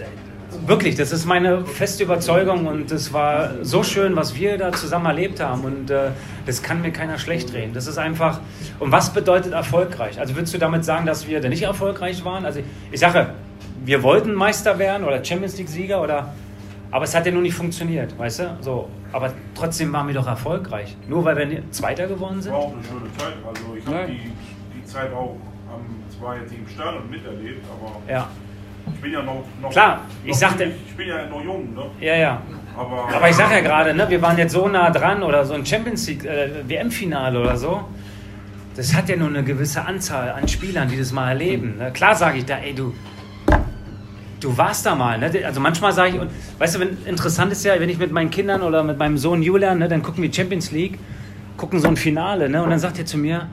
[0.65, 5.05] wirklich, das ist meine feste Überzeugung und es war so schön, was wir da zusammen
[5.05, 6.11] erlebt haben und äh,
[6.45, 7.73] das kann mir keiner schlecht reden.
[7.73, 8.39] Das ist einfach,
[8.79, 10.19] und was bedeutet erfolgreich?
[10.19, 12.45] Also würdest du damit sagen, dass wir da nicht erfolgreich waren?
[12.45, 13.29] Also ich sage,
[13.83, 16.33] wir wollten Meister werden oder Champions League Sieger oder
[16.91, 18.57] aber es hat ja nur nicht funktioniert, weißt du?
[18.61, 20.95] So, aber trotzdem waren wir doch erfolgreich.
[21.09, 22.53] Nur weil wir Zweiter geworden sind.
[22.53, 23.33] War auch eine schöne Zeit.
[23.45, 24.31] Also ich habe die,
[24.73, 25.35] die Zeit auch
[25.67, 25.81] am
[26.17, 28.29] zwar jetzt im Stadion miterlebt, aber Ja.
[28.93, 31.85] Ich bin ja noch, noch Klar, ich noch sagte- ich bin ja noch jung, ne?
[31.99, 32.41] Ja, ja.
[32.77, 35.53] Aber, Aber ich sag ja gerade, ne, wir waren jetzt so nah dran oder so
[35.53, 37.85] ein Champions League äh, WM-Finale oder so.
[38.75, 41.77] Das hat ja nur eine gewisse Anzahl an Spielern, die das mal erleben.
[41.77, 41.91] Ne?
[41.93, 42.93] Klar sage ich da, ey, du,
[44.41, 45.17] du warst da mal.
[45.17, 45.31] Ne?
[45.45, 46.29] Also manchmal sage ich, und
[46.59, 49.41] weißt du, wenn, interessant ist ja, wenn ich mit meinen Kindern oder mit meinem Sohn
[49.41, 50.99] Julian, ne, dann gucken wir Champions League,
[51.55, 53.47] gucken so ein Finale, ne, und dann sagt er zu mir,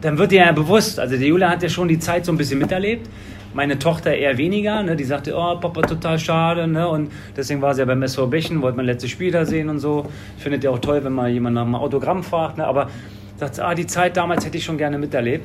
[0.00, 2.38] dann wird dir ja bewusst, also der Julian hat ja schon die Zeit so ein
[2.38, 3.08] bisschen miterlebt,
[3.54, 7.74] meine Tochter eher weniger, ne, die sagte, oh Papa, total schade, ne, und deswegen war
[7.74, 10.06] sie ja beim SV Bechen, wollte man letztes Spiel da sehen und so.
[10.36, 12.90] Ich finde ja auch toll, wenn mal jemand nach einem Autogramm fragt, ne, aber
[13.36, 15.44] sagt, ah, die Zeit damals hätte ich schon gerne miterlebt.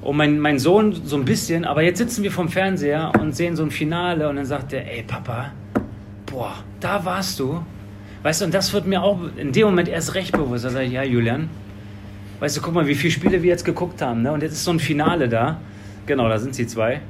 [0.00, 3.56] Und mein, mein Sohn so ein bisschen, aber jetzt sitzen wir vom Fernseher und sehen
[3.56, 5.52] so ein Finale und dann sagt er, ey Papa,
[6.26, 7.60] boah, da warst du.
[8.22, 10.64] Weißt du, und das wird mir auch in dem Moment erst recht bewusst.
[10.64, 11.48] Da sage ich, ja, Julian,
[12.40, 14.32] weißt du, guck mal, wie viele Spiele wir jetzt geguckt haben, ne?
[14.32, 15.60] Und jetzt ist so ein Finale da.
[16.08, 17.02] Genau, da sind sie zwei.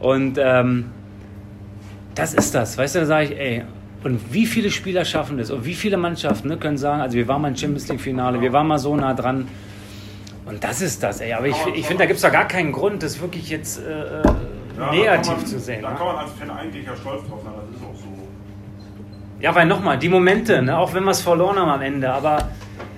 [0.00, 0.90] Und ähm,
[2.16, 3.62] das ist das, weißt du, da sage ich, ey,
[4.02, 5.52] und wie viele Spieler schaffen das?
[5.52, 8.52] Und wie viele Mannschaften ne, können sagen, also wir waren mal im Champions League-Finale, wir
[8.52, 9.46] waren mal so nah dran.
[10.44, 11.32] Und das ist das, ey.
[11.32, 14.22] Aber ich, ich finde, da gibt es doch gar keinen Grund, das wirklich jetzt äh,
[14.76, 15.82] Ja, negativ man, zu sehen.
[15.82, 15.96] Da ne?
[15.96, 18.08] kann man als Fan eigentlich ja stolz drauf sein, das ist auch so.
[19.38, 22.48] Ja, weil nochmal, die Momente, ne, auch wenn wir es verloren haben am Ende, aber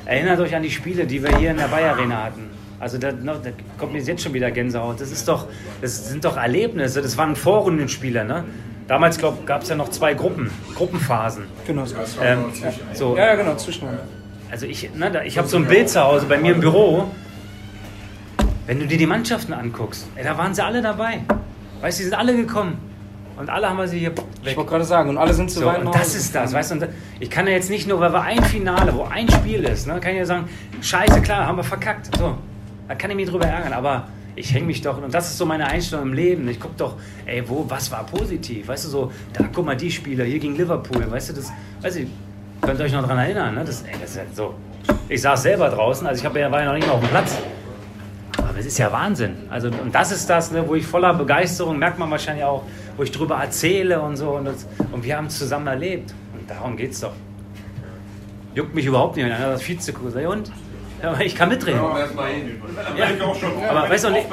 [0.06, 2.53] erinnert euch an die Spiele, die wir hier in der Bayer Arena hatten.
[2.80, 3.38] Also da, da
[3.78, 5.00] kommt mir jetzt schon wieder Gänsehaut.
[5.00, 5.46] Das ist doch,
[5.80, 7.00] das sind doch Erlebnisse.
[7.02, 8.44] Das waren Vorrundenspiele, ne?
[8.86, 11.44] Damals gab es ja noch zwei Gruppen, Gruppenphasen.
[11.66, 11.96] Genau so.
[12.22, 12.44] Ähm,
[12.92, 13.16] so.
[13.16, 14.00] Ja, ja, genau, Zwischenrunde.
[14.50, 17.10] Also ich, ne, da, ich habe so ein Bild zu Hause bei mir im Büro.
[18.66, 21.20] Wenn du dir die Mannschaften anguckst, ey, da waren sie alle dabei.
[21.80, 22.78] Weißt du, die sind alle gekommen.
[23.36, 24.12] Und alle haben wir sie hier
[24.44, 26.88] Ich wollte gerade sagen, und alle sind zu so, und das ist das, weißt du,
[27.18, 29.98] ich kann ja jetzt nicht nur, weil wir ein Finale, wo ein Spiel ist, ne,
[29.98, 30.48] kann ich ja sagen,
[30.80, 32.38] scheiße, klar, haben wir verkackt, so,
[32.88, 35.46] da kann ich mich drüber ärgern, aber ich hänge mich doch, und das ist so
[35.46, 39.12] meine Einstellung im Leben, ich gucke doch, ey, wo, was war positiv, weißt du, so,
[39.32, 42.08] da, guck mal, die Spieler, hier gegen Liverpool, weißt du, das, weiß ich,
[42.64, 43.54] Könnt ihr euch noch daran erinnern?
[43.54, 43.64] Ne?
[43.64, 44.54] Das, ey, das ist ja so.
[45.08, 47.36] Ich saß selber draußen, also ich hab, war ja noch nicht mal auf dem Platz.
[48.38, 49.36] Aber es ist ja Wahnsinn.
[49.50, 52.64] Also, und das ist das, ne, wo ich voller Begeisterung, merkt man wahrscheinlich auch,
[52.96, 54.30] wo ich drüber erzähle und so.
[54.30, 56.14] Und, das, und wir haben es zusammen erlebt.
[56.32, 57.12] Und darum geht's doch.
[58.54, 60.50] Juckt mich überhaupt nicht, wenn einer das Vizekuh und?
[61.04, 61.80] Ja, ich kann mitreden.
[62.96, 63.08] Ja,
[63.68, 64.24] aber weißt du, ich,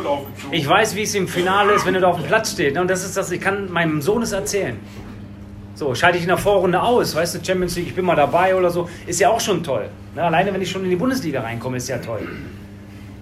[0.52, 2.76] ich weiß, wie es im Finale ist, wenn er da auf dem Platz steht.
[2.76, 2.82] Ne?
[2.82, 4.80] Und das ist das, ich kann meinem Sohn es erzählen.
[5.76, 8.56] So, schalte ich in der Vorrunde aus, weißt du, Champions League, ich bin mal dabei
[8.56, 9.90] oder so, ist ja auch schon toll.
[10.16, 10.24] Ne?
[10.24, 12.26] Alleine, wenn ich schon in die Bundesliga reinkomme, ist ja toll.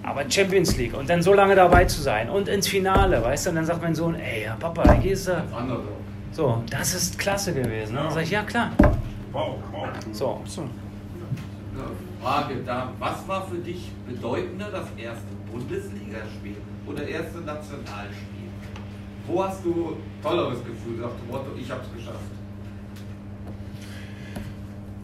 [0.04, 3.50] Aber Champions League und dann so lange dabei zu sein und ins Finale, weißt du,
[3.50, 5.42] und dann sagt mein Sohn, ey, ja, Papa, da gehst du.
[6.34, 7.96] So, das ist klasse gewesen.
[7.96, 8.02] Ne?
[8.02, 8.72] Dann sage ich, ja, klar.
[10.12, 10.42] So.
[10.46, 10.66] so.
[12.22, 16.56] Frage da, was war für dich bedeutender, das erste Bundesligaspiel
[16.86, 18.50] oder erste Nationalspiel?
[19.26, 22.20] Wo hast du tolleres Gefühl, nach dem Motto, ich hab's geschafft?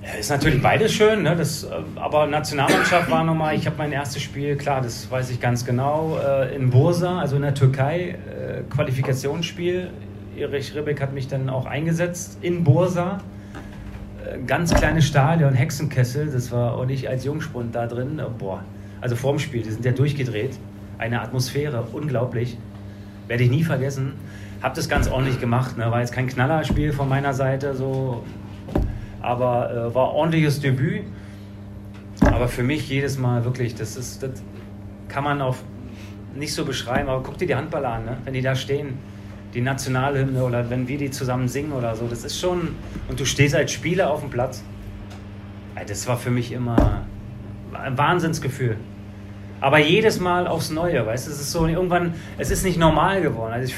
[0.03, 1.35] Ja, ist natürlich beides schön, ne?
[1.35, 5.39] das, äh, aber Nationalmannschaft war nochmal, ich habe mein erstes Spiel, klar, das weiß ich
[5.39, 9.89] ganz genau, äh, in Bursa, also in der Türkei, äh, Qualifikationsspiel.
[10.37, 13.19] Erich Ribbeck hat mich dann auch eingesetzt in Bursa.
[14.47, 18.63] Ganz kleines Stadion, Hexenkessel, das war und ich als Jungspund da drin, boah,
[19.01, 20.57] also vorm Spiel, die sind ja durchgedreht.
[20.97, 22.57] Eine Atmosphäre, unglaublich.
[23.27, 24.13] Werde ich nie vergessen.
[24.61, 25.91] Hab das ganz ordentlich gemacht, ne?
[25.91, 28.23] war jetzt kein Knallerspiel von meiner Seite, so
[29.21, 31.03] aber äh, war ordentliches Debüt.
[32.21, 34.41] Aber für mich jedes Mal wirklich, das ist, das
[35.07, 35.57] kann man auch
[36.33, 38.17] nicht so beschreiben, aber guck dir die Handballer an, ne?
[38.23, 38.97] wenn die da stehen,
[39.55, 42.75] die Nationalhymne oder wenn wir die zusammen singen oder so, das ist schon,
[43.07, 44.63] und du stehst als Spieler auf dem Platz,
[45.87, 47.05] das war für mich immer
[47.73, 48.77] ein Wahnsinnsgefühl.
[49.61, 53.21] Aber jedes Mal aufs Neue, weißt du, es ist so, irgendwann, es ist nicht normal
[53.21, 53.53] geworden.
[53.53, 53.75] Also ich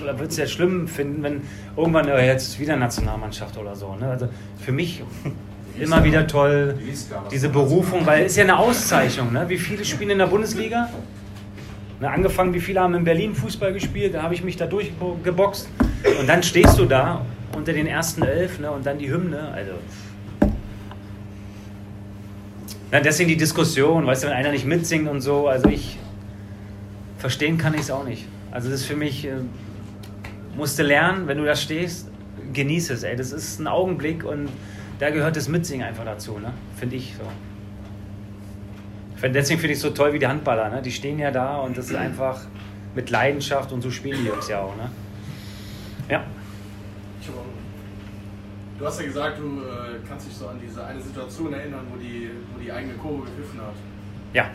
[0.00, 1.42] würde es ja schlimm finden, wenn
[1.76, 3.94] irgendwann äh, jetzt wieder Nationalmannschaft oder so.
[3.94, 4.08] Ne?
[4.08, 4.28] Also
[4.58, 5.02] für mich
[5.78, 6.78] immer wieder toll,
[7.30, 9.32] diese Berufung, weil es ist ja eine Auszeichnung.
[9.32, 9.44] Ne?
[9.48, 10.88] Wie viele spielen in der Bundesliga?
[12.00, 15.68] Ne, angefangen, wie viele haben in Berlin Fußball gespielt, da habe ich mich da durchgeboxt.
[16.20, 17.24] Und dann stehst du da
[17.56, 18.70] unter den ersten elf ne?
[18.70, 19.48] und dann die Hymne.
[19.52, 19.72] Also.
[22.90, 25.98] Na, deswegen die Diskussion, weißt du, wenn einer nicht mitsingt und so, also ich
[27.18, 28.26] verstehen kann ich es auch nicht.
[28.50, 29.32] Also das ist für mich, äh,
[30.56, 32.08] musste lernen, wenn du da stehst,
[32.52, 33.16] genieße es, ey.
[33.16, 34.48] Das ist ein Augenblick und
[34.98, 36.52] da gehört das Mitsingen einfach dazu, ne?
[36.76, 37.24] Finde ich so.
[39.32, 40.82] Deswegen finde ich es so toll wie die Handballer, ne?
[40.82, 42.42] Die stehen ja da und das ist einfach
[42.94, 44.90] mit Leidenschaft und so spielen die Jungs ja auch, ne?
[46.08, 46.24] Ja.
[48.78, 51.96] Du hast ja gesagt, du äh, kannst dich so an diese eine Situation erinnern, wo
[51.96, 53.74] die, wo die eigene Kurve gepfiffen hat.
[54.32, 54.50] Ja.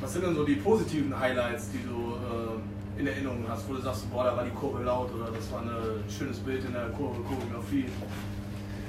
[0.00, 3.82] Was sind denn so die positiven Highlights, die du äh, in Erinnerung hast, wo du
[3.82, 5.68] sagst, boah, da war die Kurve laut oder das war ein
[6.08, 7.86] schönes Bild in der Kurve, Choreografie?
[7.90, 8.87] Was hast du so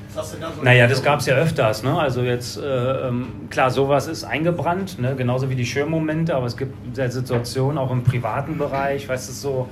[0.63, 1.83] naja, das gab es ja öfters.
[1.83, 1.97] Ne?
[1.97, 5.15] Also jetzt, äh, ähm, klar, sowas ist eingebrannt, ne?
[5.15, 9.69] genauso wie die Schirmmomente, aber es gibt Situationen auch im privaten Bereich, weißt du, so,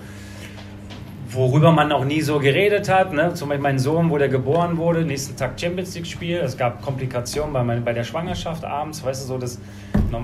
[1.29, 3.13] worüber man auch nie so geredet hat.
[3.13, 3.33] Ne?
[3.33, 6.37] Zum Beispiel mein Sohn, wo der geboren wurde, nächsten Tag Champions League Spiel.
[6.37, 9.59] Es gab Komplikationen bei, mein, bei der Schwangerschaft abends, weißt du, so das.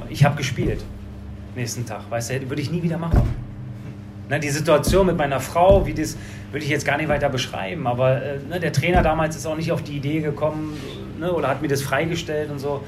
[0.09, 0.84] Ich habe gespielt
[1.55, 3.53] nächsten Tag, weißt du, würde ich nie wieder machen.
[4.30, 6.17] Ne, die Situation mit meiner Frau, wie das
[6.51, 9.57] würde ich jetzt gar nicht weiter beschreiben, aber äh, ne, der Trainer damals ist auch
[9.57, 10.80] nicht auf die Idee gekommen
[11.19, 12.84] ne, oder hat mir das freigestellt und so.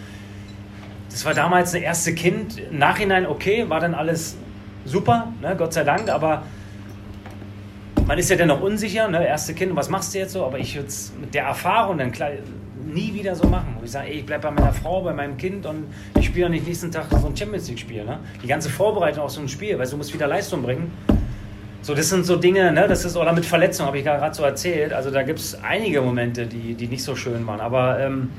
[1.10, 2.60] Das war damals das erste Kind.
[2.60, 4.38] Im Nachhinein okay, war dann alles
[4.86, 6.44] super, ne, Gott sei Dank, aber
[8.06, 10.46] man ist ja dann noch unsicher, ne, erste Kind, was machst du jetzt so?
[10.46, 12.30] Aber ich würde es mit der Erfahrung dann klar,
[12.86, 13.78] nie wieder so machen.
[13.84, 15.86] Ich sage, ich bleibe bei meiner Frau, bei meinem Kind und
[16.20, 18.06] ich spiele nicht nächsten Tag so ein Champions League-Spiel.
[18.06, 18.20] Ne?
[18.44, 20.92] Die ganze Vorbereitung auf so ein Spiel, weil du musst wieder Leistung bringen.
[21.86, 24.42] So, das sind so Dinge, ne, das ist, oder mit Verletzungen, habe ich gerade so
[24.42, 24.92] erzählt.
[24.92, 27.60] Also da gibt es einige Momente, die, die nicht so schön waren.
[27.60, 28.32] Aber ähm,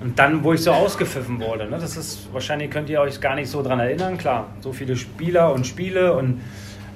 [0.00, 3.34] und dann, wo ich so ausgepfiffen wurde, ne, das ist, wahrscheinlich könnt ihr euch gar
[3.34, 6.40] nicht so dran erinnern, klar, so viele Spieler und Spiele und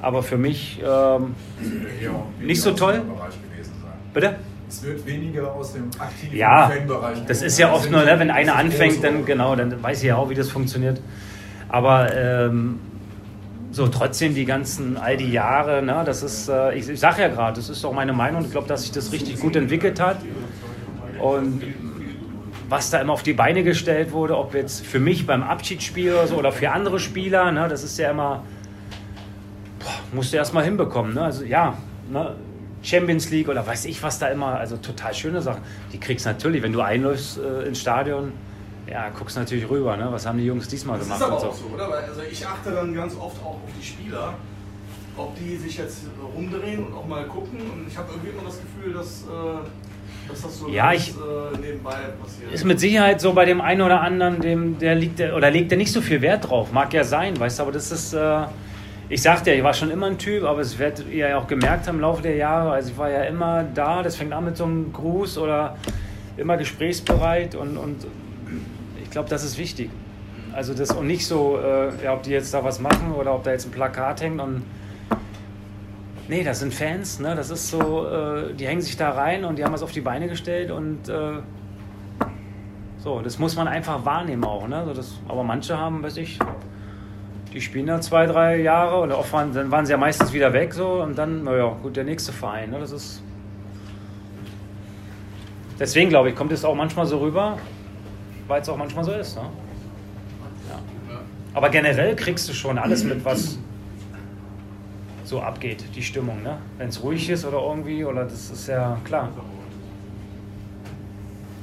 [0.01, 1.35] aber für mich ähm,
[2.41, 3.03] nicht so toll.
[4.15, 4.37] Bitte?
[4.71, 7.27] Es wird weniger aus dem aktiven ja, Fanbereich.
[7.27, 10.17] Das ist ja oft nur, ne, wenn einer anfängt, dann genau, dann weiß ich ja
[10.17, 10.99] auch, wie das funktioniert.
[11.69, 12.81] Aber ähm,
[13.71, 17.29] so trotzdem die ganzen, all die Jahre, ne, das ist, äh, ich, ich sage ja
[17.29, 20.19] gerade, das ist auch meine Meinung, ich glaube, dass sich das richtig gut entwickelt hat.
[21.21, 21.63] Und
[22.69, 26.27] was da immer auf die Beine gestellt wurde, ob jetzt für mich beim Abschiedsspiel oder
[26.27, 28.45] so oder für andere Spieler, ne, das ist ja immer,
[29.81, 31.15] boah, musst du erst mal hinbekommen.
[31.15, 31.23] Ne?
[31.23, 31.77] Also ja,
[32.11, 32.35] ne,
[32.83, 35.63] Champions League oder weiß ich was da immer, also total schöne Sachen.
[35.93, 38.33] Die kriegst du natürlich, wenn du einläufst äh, ins Stadion,
[38.91, 40.09] ja, guckst natürlich rüber, ne?
[40.11, 41.21] Was haben die Jungs diesmal das gemacht?
[41.23, 41.95] Das ist aber auch so, oder?
[42.09, 44.35] Also ich achte dann ganz oft auch auf die Spieler,
[45.17, 46.03] ob die sich jetzt
[46.35, 47.59] rumdrehen und auch mal gucken.
[47.61, 49.69] Und ich habe irgendwie immer das Gefühl, dass äh,
[50.29, 52.53] Das hast du Ja, ganz, ich- äh, nebenbei passiert.
[52.53, 55.71] Ist mit Sicherheit so bei dem einen oder anderen, dem, der liegt der, oder legt
[55.71, 56.73] der nicht so viel Wert drauf.
[56.73, 58.43] Mag ja sein, weißt du, aber das ist, äh,
[59.11, 61.47] ich sagte ja, ich war schon immer ein Typ, aber es wird ihr ja auch
[61.47, 62.71] gemerkt haben im Laufe der Jahre.
[62.73, 65.77] Also ich war ja immer da, das fängt an mit so einem Gruß oder
[66.37, 68.07] immer gesprächsbereit und, und
[69.09, 69.91] ich glaube, das ist wichtig.
[70.53, 73.43] Also das und nicht so, äh, ja, ob die jetzt da was machen oder ob
[73.43, 74.63] da jetzt ein Plakat hängt und
[76.29, 77.35] Nee, das sind Fans, ne?
[77.35, 80.03] Das ist so, äh, die hängen sich da rein und die haben was auf die
[80.03, 81.39] Beine gestellt und äh,
[82.99, 84.85] so, das muss man einfach wahrnehmen auch, ne?
[84.85, 86.39] So das, aber manche haben, weiß ich,
[87.55, 90.53] die spielen da zwei, drei Jahre und oft waren, dann waren sie ja meistens wieder
[90.53, 92.81] weg so und dann, naja, gut, der nächste Verein, ne?
[92.81, 93.23] Das ist.
[95.81, 97.57] Deswegen glaube ich, kommt es auch manchmal so rüber,
[98.49, 99.43] weil es auch manchmal so ist, ne?
[100.69, 100.81] Ja.
[101.55, 103.59] Aber generell kriegst du schon alles mit, was
[105.25, 106.59] so abgeht, die Stimmung, ne?
[106.79, 109.29] Wenn es ruhig ist oder irgendwie, oder das ist ja klar.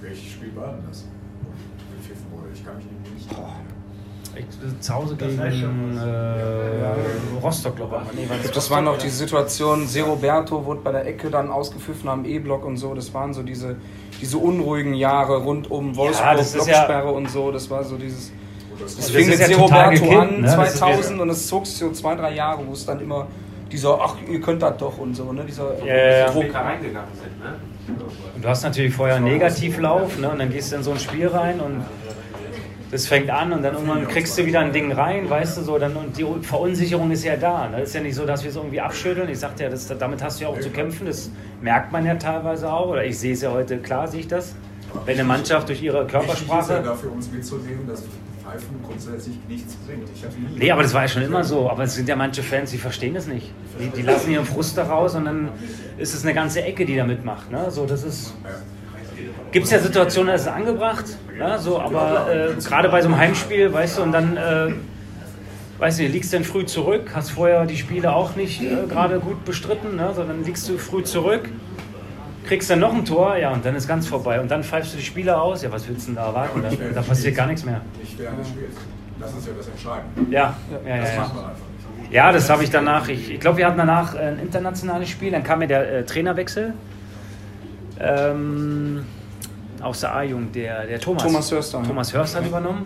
[0.01, 1.05] Welches Spiel war denn das?
[1.97, 2.47] Gepfiffen wurde?
[2.53, 3.65] Ich kann mich nicht erinnern.
[4.81, 8.19] Zu Hause gegen äh, Rostock, glaube ich.
[8.19, 11.49] Nee, war das Das waren noch die Situationen, Se Roberto wurde bei der Ecke dann
[11.49, 12.93] ausgepfiffen am E-Block und so.
[12.93, 13.77] Das waren so diese,
[14.21, 17.51] diese unruhigen Jahre rund um Wolfsburg, ist Blocksperre ja- und so.
[17.51, 18.31] Das war so dieses.
[18.79, 20.47] Das Das fing mit ja Roberto an, ne?
[20.55, 22.99] Das ist 2000, ja- und es zog sich so zwei, drei Jahre, wo es dann
[22.99, 23.27] immer
[23.71, 25.43] dieser, ach, ihr könnt das doch und so, ne?
[25.47, 26.29] Dieser Ja, ja, ja.
[26.31, 26.53] Druck.
[26.53, 27.55] reingegangen sind, ne?
[28.35, 30.29] Und du hast natürlich vorher einen Negativlauf, ne?
[30.29, 31.85] Und dann gehst du in so ein Spiel rein und
[32.91, 35.77] das fängt an und dann irgendwann kriegst du wieder ein Ding rein, weißt du so,
[35.77, 37.67] dann und die Verunsicherung ist ja da.
[37.69, 37.81] Ne?
[37.81, 39.27] ist ja nicht so, dass wir es irgendwie abschütteln.
[39.29, 41.31] Ich sagte ja, das, damit hast du ja auch zu kämpfen, das
[41.61, 42.89] merkt man ja teilweise auch.
[42.89, 44.55] Oder ich sehe es ja heute, klar sehe ich das.
[45.05, 46.83] Wenn eine Mannschaft durch ihre Wichtig ist ja Körpersprache.
[46.83, 48.03] dafür uns mitzunehmen, dass
[48.45, 50.07] Pfeifen grundsätzlich nichts bringt.
[50.13, 51.69] Ich nie Nee, aber das war ja schon immer so.
[51.69, 53.51] Aber es sind ja manche Fans, die verstehen das nicht.
[53.79, 55.49] Die, die lassen ihren Frust da raus und dann
[55.97, 57.51] ist es eine ganze Ecke, die da mitmacht.
[57.51, 57.69] Ne?
[57.71, 58.33] So, das ist.
[59.55, 61.57] Gibt es ja Situationen, da ist es angebracht, ne?
[61.59, 64.73] so, aber äh, gerade bei so einem Heimspiel, weißt du, und dann, äh,
[65.77, 69.45] weißt du, liegst dann früh zurück, hast vorher die Spiele auch nicht äh, gerade gut
[69.45, 70.11] bestritten, ne?
[70.13, 71.47] sondern liegst du früh zurück,
[72.45, 74.41] kriegst dann noch ein Tor, ja, und dann ist ganz vorbei.
[74.41, 76.61] Und dann pfeifst du die Spieler aus, ja, was willst du denn da erwarten?
[76.61, 77.79] Da, da passiert gar nichts mehr.
[77.97, 78.75] Nicht während des Spiels.
[79.21, 80.31] Das ist ja das Entscheidende.
[80.31, 81.01] Ja, ja, ja.
[81.01, 81.21] Das ja.
[81.21, 81.61] macht man einfach
[82.01, 82.11] nicht.
[82.11, 83.07] Ja, das habe ich danach.
[83.07, 85.31] Ich, ich glaube, wir hatten danach ein internationales Spiel.
[85.31, 86.73] Dann kam mir der äh, Trainerwechsel.
[88.01, 89.05] Ähm,
[89.81, 91.23] aus der A-Jugend, der, der Thomas.
[91.23, 91.83] Thomas Hörster.
[91.83, 92.85] Thomas Hörster hat übernommen.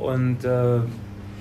[0.00, 0.76] Und äh,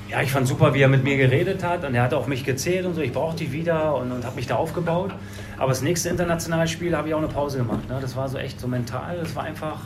[0.10, 1.84] ja, ich fand super, wie er mit mir geredet hat.
[1.84, 3.02] Und er hat auf mich gezählt und so.
[3.02, 5.12] Ich brauche die wieder und, und habe mich da aufgebaut.
[5.58, 7.90] Aber das nächste internationale Spiel habe ich auch eine Pause gemacht.
[7.90, 7.98] Ne?
[8.02, 9.18] Das war so echt so mental.
[9.20, 9.82] Das war einfach,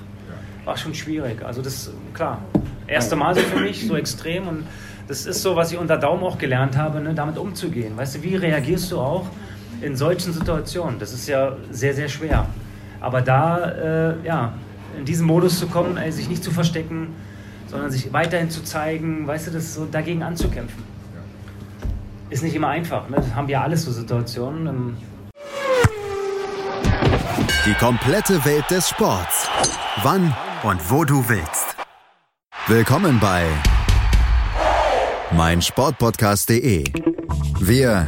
[0.66, 1.44] war schon schwierig.
[1.44, 2.40] Also das, klar,
[2.88, 4.48] erste Mal so für mich, so extrem.
[4.48, 4.68] Und
[5.08, 7.14] das ist so, was ich unter Daumen auch gelernt habe, ne?
[7.14, 7.98] damit umzugehen.
[7.98, 9.26] Weißt du, wie reagierst du auch
[9.82, 11.00] in solchen Situationen?
[11.00, 12.48] Das ist ja sehr, sehr schwer.
[13.02, 14.54] Aber da, äh, ja,
[14.97, 17.16] in diesen Modus zu kommen, ey, sich nicht zu verstecken,
[17.68, 20.84] sondern sich weiterhin zu zeigen, weißt du, das so dagegen anzukämpfen.
[22.30, 23.18] Ist nicht immer einfach, ne?
[23.18, 24.68] Das haben wir alles so Situationen.
[24.68, 24.97] Ähm,
[27.66, 29.47] Die komplette Welt des Sports.
[30.04, 30.34] Wann
[30.64, 31.76] und wo du willst.
[32.68, 33.45] Willkommen bei
[35.32, 36.86] meinsportpodcast.de.
[37.60, 38.08] Wir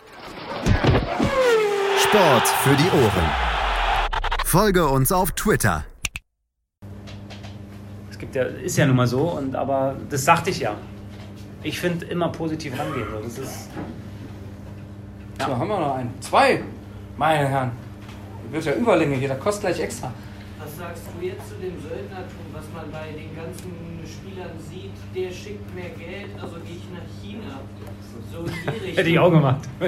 [2.11, 3.29] Sport für die Ohren.
[4.43, 5.85] Folge uns auf Twitter.
[8.09, 10.75] Es gibt ja, ist ja nun mal so, und, aber das sagte ich ja.
[11.63, 13.07] Ich finde immer positiv rangehen.
[13.09, 13.21] So.
[13.23, 13.69] Das ist,
[15.39, 16.13] So, haben wir noch einen.
[16.19, 16.61] Zwei!
[17.15, 17.71] Meine Herren.
[18.51, 20.11] Wird ja Überlänge hier, das kostet gleich extra.
[20.59, 23.71] Was sagst du jetzt zu dem Söldnertum, was man bei den ganzen
[24.05, 24.91] Spielern sieht?
[25.15, 27.61] Der schickt mehr Geld, also gehe ich nach China.
[28.31, 28.45] So
[28.95, 29.61] hätte ich auch gemacht.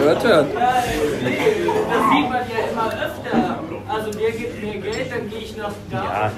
[0.00, 0.54] Hört, hört.
[0.54, 3.58] Ja, das sieht man ja immer öfter.
[3.88, 6.32] Also der gibt mehr Geld, dann gehe ich nach da Ja.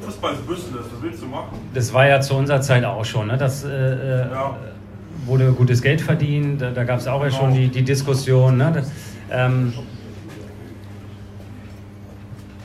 [0.00, 1.58] Fußball ist Business, was willst du machen?
[1.74, 3.26] Das war ja zu unserer Zeit auch schon.
[3.26, 3.36] Ne?
[3.36, 4.26] Das äh, äh,
[5.26, 6.62] wurde gutes Geld verdient.
[6.62, 8.56] Da, da gab es auch ja schon die, die Diskussion.
[8.56, 8.72] Ne?
[8.74, 8.90] Das,
[9.30, 9.72] ähm,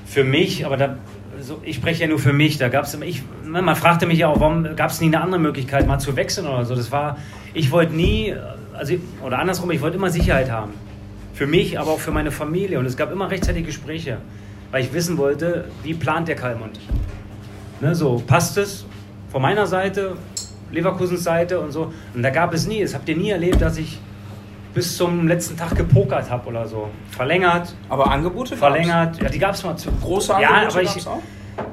[0.05, 0.95] für mich, aber da,
[1.39, 2.57] so, ich spreche ja nur für mich.
[2.57, 5.39] Da gab es, ich, man fragte mich ja auch, warum gab es nie eine andere
[5.39, 6.75] Möglichkeit, mal zu wechseln oder so.
[6.75, 7.17] Das war,
[7.53, 8.33] ich wollte nie,
[8.73, 10.73] also oder andersrum, ich wollte immer Sicherheit haben.
[11.33, 12.79] Für mich, aber auch für meine Familie.
[12.79, 14.17] Und es gab immer rechtzeitig Gespräche,
[14.71, 16.79] weil ich wissen wollte, wie plant der Kalmund.
[17.79, 18.85] Ne, so, passt es
[19.31, 20.15] von meiner Seite,
[20.71, 21.91] Leverkusens Seite und so.
[22.13, 23.99] Und da gab es nie, das habt ihr nie erlebt, dass ich
[24.73, 26.89] bis zum letzten Tag gepokert habe oder so.
[27.09, 27.75] Verlängert.
[27.89, 29.21] Aber Angebote Verlängert.
[29.21, 29.89] Ja, die gab es mal zu.
[30.01, 31.21] Große Angebote ja, aber ich, gab's auch?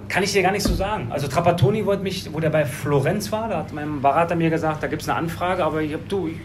[0.08, 1.08] Kann ich dir gar nicht so sagen.
[1.10, 4.82] Also Trapattoni wollte mich, wo der bei Florenz war, da hat mein Berater mir gesagt,
[4.82, 6.36] da gibt es eine Anfrage, aber ich hab, du, ich,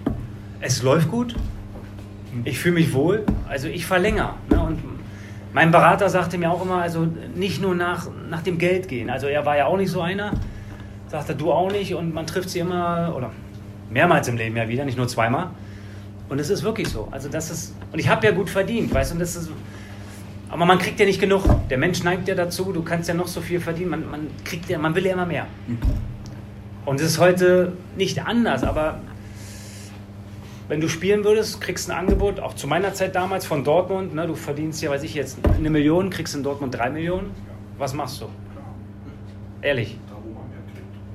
[0.60, 1.36] es läuft gut.
[2.44, 3.26] Ich fühle mich wohl.
[3.48, 4.34] Also ich verlängere.
[4.50, 4.60] Ne?
[4.60, 4.80] Und
[5.54, 9.10] mein Berater sagte mir auch immer, also nicht nur nach, nach dem Geld gehen.
[9.10, 10.32] Also er war ja auch nicht so einer.
[11.08, 13.32] Sagte du auch nicht und man trifft sie immer oder
[13.92, 15.52] mehrmals im Leben ja wieder, nicht nur zweimal.
[16.28, 17.08] Und es ist wirklich so.
[17.12, 19.52] Also das ist und ich habe ja gut verdient, weißt du, und das ist
[20.54, 21.44] aber man kriegt ja nicht genug.
[21.72, 24.70] Der Mensch neigt ja dazu, du kannst ja noch so viel verdienen, man, man kriegt
[24.70, 25.48] ja, man will ja immer mehr.
[26.86, 29.00] Und es ist heute nicht anders, aber
[30.68, 34.14] wenn du spielen würdest, kriegst du ein Angebot, auch zu meiner Zeit damals von Dortmund,
[34.14, 37.32] ne, du verdienst ja, weiß ich jetzt, eine Million, kriegst in Dortmund drei Millionen.
[37.80, 38.26] Was machst du?
[39.62, 39.98] Ehrlich.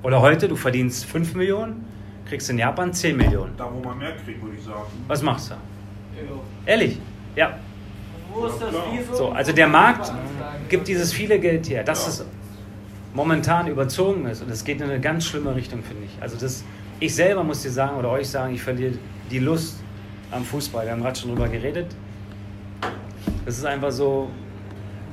[0.02, 1.84] Oder heute, du verdienst fünf Millionen,
[2.28, 3.52] kriegst in Japan 10 Millionen.
[3.56, 4.82] Da, wo man mehr kriegt, würde ich sagen.
[5.06, 5.54] Was machst du?
[6.66, 6.98] Ehrlich?
[7.36, 7.56] Ja.
[7.56, 8.26] Wo ist das Visum?
[9.12, 10.12] So, also der Markt
[10.68, 12.24] gibt dieses viele Geld her, dass es
[13.14, 16.22] momentan überzogen ist und es geht in eine ganz schlimme Richtung, finde ich.
[16.22, 16.64] Also das,
[17.00, 18.92] ich selber muss dir sagen oder euch sagen, ich verliere
[19.30, 19.80] die Lust
[20.30, 20.84] am Fußball.
[20.84, 21.86] Wir haben gerade schon drüber geredet.
[23.44, 24.28] Das ist einfach so,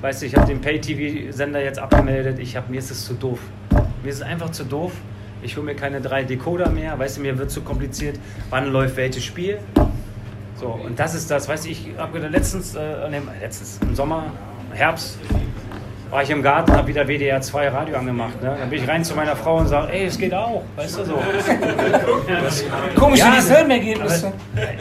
[0.02, 3.39] weißt du, ich habe den Pay-TV-Sender jetzt abgemeldet, ich hab, mir ist es zu doof.
[4.03, 4.91] Mir ist es einfach zu doof.
[5.41, 8.19] Ich hole mir keine drei Decoder mehr, weißt du, mir wird zu kompliziert,
[8.49, 9.60] wann läuft welches Spiel.
[10.60, 14.32] So, und das ist das, weißt du, ich habe letztens, äh, nee, letztens, im Sommer,
[14.73, 15.18] Herbst,
[16.10, 18.41] war ich im Garten, habe wieder WDR 2 Radio angemacht.
[18.41, 18.56] Ne?
[18.57, 21.06] Dann bin ich rein zu meiner Frau und sage, ey, es geht auch, weißt du
[21.06, 21.14] so.
[22.27, 22.64] Das,
[22.95, 24.32] Komisch, Ja, wie dieselben Ergebnisse.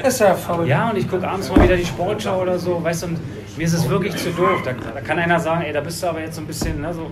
[0.02, 0.68] Das ist ja verrückt.
[0.68, 3.18] ja, und ich gucke abends mal wieder die Sportschau oder so, weißt du, und
[3.56, 4.62] mir ist es wirklich zu doof.
[4.64, 6.92] Da, da kann einer sagen, ey, da bist du aber jetzt so ein bisschen, ne,
[6.94, 7.10] so.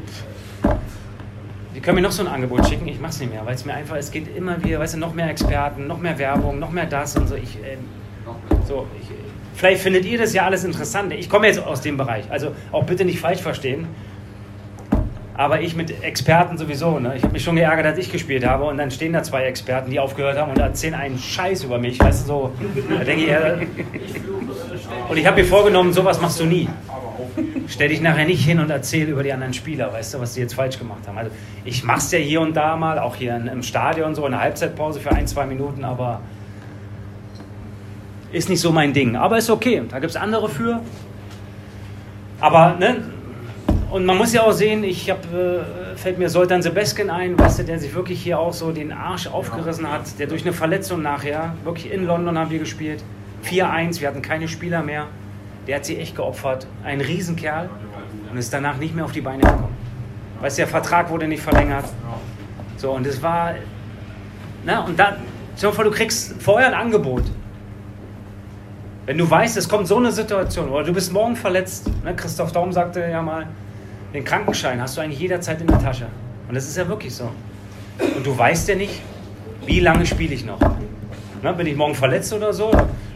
[1.75, 3.75] Die können mir noch so ein Angebot schicken, ich mach's nicht mehr, weil es mir
[3.75, 6.87] einfach, es geht immer wieder, weißt du, noch mehr Experten, noch mehr Werbung, noch mehr
[6.87, 7.35] das und so.
[7.35, 7.79] Ich, ähm,
[8.67, 9.09] so, ich,
[9.55, 11.13] vielleicht findet ihr das ja alles interessant.
[11.13, 13.87] Ich komme jetzt aus dem Bereich, also auch bitte nicht falsch verstehen.
[15.35, 16.99] Aber ich mit Experten sowieso.
[16.99, 17.15] Ne?
[17.17, 18.65] Ich habe mich schon geärgert, als ich gespielt habe.
[18.65, 21.99] Und dann stehen da zwei Experten, die aufgehört haben und erzählen einen Scheiß über mich.
[21.99, 22.53] Weißt du, so.
[22.91, 23.55] Da denke ich, ja,
[25.09, 26.69] und ich habe mir vorgenommen, sowas machst du nie.
[27.69, 30.41] Stell dich nachher nicht hin und erzähl über die anderen Spieler, weißt du, was die
[30.41, 31.17] jetzt falsch gemacht haben.
[31.17, 31.31] Also
[31.65, 35.01] ich mach's ja hier und da mal, auch hier im Stadion so, in der Halbzeitpause
[35.01, 36.21] für ein, zwei Minuten, aber
[38.33, 39.17] ist nicht so mein Ding.
[39.17, 40.81] Aber ist okay, da gibt es andere für.
[42.41, 43.03] Aber, ne,
[43.91, 45.61] und man muss ja auch sehen, ich hab, äh,
[45.97, 49.27] fällt mir Soltan Sebeskin ein, weißt du, der sich wirklich hier auch so den Arsch
[49.27, 53.05] aufgerissen hat, der durch eine Verletzung nachher, wirklich in London haben wir gespielt,
[53.45, 55.09] 4-1, wir hatten keine Spieler mehr,
[55.67, 57.69] der hat sich echt geopfert, ein Riesenkerl
[58.31, 59.77] und ist danach nicht mehr auf die Beine gekommen.
[60.41, 61.85] Weißt du, der Vertrag wurde nicht verlängert.
[62.79, 63.55] So, und es war,
[64.65, 65.19] na, und da,
[65.57, 67.25] stell dir vor, du kriegst vorher ein Angebot.
[69.05, 72.15] Wenn du weißt, es kommt so eine Situation, oder du bist morgen verletzt, ne?
[72.15, 73.49] Christoph Daum sagte ja mal,
[74.15, 76.07] den Krankenschein hast du eigentlich jederzeit in der Tasche.
[76.47, 77.29] Und das ist ja wirklich so.
[78.17, 79.01] Und du weißt ja nicht,
[79.67, 80.61] wie lange spiele ich noch.
[81.43, 81.53] Ne?
[81.53, 82.71] Bin ich morgen verletzt oder so,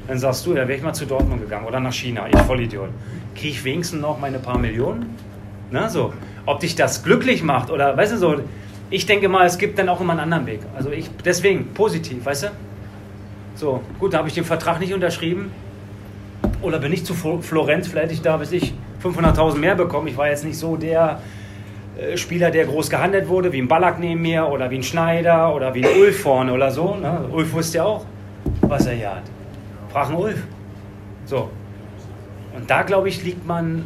[0.08, 2.88] dann sagst du, ja, wäre ich mal zu Dortmund gegangen oder nach China, ich Vollidiot.
[3.34, 5.14] Kriege ich wenigstens noch meine paar Millionen?
[5.70, 5.88] Ne?
[5.88, 6.12] So.
[6.46, 8.40] Ob dich das glücklich macht oder, weißt du, so,
[8.90, 10.60] ich denke mal, es gibt dann auch immer einen anderen Weg.
[10.76, 12.46] Also ich, deswegen, positiv, weißt du?
[13.54, 15.50] So, gut, da habe ich den Vertrag nicht unterschrieben.
[16.62, 20.08] Oder bin ich zu Flo- Florenz, vielleicht hätte ich da, weiß ich, 500.000 mehr bekommen.
[20.08, 21.20] Ich war jetzt nicht so der
[21.98, 25.54] äh, Spieler, der groß gehandelt wurde, wie ein Ballack neben mir oder wie ein Schneider
[25.54, 26.94] oder wie ein Ulf vorne oder so.
[26.94, 27.20] Ne?
[27.30, 28.04] Ulf wusste ja auch,
[28.62, 29.22] was er hier hat.
[29.92, 30.42] Frag einen Ulf.
[31.26, 31.50] So.
[32.56, 33.84] Und da, glaube ich, liegt man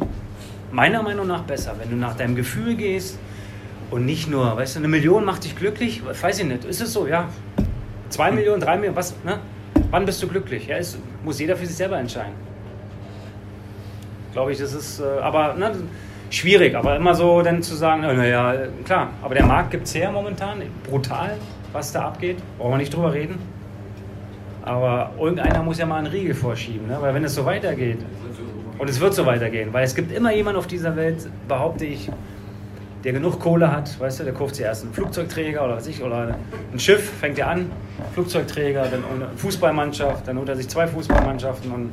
[0.71, 3.19] meiner Meinung nach besser, wenn du nach deinem Gefühl gehst
[3.91, 6.93] und nicht nur, weißt du, eine Million macht dich glücklich, weiß ich nicht, ist es
[6.93, 7.27] so, ja.
[8.09, 9.39] Zwei Millionen, drei Millionen, was, ne?
[9.89, 10.67] Wann bist du glücklich?
[10.67, 12.31] Ja, ist, muss jeder für sich selber entscheiden.
[14.33, 15.71] Glaube ich, das ist, äh, aber ne,
[16.29, 18.55] schwierig, aber immer so dann zu sagen, naja,
[18.85, 21.37] klar, aber der Markt gibt es her momentan, brutal,
[21.73, 23.37] was da abgeht, brauchen wir nicht drüber reden.
[24.63, 26.97] Aber irgendeiner muss ja mal einen Riegel vorschieben, ne?
[27.01, 27.99] weil wenn es so weitergeht,
[28.77, 32.09] und es wird so weitergehen, weil es gibt immer jemanden auf dieser Welt, behaupte ich,
[33.03, 36.01] der genug Kohle hat, weißt du, der kauft sich erst einen Flugzeugträger oder was ich,
[36.01, 36.35] oder
[36.71, 37.71] ein Schiff, fängt er an,
[38.13, 41.91] Flugzeugträger, dann eine Fußballmannschaft, dann unter sich zwei Fußballmannschaften und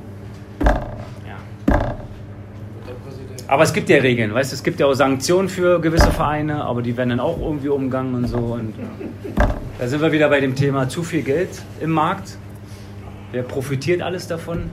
[3.49, 6.65] Aber es gibt ja Regeln, weißt du, es gibt ja auch Sanktionen für gewisse Vereine,
[6.65, 8.37] aber die werden dann auch irgendwie umgangen und so.
[8.37, 8.75] Und
[9.79, 11.49] da sind wir wieder bei dem Thema zu viel Geld
[11.81, 12.37] im Markt.
[13.33, 14.69] Wer profitiert alles davon?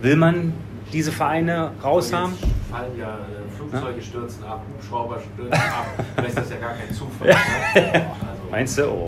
[0.00, 0.54] Will man
[0.90, 2.32] diese Vereine raushaben?
[2.70, 5.86] Fallen ja äh, Flugzeuge stürzen ab, Hubschrauber stürzen ab.
[6.14, 7.28] Vielleicht ist das ja gar kein Zufall.
[7.28, 7.36] Ne?
[7.74, 8.84] Also, Meinst du?
[8.86, 9.06] Oh.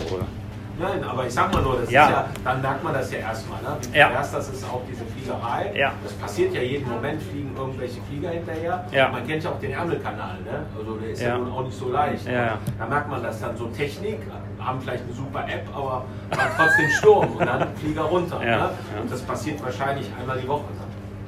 [0.77, 2.03] Nein, aber ich sag mal nur, das Ja.
[2.05, 3.61] ist ja, dann merkt man das ja erstmal.
[3.61, 3.77] Ne?
[3.91, 4.07] Wie Ja.
[4.07, 5.71] pervers das ist auch diese Fliegerei.
[5.75, 5.93] Ja.
[6.03, 8.83] Das passiert ja jeden Moment, fliegen irgendwelche Flieger hinterher.
[8.91, 9.09] Ja.
[9.09, 10.65] Man kennt ja auch den Ärmelkanal, ne?
[10.77, 11.37] Also der ist ja, Ja.
[11.37, 12.25] nun auch nicht so leicht.
[12.27, 12.57] Ja, ja.
[12.77, 14.19] Da merkt man das dann so Technik,
[14.59, 18.39] haben vielleicht eine super App, aber war trotzdem Sturm und dann Flieger runter.
[18.45, 18.69] Ja, Ne?
[19.01, 20.63] Und das passiert wahrscheinlich einmal die Woche.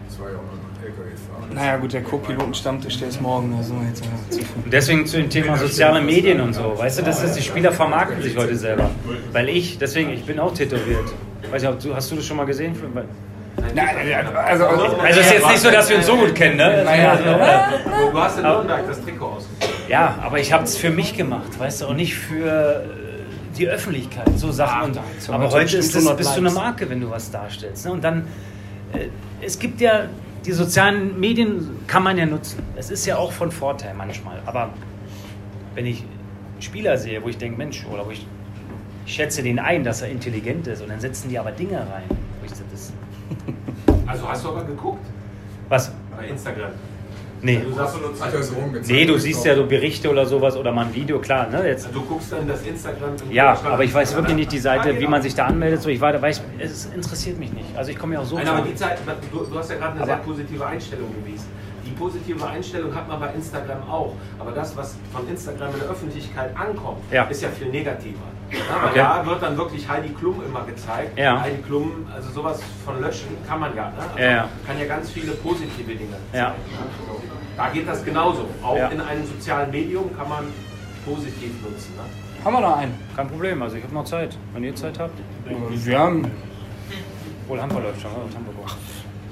[0.08, 0.57] Das war ja auch
[1.54, 4.42] Naja gut, der Co-Piloten-Stammtisch, der ist morgen, also jetzt äh.
[4.64, 6.78] Und deswegen zu dem Thema soziale Medien und so.
[6.78, 8.90] Weißt du, das ist, die Spieler vermarkten sich heute selber.
[9.32, 11.14] Weil ich, deswegen, ich bin auch tätowiert.
[11.50, 12.76] Weiß nicht, du, hast du das schon mal gesehen?
[12.94, 13.06] Weil-
[13.74, 13.88] Nein,
[14.36, 16.84] also, Also es ist jetzt nicht so, dass wir uns so gut kennen, ne?
[16.86, 19.74] Naja, Also, Du, du hast in Nürnberg das Trikot ausgesucht.
[19.90, 23.68] Ja, aber ich habe es für mich gemacht, weißt du, und nicht für äh, die
[23.68, 24.90] Öffentlichkeit, so Sachen.
[24.92, 26.52] Und, so aber heute ist das, 100 bist du eine.
[26.52, 27.86] Marke, wenn du was darstellst.
[27.86, 27.92] Ne?
[27.94, 28.28] Und dann,
[28.94, 29.08] äh,
[29.42, 30.04] es gibt ja,
[30.48, 32.64] die sozialen Medien kann man ja nutzen.
[32.78, 34.42] Es ist ja auch von Vorteil manchmal.
[34.46, 34.70] Aber
[35.76, 38.26] wenn ich einen Spieler sehe, wo ich denke, Mensch, oder wo ich,
[39.06, 42.06] ich schätze den ein, dass er intelligent ist, und dann setzen die aber Dinge rein.
[42.08, 42.94] Wo ich das,
[44.06, 45.06] Also hast du aber geguckt
[45.68, 45.92] was?
[46.16, 46.72] bei Instagram.
[47.48, 47.62] Nee.
[47.64, 48.90] Du sagst, du, er so rumgezeigt.
[48.90, 51.48] Nee, du siehst ja so Berichte oder sowas oder mal ein Video, klar.
[51.50, 51.66] Ne?
[51.66, 53.12] Jetzt, du guckst dann das Instagram.
[53.30, 55.12] Ja, aber ich weiß wirklich nicht die Seite, wie genau.
[55.12, 55.82] man sich da anmeldet.
[55.82, 57.70] So, ich war, da weiß, es interessiert mich nicht.
[57.78, 58.36] Also ich komme ja auch so.
[58.36, 58.98] Nein, aber die Zeit,
[59.32, 61.48] du, du hast ja gerade eine Aber- sehr positive Einstellung gewiesen.
[61.86, 64.14] Die positive Einstellung hat man bei Instagram auch.
[64.40, 67.24] Aber das, was von Instagram in der Öffentlichkeit ankommt, Ja.
[67.24, 68.20] ist ja viel negativer.
[68.52, 69.00] Ja, weil Okay.
[69.00, 71.18] Da wird dann wirklich Heidi Klum immer gezeigt.
[71.18, 71.42] Ja.
[71.42, 73.86] Heidi Klum, also sowas von löschen kann man ja.
[73.90, 73.96] Ne?
[74.00, 74.50] Also Ja, ja.
[74.66, 76.54] Kann ja ganz viele positive Dinge zeigen.
[77.58, 77.64] Ja.
[77.64, 77.70] Ne?
[77.70, 78.48] Da geht das genauso.
[78.64, 78.88] Auch Ja.
[78.90, 80.46] in einem sozialen Medium kann man
[81.06, 81.94] positiv nutzen.
[81.96, 82.04] Ne?
[82.46, 82.98] Haben wir noch einen?
[83.16, 84.38] Kein Problem, also ich habe noch Zeit.
[84.54, 85.18] Wenn ihr Zeit habt.
[85.70, 86.32] Wir haben.
[87.48, 88.24] Wohl Handball läuft schon, oder?
[88.36, 88.78] Handball läuft.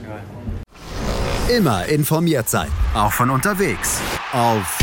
[0.03, 1.57] Egal.
[1.57, 4.01] Immer informiert sein, auch von unterwegs.
[4.33, 4.79] Auf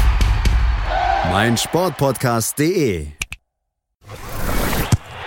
[1.32, 3.08] meinsportpodcast.de.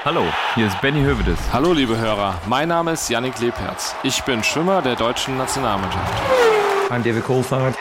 [0.06, 0.22] Hallo,
[0.54, 1.40] hier ist Benny Hövedes.
[1.52, 2.36] Hallo, liebe Hörer.
[2.48, 3.96] Mein Name ist Yannick Lebherz.
[4.04, 6.14] Ich bin Schwimmer der deutschen Nationalmannschaft.
[6.92, 7.76] I'm David Coulthard.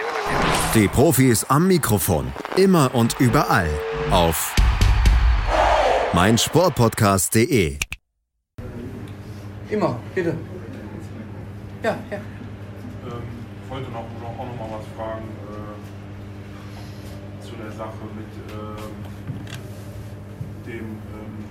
[0.75, 2.33] Die Profis am Mikrofon.
[2.57, 3.69] Immer und überall.
[4.11, 4.55] Auf
[6.13, 7.79] meinsportpodcast.de.
[9.71, 10.35] Immer, bitte.
[11.83, 12.17] Ja, ja.
[12.17, 12.23] Ähm,
[13.65, 15.75] ich wollte noch, noch, auch noch mal was fragen äh,
[17.45, 18.95] zu der Sache mit ähm,
[20.67, 21.45] dem, ähm,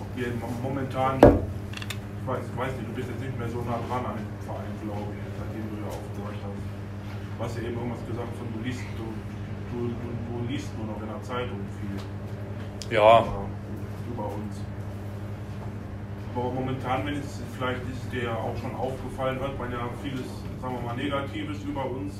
[0.00, 1.24] ob wir mo- momentan, ich
[2.26, 4.72] weiß, ich weiß nicht, du bist jetzt nicht mehr so nah dran an dem Verein,
[4.82, 6.64] glaube ich, seitdem du ja aufgehört hast.
[7.36, 9.04] Du hast ja eben irgendwas gesagt von, du liest, du,
[9.72, 12.94] du, du, du liest nur noch in der Zeitung viel.
[12.94, 13.20] Ja.
[13.20, 13.44] Über,
[14.12, 14.60] über uns.
[16.34, 20.26] Aber momentan, wenn es vielleicht ist dir ja auch schon aufgefallen, hört man ja vieles,
[20.60, 22.14] sagen wir mal, Negatives über uns.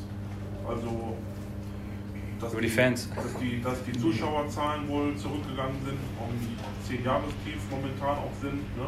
[0.66, 1.16] Also
[2.40, 3.08] dass Über die Fans.
[3.14, 8.60] Dass die, dass die Zuschauerzahlen wohl zurückgegangen sind, um die 10 Jahrestief momentan auch sind.
[8.76, 8.86] Ne?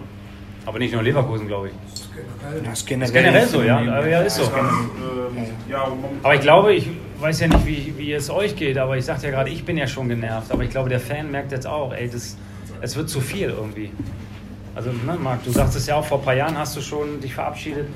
[0.68, 1.74] Aber nicht nur Leverkusen, glaube ich.
[2.62, 3.78] Das ist Ist generell so, ja.
[3.78, 4.42] Aber ja, ist so.
[4.42, 4.90] Ähm,
[6.22, 6.90] Aber ich glaube, ich
[7.20, 9.78] weiß ja nicht, wie, wie es euch geht, aber ich sagte ja gerade, ich bin
[9.78, 10.52] ja schon genervt.
[10.52, 12.36] Aber ich glaube, der Fan merkt jetzt auch, ey, das,
[12.82, 13.90] es wird zu viel irgendwie.
[14.74, 17.32] Also, ne, Marc, du sagtest ja auch, vor ein paar Jahren hast du schon dich
[17.32, 17.88] verabschiedet.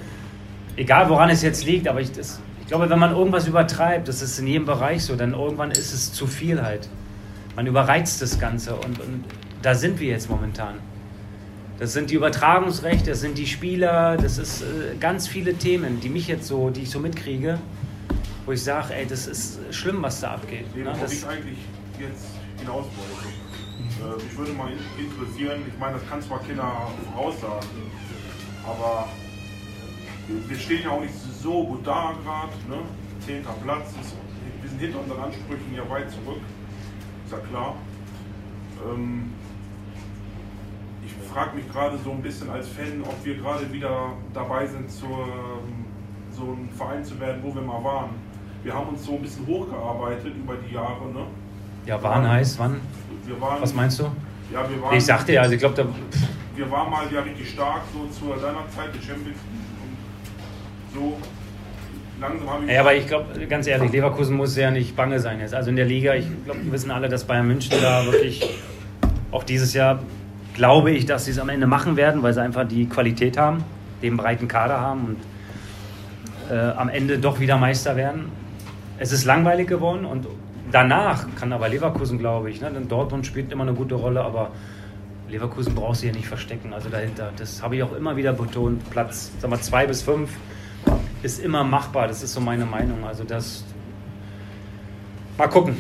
[0.75, 4.23] Egal, woran es jetzt liegt, aber ich, das, ich glaube, wenn man irgendwas übertreibt, das
[4.23, 6.89] ist in jedem Bereich so, dann irgendwann ist es zu viel halt.
[7.55, 9.25] Man überreizt das Ganze und, und
[9.61, 10.77] da sind wir jetzt momentan.
[11.83, 16.11] Das sind die Übertragungsrechte, das sind die Spieler, das ist äh, ganz viele Themen, die
[16.11, 17.59] mich jetzt so, die ich so mitkriege,
[18.47, 20.65] wo ich sage, ey, das ist schlimm, was da abgeht.
[20.77, 20.95] Nee, Ne?
[21.01, 21.59] Das, ich eigentlich
[21.99, 22.27] jetzt
[22.61, 24.15] hinaus wollte.
[24.17, 27.67] Äh, mich würde mal in- interessieren, ich meine, das kann zwar keiner voraussagen,
[28.65, 29.09] aber
[30.49, 32.53] wir- stehen ja auch nicht so gut da gerade.
[32.71, 32.87] Ne?
[33.27, 34.15] Zehnter Platz, ist,
[34.63, 36.39] wir sind hinter unseren Ansprüchen ja weit zurück,
[37.27, 37.75] ist ja klar.
[38.89, 39.33] Ähm,
[41.33, 45.09] frage mich gerade so ein bisschen als Fan, ob wir gerade wieder dabei sind, zur,
[45.09, 45.85] ähm,
[46.31, 48.11] so ein Verein zu werden, wo wir mal waren.
[48.63, 51.07] Wir haben uns so ein bisschen hochgearbeitet über die Jahre.
[51.13, 51.25] Ne?
[51.87, 52.81] ja, waren heißt, wann?
[53.27, 54.05] Wir waren, Was meinst du?
[54.53, 55.85] Ja, wir waren, Ich sagte ja, also ich glaube, da,
[56.55, 59.39] wir waren mal ja richtig stark, so zu deiner Zeit, die Champions
[59.83, 61.17] und so.
[62.21, 62.71] Langsam habe ich.
[62.71, 65.55] Ja, aber ich glaube, ganz ehrlich, Leverkusen muss ja nicht bange sein jetzt.
[65.55, 68.49] Also in der Liga, ich glaube, wir wissen alle, dass Bayern München da wirklich
[69.33, 70.01] auch dieses Jahr,
[70.55, 73.65] glaube ich, dass sie es am Ende machen werden, weil sie einfach die Qualität haben,
[74.03, 75.17] den breiten Kader haben und
[76.51, 78.27] äh, am Ende doch wieder Meister werden.
[78.99, 80.27] Es ist langweilig geworden und
[80.71, 84.51] danach kann aber Leverkusen, glaube ich, ne, denn Dortmund spielt immer eine gute Rolle, aber
[85.29, 87.33] Leverkusen brauchst du ja nicht verstecken, also dahinter.
[87.37, 88.89] Das habe ich auch immer wieder betont.
[88.91, 90.31] Platz, sag zwei bis fünf
[91.23, 92.09] ist immer machbar.
[92.09, 93.05] Das ist so meine Meinung.
[93.05, 93.65] Also das.
[95.39, 95.77] Mal gucken.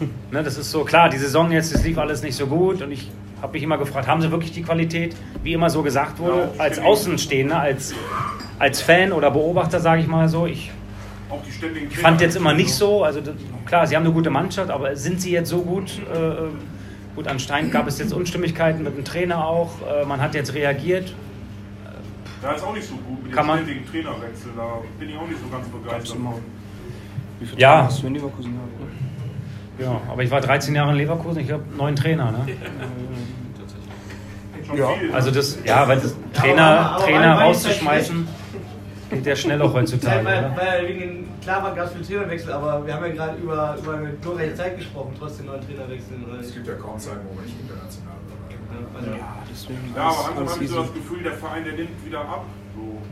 [0.30, 2.92] Ne, das ist so klar, die Saison jetzt, es lief alles nicht so gut und
[2.92, 3.10] ich
[3.42, 6.60] habe mich immer gefragt, haben sie wirklich die Qualität, wie immer so gesagt wurde, Ja,
[6.62, 6.84] als ständig.
[6.92, 7.94] Außenstehender, als,
[8.58, 10.46] als Fan oder Beobachter, sage ich mal so.
[10.46, 10.70] Ich
[11.30, 13.20] Auch die ständigen ich fand jetzt immer nicht so, also
[13.66, 16.00] klar, sie haben eine gute Mannschaft, aber sind sie jetzt so gut?
[16.12, 19.70] Äh, gut, anscheinend gab es jetzt Unstimmigkeiten mit dem Trainer auch.
[19.82, 21.14] Äh, man hat jetzt reagiert.
[22.40, 24.50] Da ist auch nicht so gut mit Kann dem man- ständigen Trainerwechsel.
[24.56, 26.18] Da bin ich auch nicht so ganz begeistert
[27.56, 27.88] Ja.
[29.78, 32.32] Ja, aber ich war 13 Jahre in Leverkusen, ich habe neun Trainer.
[32.32, 32.46] Ne?
[34.76, 34.88] Ja.
[35.12, 38.28] Also das, ja, weil das Trainer, aber- aber Trainer rauszuschmeißen,
[39.10, 40.24] geht ja schnell auch heutzutage.
[40.24, 43.94] Weil, weil wegen klar war ganz viel Trainerwechsel, aber wir haben ja gerade über, über
[43.96, 46.16] eine glorreiche Zeit gesprochen, trotzdem neuen Trainerwechsel.
[46.28, 46.40] Oder?
[46.40, 49.00] Es gibt ja kaum Zeiten, wo man nicht international war.
[49.00, 49.78] Also, Ja, deswegen.
[49.96, 52.44] Ja, aber langsam habe ich so das Gefühl, der Verein, der nimmt wieder ab.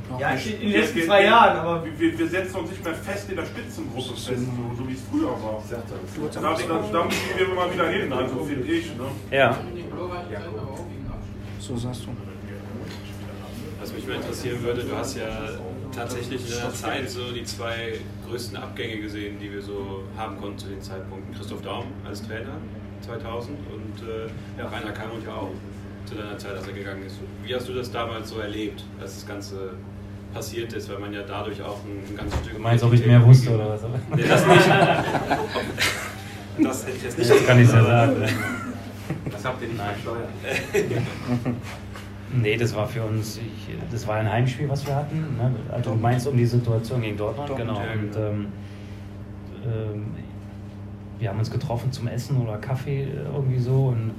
[0.09, 0.19] So.
[0.21, 3.29] Ja, in den letzten zwei Jahren, aber- Wir, wir, wir setzen uns nicht mehr fest
[3.29, 5.63] in der Spitzengruppe fest, so, so wie es früher war.
[5.69, 5.77] Da,
[6.41, 6.41] da,
[6.93, 8.87] da müssen wir immer wieder hin, also finde ich.
[8.97, 9.05] Ne?
[9.37, 9.59] Ja.
[11.59, 12.09] So sagst du.
[13.81, 15.29] Was mich mal interessieren würde, du hast ja
[15.95, 17.95] tatsächlich in der Zeit so die zwei
[18.29, 21.35] größten Abgänge gesehen, die wir so haben konnten zu den Zeitpunkten.
[21.35, 22.57] Christoph Daum als Trainer
[23.03, 24.27] 2000 und äh,
[24.59, 25.51] ja, Rainer Kalmund ja auch
[26.07, 27.17] zu deiner Zeit, als er gegangen ist.
[27.45, 29.75] Wie hast du das damals so erlebt, als das Ganze
[30.33, 32.55] passiert ist, weil man ja dadurch auch ein, ein ganzes Stück...
[32.55, 33.81] Du meinst, ob ich mehr wusste oder was?
[34.15, 34.69] Nee, das nicht.
[36.63, 38.17] das hätte ich jetzt nicht Das kann ich ja sagen.
[39.31, 39.95] Das habt ihr nicht Nein.
[39.95, 40.29] versteuert.
[42.35, 45.37] Nee, das war für uns, ich, das war ein Heimspiel, was wir hatten.
[45.39, 45.55] Ne?
[45.71, 47.87] Also du meinst um die Situation gegen Dortmund, Dortmund, genau.
[47.87, 48.27] ja, Und genau.
[48.27, 48.47] ähm,
[49.65, 50.07] ähm,
[51.19, 54.11] wir haben uns getroffen zum Essen oder Kaffee äh, irgendwie so und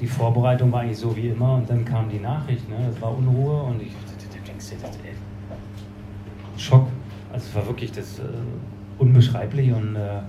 [0.00, 2.76] die Vorbereitung war eigentlich so wie immer und dann kam die Nachricht, ne?
[2.90, 3.92] das war Unruhe und ich
[5.04, 5.14] ey,
[6.56, 6.88] Schock.
[7.32, 8.22] Also es war wirklich das äh,
[8.98, 10.20] unbeschreiblich und äh,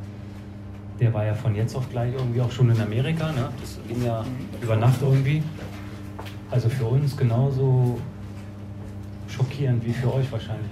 [0.99, 3.49] der war ja von jetzt auf gleich irgendwie auch schon in Amerika, ne?
[3.59, 4.23] das ging ja
[4.61, 5.41] über Nacht irgendwie.
[6.49, 7.97] Also für uns genauso
[9.27, 10.71] schockierend wie für euch wahrscheinlich.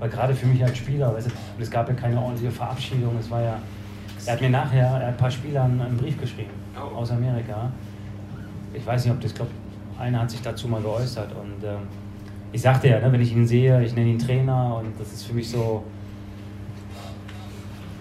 [0.00, 3.14] Weil gerade für mich als Spieler, weißt du, und es gab ja keine ordentliche Verabschiedung.
[3.20, 3.58] Es war ja.
[4.24, 6.50] Er hat mir nachher, er hat ein paar Spielern einen Brief geschrieben
[6.96, 7.70] aus Amerika.
[8.74, 9.50] Ich weiß nicht, ob das, ich glaube,
[9.98, 11.32] einer hat sich dazu mal geäußert.
[11.32, 11.86] Und ähm,
[12.52, 15.24] ich sagte ja, ne, wenn ich ihn sehe, ich nenne ihn Trainer und das ist
[15.24, 15.84] für mich so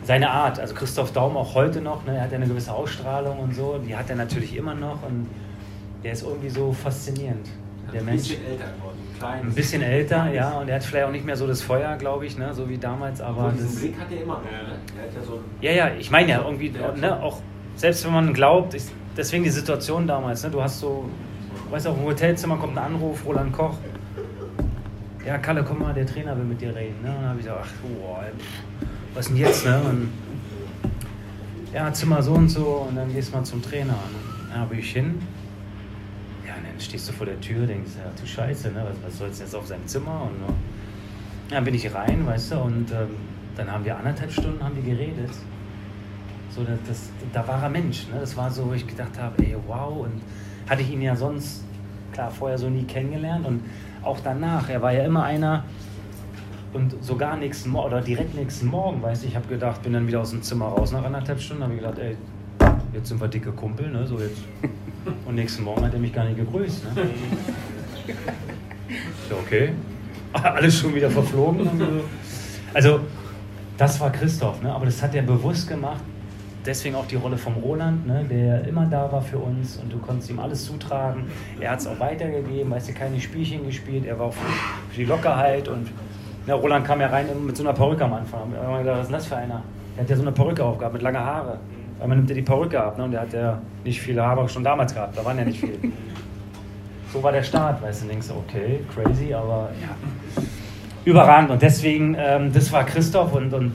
[0.03, 0.59] seine Art.
[0.59, 3.77] Also Christoph Daum auch heute noch, ne, er hat ja eine gewisse Ausstrahlung und so,
[3.77, 5.27] die hat er natürlich immer noch und
[6.03, 7.47] der ist irgendwie so faszinierend.
[7.93, 8.29] Der ein Mensch.
[8.29, 8.97] bisschen älter geworden.
[9.19, 9.41] Klein.
[9.41, 12.25] Ein bisschen älter, ja, und er hat vielleicht auch nicht mehr so das Feuer, glaube
[12.25, 14.43] ich, ne, so wie damals, aber Aber diesen Blick hat er immer noch.
[14.43, 14.49] Ne?
[14.97, 17.39] Er hat ja so ja, ja, ich meine ja irgendwie, ne, auch
[17.75, 18.83] selbst wenn man glaubt, ich,
[19.15, 21.09] deswegen die Situation damals, ne, du hast so,
[21.69, 23.77] weißt du, auf dem Hotelzimmer kommt ein Anruf, Roland Koch,
[25.25, 27.45] ja, Kalle, komm mal, der Trainer will mit dir reden, ne, und dann habe ich
[27.45, 28.23] gesagt, ach, boah,
[29.13, 30.11] was denn jetzt, ne, und
[31.73, 34.79] ja, Zimmer so und so, und dann gehst du mal zum Trainer, und dann bin
[34.79, 35.21] ich hin,
[36.47, 39.35] ja, und dann stehst du vor der Tür, denkst, ja, du Scheiße, ne, was, was
[39.35, 40.53] du jetzt auf seinem Zimmer, und
[41.49, 43.09] dann bin ich rein, weißt du, und ähm,
[43.55, 45.31] dann haben wir anderthalb Stunden haben wir geredet.
[46.55, 48.07] So, das, das, da war er Mensch.
[48.07, 48.19] Ne?
[48.19, 50.05] Das war so, wo ich gedacht habe, ey, wow.
[50.05, 50.21] Und
[50.69, 51.63] hatte ich ihn ja sonst,
[52.11, 53.45] klar, vorher so nie kennengelernt.
[53.45, 53.61] Und
[54.03, 55.63] auch danach, er war ja immer einer,
[56.73, 60.07] und sogar nächsten Morgen, oder direkt nächsten Morgen, weißt du, ich habe gedacht, bin dann
[60.07, 62.15] wieder aus dem Zimmer raus nach anderthalb Stunden, habe ich gedacht, ey,
[62.93, 64.43] jetzt sind wir dicke Kumpel, ne, so jetzt.
[65.25, 67.01] Und nächsten Morgen hat er mich gar nicht gegrüßt, ne.
[69.29, 69.71] Ja, okay.
[70.33, 71.69] Alles schon wieder verflogen.
[72.73, 72.99] Also,
[73.77, 74.73] das war Christoph, ne?
[74.73, 76.01] aber das hat er bewusst gemacht.
[76.65, 78.23] Deswegen auch die Rolle vom Roland, ne?
[78.29, 81.25] der immer da war für uns und du konntest ihm alles zutragen.
[81.59, 84.05] Er hat es auch weitergegeben, weißt du, keine Spielchen gespielt.
[84.05, 84.45] Er war auch für,
[84.91, 85.87] für die Lockerheit und
[86.45, 88.51] na, Roland kam ja rein mit so einer Perücke am Anfang.
[88.53, 89.63] Da haben wir gedacht, was ist das für einer?
[89.95, 91.59] Er hat ja so eine Perücke aufgehabt mit langer Haare.
[91.99, 93.03] Weil man nimmt ja die Perücke ab ne?
[93.03, 95.17] und der hat ja nicht viele Haare schon damals gehabt.
[95.17, 95.77] Da waren ja nicht viele.
[97.13, 100.41] So war der Start, weißt du, denkst okay, crazy, aber ja,
[101.05, 101.51] überragend.
[101.51, 103.73] Und deswegen, ähm, das war Christoph und, und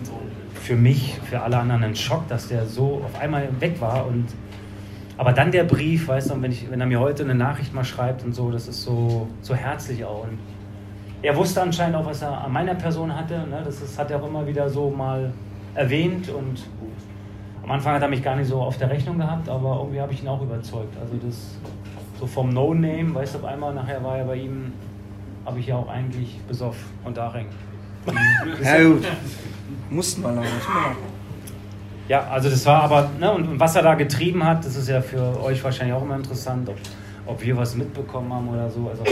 [0.66, 4.06] für mich, für alle anderen ein Schock, dass der so auf einmal weg war.
[4.06, 4.26] Und,
[5.16, 7.84] aber dann der Brief, weißt du, wenn, ich, wenn er mir heute eine Nachricht mal
[7.84, 10.24] schreibt und so, das ist so, so herzlich auch.
[10.24, 10.38] Und
[11.22, 13.46] er wusste anscheinend auch, was er an meiner Person hatte.
[13.48, 13.62] Ne?
[13.64, 15.32] Das ist, hat er auch immer wieder so mal
[15.74, 16.66] erwähnt und
[17.62, 20.12] am Anfang hat er mich gar nicht so auf der Rechnung gehabt, aber irgendwie habe
[20.12, 20.96] ich ihn auch überzeugt.
[21.00, 21.58] Also das
[22.18, 24.72] so vom No-Name, weißt du, auf einmal nachher war er bei ihm,
[25.44, 27.46] habe ich ja auch eigentlich besoffen und Daring.
[28.62, 29.04] Ja gut.
[29.90, 30.40] Mussten wir leider.
[30.40, 30.96] mir leid.
[32.08, 35.00] Ja, also das war aber, ne, und was er da getrieben hat, das ist ja
[35.00, 36.76] für euch wahrscheinlich auch immer interessant, ob,
[37.26, 38.88] ob wir was mitbekommen haben oder so.
[38.88, 39.02] Also,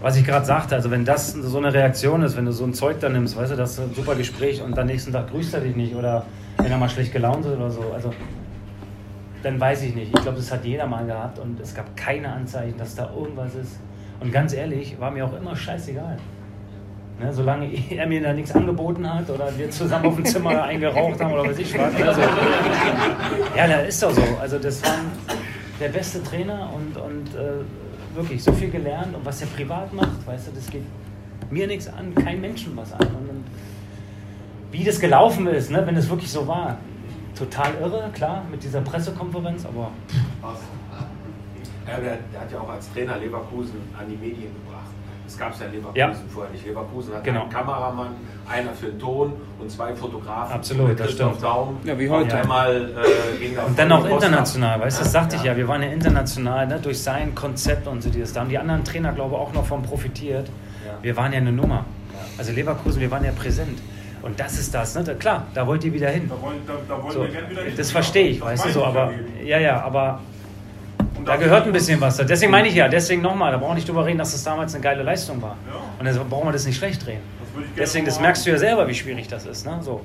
[0.00, 2.72] was ich gerade sagte, also wenn das so eine Reaktion ist, wenn du so ein
[2.72, 5.54] Zeug da nimmst, weißt du, das ist ein super Gespräch und am nächsten Tag grüßt
[5.54, 6.24] er dich nicht oder
[6.58, 8.10] wenn er mal schlecht gelaunt ist oder so, also
[9.42, 10.14] dann weiß ich nicht.
[10.14, 13.54] Ich glaube, das hat jeder mal gehabt und es gab keine Anzeichen, dass da irgendwas
[13.54, 13.78] ist.
[14.20, 16.16] Und ganz ehrlich, war mir auch immer scheißegal.
[17.20, 21.20] Ne, solange er mir da nichts angeboten hat oder wir zusammen auf dem Zimmer eingeraucht
[21.20, 21.94] haben oder was ich was.
[21.94, 22.20] Also,
[23.56, 24.22] ja, da ist doch so.
[24.40, 24.98] Also das war
[25.80, 30.26] der beste Trainer und, und äh, wirklich so viel gelernt und was er privat macht,
[30.26, 30.84] weißt du, das geht
[31.50, 33.06] mir nichts an, kein Menschen was an.
[33.06, 33.44] Und, und
[34.72, 36.78] wie das gelaufen ist, ne, wenn es wirklich so war,
[37.36, 39.90] total irre, klar, mit dieser Pressekonferenz, aber.
[41.86, 44.83] Der, der hat ja auch als Trainer Leverkusen an die Medien gebracht.
[45.24, 46.12] Das gab es ja in Leverkusen Ja.
[46.32, 46.66] vorher nicht.
[46.66, 47.42] Leverkusen hat Genau.
[47.42, 48.08] einen Kameramann,
[48.50, 50.52] einer für den Ton und zwei Fotografen.
[50.54, 51.44] Absolut, Mit das Christoph stimmt.
[51.44, 51.76] Daum.
[51.84, 52.24] Ja, wie heute.
[52.24, 55.56] Und einmal äh, ging er Und dann auch international, weißt du, das sagte ich ja,
[55.56, 58.32] wir waren ja international, ne, durch sein Konzept und so dieses.
[58.34, 60.48] Da haben die anderen Trainer, glaube ich, auch noch von profitiert.
[61.00, 61.84] Wir waren ja eine Nummer.
[62.38, 63.80] Also Leverkusen, wir waren ja präsent.
[64.22, 65.04] Und das ist das, ne?
[65.04, 66.28] Da, klar, da wollt ihr wieder hin.
[66.30, 67.74] Da wollen, da, da wollen So, wir gerne wieder hin.
[67.76, 69.10] das verstehe ich, Das weißt du so, aber
[69.42, 70.20] ja ja, ja, aber
[71.24, 72.16] Da gehört ein bisschen was.
[72.18, 74.74] Deswegen meine ich ja, deswegen nochmal, da brauchen wir nicht drüber reden, dass das damals
[74.74, 75.56] eine geile Leistung war.
[75.98, 77.20] Und deshalb brauchen wir das nicht schlecht drehen.
[77.76, 79.64] Deswegen, das merkst du ja selber, wie schwierig das ist.
[79.64, 79.78] Ne?
[79.80, 80.00] So.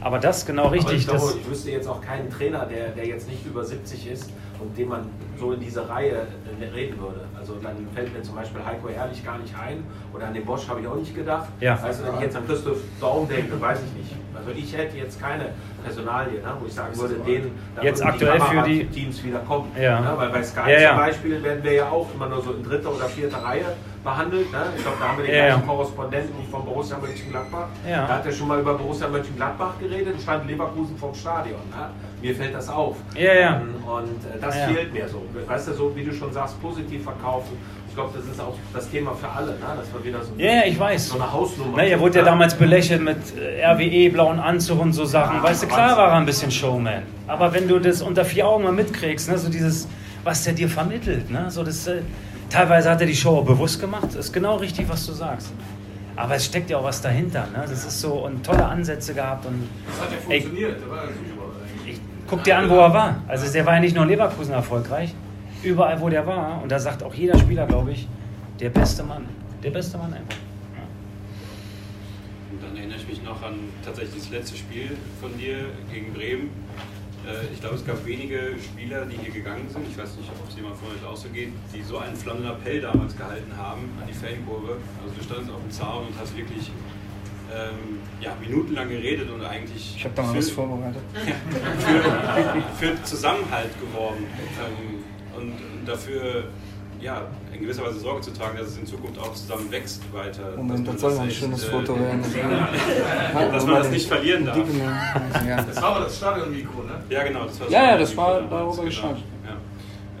[0.00, 0.98] Aber das genau Aber richtig.
[0.98, 4.10] ich, glaube, das, ich wüsste jetzt auch keinen Trainer, der, der jetzt nicht über 70
[4.10, 4.30] ist
[4.60, 5.08] und dem man
[5.38, 6.26] so in diese Reihe
[6.60, 7.20] äh, reden würde.
[7.38, 10.68] Also dann fällt mir zum Beispiel Heiko Ehrlich gar nicht ein oder an den Bosch
[10.68, 11.48] habe ich auch nicht gedacht.
[11.60, 11.78] Ja.
[11.82, 14.16] Also wenn ich jetzt an Christoph Daum denke, weiß ich nicht.
[14.38, 15.46] Also ich hätte jetzt keine
[15.84, 19.70] Personalie, ne, wo ich sagen würde, den da Jetzt aktuell für die- Teams wieder kommen.
[19.80, 20.00] Ja.
[20.00, 20.88] Ne, weil bei Sky Ja, ja.
[20.90, 23.64] zum Beispiel werden wir ja auch immer nur so in dritter oder vierter Reihe
[24.04, 24.50] behandelt.
[24.52, 24.58] Ne?
[24.76, 25.66] Ich glaube, da haben wir den Ja, gleichen.
[25.66, 27.66] Korrespondenten von Borussia Mönchengladbach.
[27.88, 28.06] Ja.
[28.06, 31.60] Da hat er schon mal über Borussia Mönchengladbach geredet und stand Leverkusen vom Stadion.
[31.70, 31.90] Ne?
[32.22, 32.96] Mir fällt das auf.
[33.14, 33.56] Ja, ja.
[33.56, 35.22] Ähm, Und äh, das fehlt mir so.
[35.46, 37.56] Weißt du, so wie du schon sagst, positiv verkaufen.
[37.88, 39.56] Ich glaube, das ist auch das Thema für alle, ne?
[39.76, 41.08] dass wir wieder so, Ja, ja, ich weiß.
[41.08, 44.92] so eine Hausnummer Na, er wurde ja damals belächelt mit äh, RWE, blauen Anzug und
[44.92, 45.42] so Sachen.
[45.42, 47.02] weißt du, klar war er ein bisschen Showman.
[47.26, 49.88] Aber wenn du das unter vier Augen mal mitkriegst, ne, so dieses,
[50.22, 52.02] was der dir vermittelt, ne, so das, äh,
[52.50, 54.04] teilweise hat er die Show auch bewusst gemacht.
[54.08, 55.50] Das ist genau richtig, was du sagst.
[56.16, 57.42] Aber es steckt ja auch was dahinter.
[57.52, 57.60] Ne?
[57.62, 59.46] Das ist so und tolle Ansätze gehabt.
[59.46, 61.42] Und, Das hat ja Ey, funktioniert, der war ja super.
[61.86, 63.22] ich, guck dir an, wo er war.
[63.28, 65.14] Also der war ja nicht nur in Leverkusen erfolgreich.
[65.62, 66.62] Überall, wo der war.
[66.62, 68.06] Und da sagt auch jeder Spieler, glaube ich,
[68.60, 69.26] der beste Mann.
[69.62, 70.36] Der beste Mann einfach.
[72.50, 73.54] Und dann erinnere ich mich noch an
[73.84, 76.50] tatsächlich das letzte Spiel von dir gegen Bremen.
[77.26, 79.84] Äh, Ich glaube, es gab wenige Spieler, die hier gegangen sind.
[79.90, 82.52] Ich weiß nicht, ob es jemand von euch auch so geht, die so einen flammenden
[82.52, 84.78] Appell damals gehalten haben an die Fankurve.
[85.02, 86.70] Also du standst auf dem Zaun und hast wirklich
[87.52, 91.02] ähm, ja, minutenlang geredet und eigentlich Ich habe da mal für- was vorbereitet.
[92.78, 94.24] für, für Zusammenhalt geworben
[94.60, 94.97] ähm,
[95.38, 95.52] und,
[95.86, 96.44] dafür
[97.00, 100.56] ja, in gewisser Weise Sorge zu tragen, dass es in Zukunft auch zusammen wächst weiter.
[100.56, 102.22] Moment, das soll mal ein schönes äh, Foto werden.
[103.52, 104.58] dass man das nicht verlieren darf.
[105.46, 105.62] Ja.
[105.62, 107.00] Das war aber das Stadionmikro, ne?
[107.08, 107.44] Ja, genau.
[107.44, 108.84] Das war Ja, ja, das war darüber genau.
[108.84, 109.16] Ja.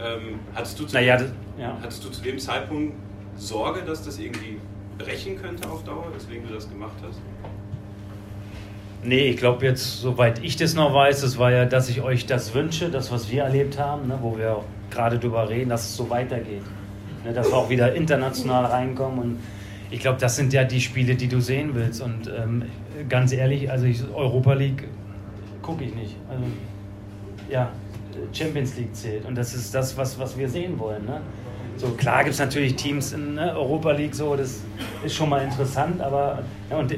[0.00, 1.20] Ähm, hattest, du zu Naja,
[1.58, 1.76] ja.
[1.82, 2.94] hattest du zu dem Zeitpunkt
[3.36, 4.58] Sorge, dass das irgendwie
[4.98, 7.20] brechen könnte auf Dauer, weswegen du das gemacht hast?
[9.02, 12.26] Nee, ich glaube jetzt, soweit ich das noch weiß, das war ja, dass ich euch
[12.26, 15.84] das wünsche, das, was wir erlebt haben, ne, wo wir auch gerade drüber reden, dass
[15.84, 16.62] es so weitergeht.
[17.24, 19.38] Ne, dass wir auch wieder international reinkommen und
[19.90, 22.02] ich glaube, das sind ja die Spiele, die du sehen willst.
[22.02, 22.64] Und ähm,
[23.08, 24.84] ganz ehrlich, also ich, Europa League
[25.62, 26.14] gucke ich nicht.
[26.28, 26.44] Also,
[27.50, 27.70] ja,
[28.32, 31.04] Champions League zählt und das ist das, was, was wir sehen wollen.
[31.06, 31.20] Ne?
[31.76, 34.60] So klar gibt es natürlich Teams in ne, Europa League, so das
[35.04, 36.90] ist schon mal interessant, aber ja, und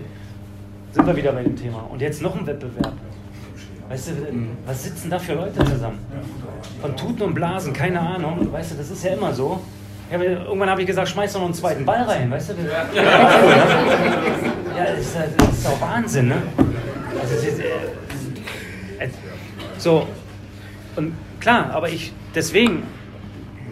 [0.92, 1.86] sind wir wieder bei dem Thema.
[1.90, 2.94] Und jetzt noch ein Wettbewerb.
[3.90, 4.12] Weißt du,
[4.66, 5.98] was sitzen da für Leute zusammen?
[6.80, 8.52] Von Tuten und Blasen, keine Ahnung.
[8.52, 9.60] Weißt du, das ist ja immer so.
[10.12, 12.54] Hab, irgendwann habe ich gesagt, schmeiß doch noch einen zweiten Ball rein, weißt du?
[12.68, 13.04] Ja,
[14.76, 16.36] ja das, ist, das ist doch Wahnsinn, ne?
[17.20, 17.64] Also, ist, äh,
[19.04, 19.08] äh,
[19.76, 20.06] so,
[20.94, 22.84] und klar, aber ich, deswegen,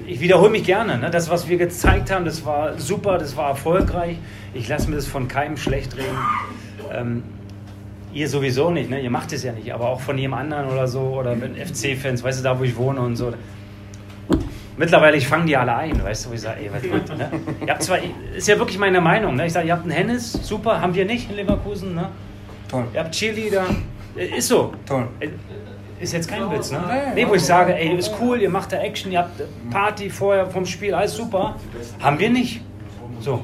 [0.05, 0.99] ich wiederhole mich gerne.
[0.99, 1.11] Ne?
[1.11, 4.16] Das, was wir gezeigt haben, das war super, das war erfolgreich.
[4.53, 6.19] Ich lasse mir das von keinem schlecht reden.
[6.93, 7.23] Ähm,
[8.12, 9.01] ihr sowieso nicht, ne?
[9.01, 12.22] ihr macht es ja nicht, aber auch von jedem anderen oder so, oder mit FC-Fans,
[12.22, 13.32] weißt du, da wo ich wohne und so.
[14.76, 17.30] Mittlerweile, ich fange die alle ein, weißt du, wo ich sage, ey, was ihr, ne?
[17.66, 17.98] Ihr habt zwar,
[18.36, 19.47] ist ja wirklich meine Meinung, ne?
[19.47, 22.10] ich sage, ihr habt einen Hennis, super, haben wir nicht in Leverkusen, ne?
[22.68, 22.85] Toll.
[22.94, 23.64] Ihr habt Cheerleader,
[24.16, 24.72] äh, ist so.
[24.86, 25.09] Toll.
[25.20, 25.28] Äh,
[26.01, 26.80] Ist jetzt kein Witz, ne?
[27.14, 30.47] Nee, wo ich sage, ey, ist cool, ihr macht da Action, ihr habt Party vorher
[30.47, 31.56] vom Spiel, alles super.
[32.01, 32.60] Haben wir nicht.
[33.20, 33.43] So.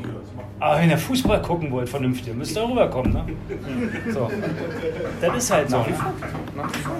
[0.64, 3.26] Aber wenn ihr Fußball gucken wollt, vernünftig, müsst ihr rüberkommen, ne?
[4.10, 4.30] So.
[5.20, 5.84] Das ist halt so.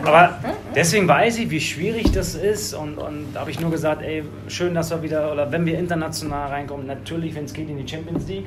[0.04, 0.38] Aber
[0.74, 4.22] deswegen weiß ich, wie schwierig das ist und, und da habe ich nur gesagt, ey,
[4.48, 7.88] schön, dass wir wieder, oder wenn wir international reinkommen, natürlich, wenn es geht in die
[7.88, 8.44] Champions League,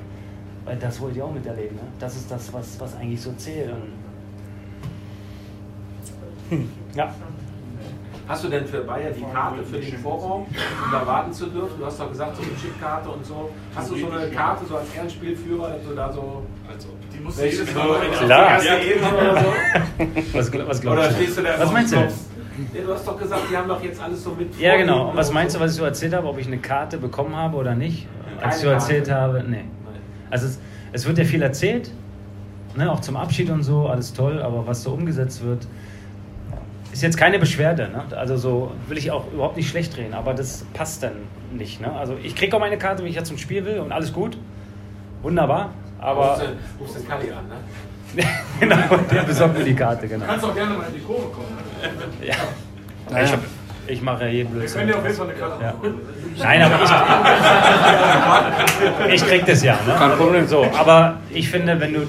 [0.66, 1.84] weil das wollt ihr auch miterleben, ne?
[1.98, 3.72] Das ist das, was, was eigentlich so zählt.
[3.72, 3.94] Und
[6.52, 6.70] hm.
[6.96, 7.16] Ja.
[8.28, 11.80] Hast du denn für Bayer die Karte für den Vorraum, um da warten zu dürfen?
[11.80, 13.50] Du hast doch gesagt, so eine Chipkarte und so.
[13.74, 16.44] Hast du so eine Karte so als Ehrenspielführer, dass du da so.
[16.70, 18.60] Also, die musst du jetzt so Klar.
[18.62, 19.54] Ebene oder so?
[20.34, 21.16] Was, was glaubst Oder du?
[21.16, 21.98] stehst du da Was meinst du?
[21.98, 24.60] Ja, du hast doch gesagt, die haben doch jetzt alles so mit.
[24.60, 25.10] Ja, genau.
[25.12, 27.56] Und was meinst du, was ich so erzählt habe, ob ich eine Karte bekommen habe
[27.56, 28.08] oder nicht?
[28.40, 29.22] Keine Als ich so erzählt Karte.
[29.40, 29.64] habe, nee.
[30.30, 30.60] Also es,
[30.92, 31.92] es wird ja viel erzählt,
[32.76, 35.68] ne, auch zum Abschied und so, alles toll, aber was so umgesetzt wird,
[36.98, 37.90] ist jetzt keine Beschwerde.
[37.90, 38.04] Ne?
[38.18, 41.14] Also so will ich auch überhaupt nicht schlecht reden, aber das passt dann
[41.52, 41.80] nicht.
[41.80, 41.92] Ne?
[41.94, 44.38] Also ich kriege auch meine Karte, wenn ich jetzt zum Spiel will und alles gut.
[45.22, 45.70] Wunderbar.
[46.00, 47.56] Aber du- Rufst den Kali an, ne?
[48.60, 48.78] genau,
[49.12, 50.26] der besorgt mir die Karte, genau.
[50.26, 51.48] Du kannst auch gerne mal in die Kurve kommen.
[52.22, 52.36] Ja.
[53.24, 53.40] Ich, hab,
[53.88, 54.80] ich mache ja jeden Wir Blödsinn.
[54.82, 55.74] können dir auf jeden Fall eine Karte Ja.
[56.44, 56.84] Nein, aber
[59.08, 59.74] ich, ich krieg das ja.
[59.86, 59.94] Ne?
[59.98, 60.48] Kein Problem.
[60.48, 62.08] So, aber ich finde, wenn du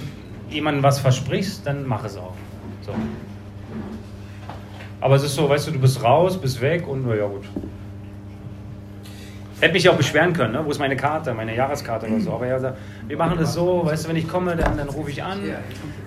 [0.51, 2.35] jemandem was versprichst, dann mach es auch.
[2.83, 2.93] So.
[5.01, 7.45] Aber es ist so, weißt du, du bist raus, bist weg und na ja gut.
[9.61, 10.61] Hätte mich auch beschweren können, ne?
[10.65, 12.33] wo ist meine Karte, meine Jahreskarte oder so.
[12.33, 15.11] Aber er sagt, wir machen das so, weißt du, wenn ich komme, dann, dann rufe
[15.11, 15.41] ich an.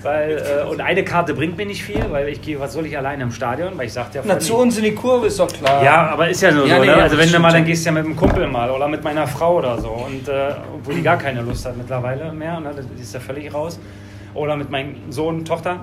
[0.02, 2.98] Weil, äh, und eine Karte bringt mir nicht viel, weil ich gehe, was soll ich
[2.98, 3.78] alleine im Stadion?
[3.78, 5.84] Weil ich sagte ja Na, zu uns in die Kurve ist doch klar.
[5.84, 6.98] ja, aber ist ja nur Ja, so, nee, ne?
[6.98, 9.04] ja, Also wenn du mal, dann gehst du ja mit dem Kumpel mal oder mit
[9.04, 9.90] meiner Frau oder so.
[9.90, 12.72] Und äh, obwohl die gar keine Lust hat mittlerweile mehr, ne?
[12.98, 13.80] Die ist ja völlig raus.
[14.34, 15.82] Oder mit meinem Sohn, Tochter.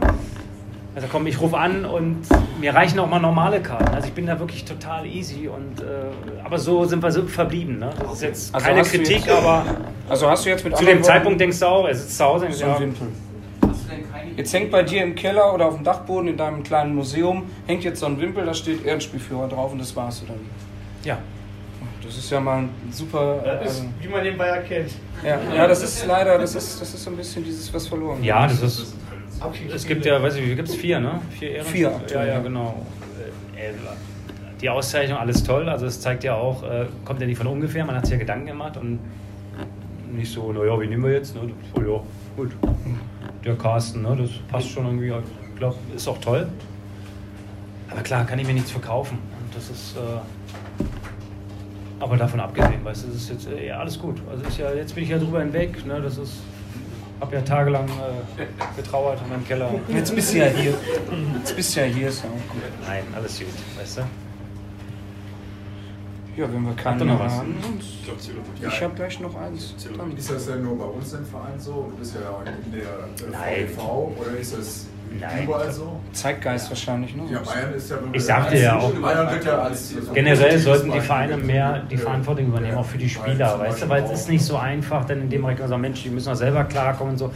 [0.94, 2.22] Also komm, ich rufe an und
[2.60, 3.94] mir reichen auch mal normale Karten.
[3.94, 5.84] Also ich bin da wirklich total easy und äh,
[6.44, 7.78] aber so sind wir so verblieben.
[7.78, 7.90] Ne?
[8.00, 9.64] Das ist jetzt Also keine du Kritik, jetzt- aber
[10.08, 12.46] Also hast du jetzt mit zu dem Zeitpunkt denkst du auch, er sitzt zu Hause
[12.46, 13.08] und So ja, Wimpel.
[14.36, 17.82] Jetzt hängt bei dir im Keller oder auf dem Dachboden in deinem kleinen Museum, hängt
[17.84, 21.08] jetzt so ein Wimpel, da steht Ehrenspielführer drauf und das war's oder wie?
[21.08, 21.18] Ja.
[22.04, 23.40] Das ist ja mal ein super.
[23.44, 24.90] Das ist, also, wie man den Bayer kennt.
[25.24, 28.22] ja, ja, das ist leider, das ist, das ist so ein bisschen dieses, was verloren
[28.24, 28.94] Ja, das ist.
[29.74, 31.20] Es gibt ja, weiß ich, wie gibt es vier, ne?
[31.30, 31.66] Vier Ehren.
[31.66, 32.40] Vier Ja, aktuell, ja, ja.
[32.40, 32.86] genau.
[33.56, 33.72] Äh,
[34.60, 35.68] Die Auszeichnung, alles toll.
[35.68, 37.84] Also es zeigt ja auch, äh, kommt ja nicht von ungefähr.
[37.84, 38.98] Man hat sich ja Gedanken gemacht und
[40.10, 41.34] nicht so, naja, wie nehmen wir jetzt?
[41.34, 41.42] Ne?
[41.74, 42.00] Oh ja,
[42.36, 42.52] gut.
[43.44, 44.16] Der Carsten, ne?
[44.20, 45.12] das passt schon irgendwie.
[45.52, 46.48] Ich glaube, ist auch toll.
[47.90, 49.18] Aber klar, kann ich mir nichts verkaufen.
[49.18, 49.96] Und das ist.
[49.96, 50.00] Äh,
[52.00, 54.20] aber davon abgesehen, weißt du, das ist jetzt äh, ja, alles gut.
[54.30, 55.84] Also ist ja, jetzt bin ich ja drüber hinweg.
[55.86, 56.00] Ne?
[56.00, 56.42] Das ist.
[57.20, 58.44] Hab ja tagelang äh,
[58.76, 59.74] getrauert in meinem Keller.
[59.88, 60.74] Jetzt bist du ja hier.
[61.38, 62.62] Jetzt bist du ja hier, ist ja auch gut.
[62.86, 64.02] Nein, alles gut, weißt du?
[66.36, 67.32] Ja, wenn wir keinen noch was?
[67.32, 67.56] haben.
[67.80, 69.74] Ich habe gleich noch eins.
[69.96, 70.16] Dann.
[70.16, 71.88] Ist das denn nur bei uns im Verein so?
[71.90, 72.20] Du bist ja
[72.64, 73.68] in der äh, Nein.
[73.68, 73.78] VEV
[74.16, 74.86] oder ist das
[75.20, 75.44] Nein.
[75.44, 76.00] überall so?
[76.12, 77.22] Zeitgeist wahrscheinlich, ne?
[77.30, 81.00] Ja, Bayern ist ja Ich sagte ja auch, Bayern wird ja als generell sollten die
[81.00, 84.44] Vereine mehr die Verantwortung übernehmen, auch für die Spieler, weißt du, weil es ist nicht
[84.44, 87.32] so einfach, dann in dem Bereich sagen, Mensch, die müssen auch selber klarkommen und so.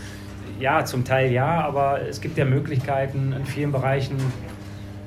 [0.58, 4.16] Ja, zum Teil ja, aber es gibt ja Möglichkeiten in vielen Bereichen,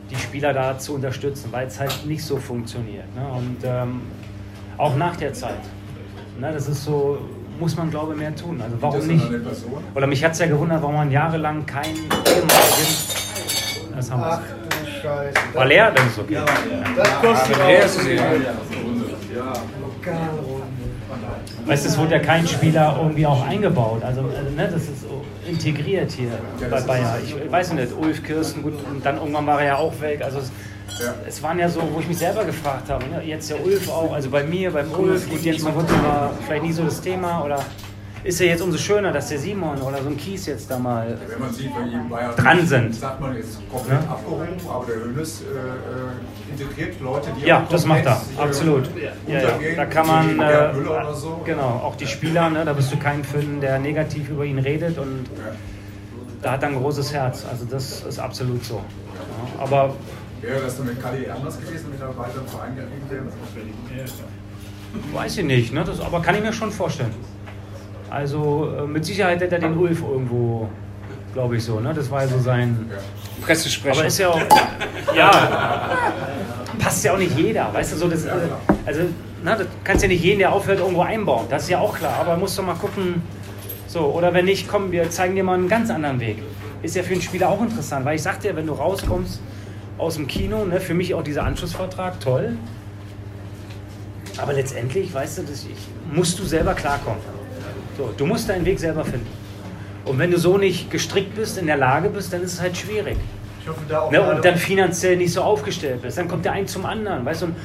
[0.10, 3.06] die Spieler da zu unterstützen, weil es halt nicht so funktioniert.
[3.16, 3.28] Ne?
[3.28, 4.02] Und ähm,
[4.78, 5.62] auch nach der Zeit.
[6.40, 6.52] Ne?
[6.52, 7.20] Das ist so,
[7.60, 8.62] muss man glaube ich mehr tun.
[8.62, 9.26] Also warum das nicht?
[9.96, 12.96] Oder mich hat es ja gewundert, warum man jahrelang keinen ehemaligen.
[13.96, 14.42] Das haben wir.
[15.02, 15.38] Scheiße.
[15.54, 15.92] War leer?
[15.92, 16.40] Das ist okay.
[16.96, 17.68] Das kostet Ja, auch.
[17.68, 18.42] leer ist es egal.
[21.66, 24.04] Weißt du, es wurde ja kein Spieler irgendwie auch eingebaut.
[24.04, 25.06] Also, also ne, das ist
[25.48, 26.30] integriert hier
[26.70, 27.18] bei Bayer.
[27.24, 30.22] Ich weiß nicht, Ulf Kirsten, gut, und dann irgendwann war er ja auch weg.
[30.24, 30.52] Also es,
[31.28, 33.22] es waren ja so, wo ich mich selber gefragt habe, ne?
[33.26, 36.72] jetzt der Ulf auch, also bei mir, beim Ulf, gut, Jens Marotto war vielleicht nie
[36.72, 37.60] so das Thema oder
[38.24, 41.16] ist ja jetzt umso schöner, dass der Simon oder so ein Kies jetzt da mal
[41.30, 42.96] Wenn man sieht, bei jedem Bayern dran sind.
[42.96, 44.10] sagt man jetzt komplett Ne?
[44.10, 48.42] abgehoben, aber der Hönes äh, äh, integriert Leute, die Ja, auch das macht er, äh,
[48.42, 48.90] absolut.
[49.28, 49.50] Ja, ja.
[49.76, 50.74] Da kann man, äh,
[51.14, 51.42] so.
[51.46, 54.98] genau, auch die Spieler, ne, da wirst du keinen finden, der negativ über ihn redet
[54.98, 55.26] und
[56.42, 57.44] da hat er ein großes Herz.
[57.50, 58.76] Also das ist absolut so.
[58.76, 59.94] Ja, aber
[60.42, 63.30] Wäre das dann mit Kali anders gewesen, mit einem weiteren Verein geblieben
[65.14, 67.14] weiß ich nicht, ne, das, aber kann ich mir schon vorstellen.
[68.10, 70.70] Also äh, mit Sicherheit hätte er den Ulf irgendwo,
[71.34, 71.94] glaube ich so, ne?
[71.94, 72.90] Das war ja so sein
[73.42, 73.98] Pressesprecher.
[73.98, 74.42] Aber ist ja auch,
[75.16, 75.92] ja,
[76.80, 78.48] passt ja auch nicht jeder, weißt du, so das, also,
[78.86, 79.02] also
[79.44, 82.20] na, das kannst ja nicht jeden, der aufhört, irgendwo einbauen, das ist ja auch klar,
[82.22, 83.22] aber musst doch mal gucken,
[83.88, 86.42] so, oder wenn nicht, komm, wir zeigen dir mal einen ganz anderen Weg.
[86.82, 89.40] Ist ja für einen Spieler auch interessant, weil ich sagte ja, wenn du rauskommst
[89.98, 92.58] aus dem Kino, ne, für mich auch dieser Anschlussvertrag, toll,
[94.38, 97.20] aber letztendlich, weißt du, das, ich, musst du selber klarkommen.
[97.98, 99.28] So, du musst deinen Weg selber finden.
[100.04, 102.76] Und wenn du so nicht gestrickt bist, in der Lage bist, dann ist es halt
[102.76, 103.16] schwierig.
[103.62, 106.18] Ich hoffe, da auch Ne, und dann finanziell nicht so aufgestellt bist.
[106.18, 107.56] Dann kommt der ein zum anderen, weißt du, und,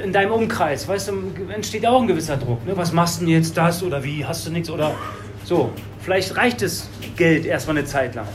[0.00, 1.12] äh, in deinem Umkreis, weißt du,
[1.54, 2.66] entsteht auch ein gewisser Druck.
[2.66, 2.76] Ne?
[2.76, 4.94] Was machst du denn jetzt das oder wie, hast du nichts oder
[5.44, 5.70] so.
[6.00, 8.26] Vielleicht reicht das Geld erstmal eine Zeit lang.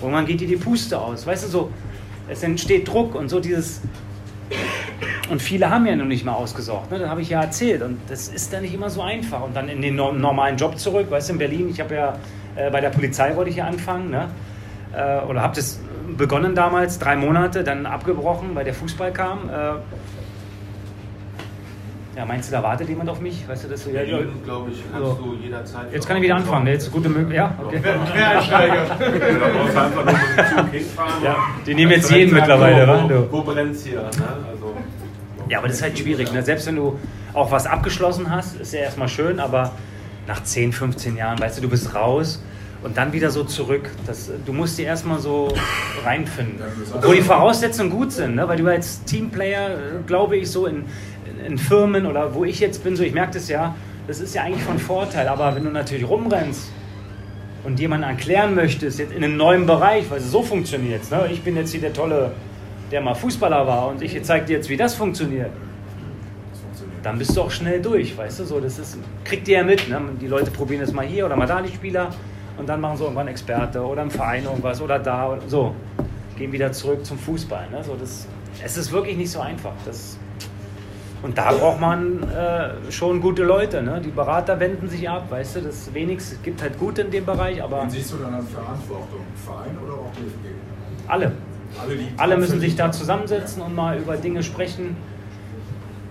[0.00, 1.70] Und man geht dir die Puste aus, weißt du, so.
[2.28, 3.80] Es entsteht Druck und so dieses.
[5.30, 6.98] Und viele haben ja noch nicht mal ausgesorgt, ne?
[6.98, 7.82] das habe ich ja erzählt.
[7.82, 9.42] Und das ist dann nicht immer so einfach.
[9.42, 12.18] Und dann in den no- normalen Job zurück, weißt du, in Berlin, ich habe ja
[12.56, 14.28] äh, bei der Polizei wollte ich ja anfangen, ne?
[14.92, 15.80] äh, oder habe das
[16.16, 19.48] begonnen damals, drei Monate, dann abgebrochen, weil der Fußball kam.
[19.48, 19.52] Äh,
[22.16, 23.46] ja, meinst du, da wartet jemand auf mich?
[23.48, 25.14] Weißt du, das so, ja, ja, glaube ich, kannst so.
[25.14, 25.92] du jederzeit.
[25.92, 27.36] Jetzt kann ich wieder anfangen, jetzt ist gute Möglichkeit.
[27.36, 27.80] Ja, okay.
[27.80, 28.84] Quereinsteiger.
[31.22, 31.36] Ja,
[31.66, 33.32] die nehmen jetzt jeden mittlerweile, wo, du?
[33.32, 34.00] Wo, wo brennt's hier?
[34.00, 34.08] Ne?
[34.50, 34.74] Also,
[35.48, 36.32] Ja, aber das ist halt schwierig.
[36.32, 36.42] Ne?
[36.42, 36.98] Selbst wenn du
[37.32, 39.72] auch was abgeschlossen hast, ist ja erstmal schön, aber
[40.26, 42.42] nach 10, 15 Jahren, weißt du, du bist raus
[42.84, 43.90] und dann wieder so zurück.
[44.06, 45.52] Das, du musst dir erstmal so
[46.04, 46.60] reinfinden.
[46.92, 48.46] Obwohl die Voraussetzungen gut sind, ne?
[48.46, 49.76] weil du als Teamplayer, äh,
[50.06, 50.84] glaube ich, so in,
[51.46, 53.74] in, Firmen oder wo ich jetzt bin, so ich merke das ja,
[54.06, 55.28] das ist ja eigentlich von Vorteil.
[55.28, 56.70] Aber wenn du natürlich rumrennst
[57.64, 61.10] und jemanden erklären möchtest, jetzt in einem neuen Bereich, weil so funktioniert es.
[61.10, 61.28] Ne?
[61.30, 62.32] Ich bin jetzt hier der tolle,
[62.90, 65.50] der mal Fußballer war und ich zeige dir jetzt, wie das funktioniert.
[67.02, 69.88] Dann bist du auch schnell durch, weißt du, so, das ist, kriegt ihr ja mit,
[69.90, 70.00] ne?
[70.20, 72.10] die Leute probieren es mal hier oder mal da, die Spieler,
[72.56, 75.74] und dann machen sie irgendwann Experte oder im Verein irgendwas oder da, oder so,
[76.38, 77.84] gehen wieder zurück zum Fußball, ne?
[77.84, 78.26] so, das,
[78.64, 80.18] es ist wirklich nicht so einfach, das,
[81.24, 83.98] und da braucht man äh, schon gute Leute, ne?
[84.04, 87.62] die Berater wenden sich ab, weißt du, das wenigstens, gibt halt gute in dem Bereich,
[87.62, 89.20] aber Wen siehst du dann als Verantwortung?
[89.42, 90.54] Verein oder auch DFG?
[91.08, 91.32] alle.
[91.80, 94.96] Alle, Alle müssen sich da zusammensetzen und mal über Dinge sprechen.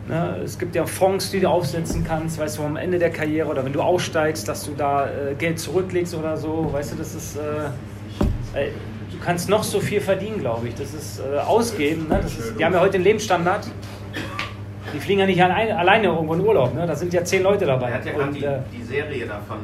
[0.10, 3.48] Ne, es gibt ja Fonds, die du aufsetzen kannst, weißt du, am Ende der Karriere
[3.48, 7.16] oder wenn du aussteigst, dass du da äh, Geld zurücklegst oder so, weißt du, das
[7.16, 8.72] ist, äh, äh,
[9.12, 12.20] du kannst noch so viel verdienen, glaube ich, das ist äh, ausgeben, ne?
[12.22, 13.68] das ist, die haben ja heute den Lebensstandard,
[14.94, 16.86] die fliegen ja nicht alleine, alleine irgendwo in Urlaub, ne?
[16.86, 17.90] da sind ja zehn Leute dabei.
[17.90, 19.58] Er hat ja gerade Und, die, äh, die Serie da von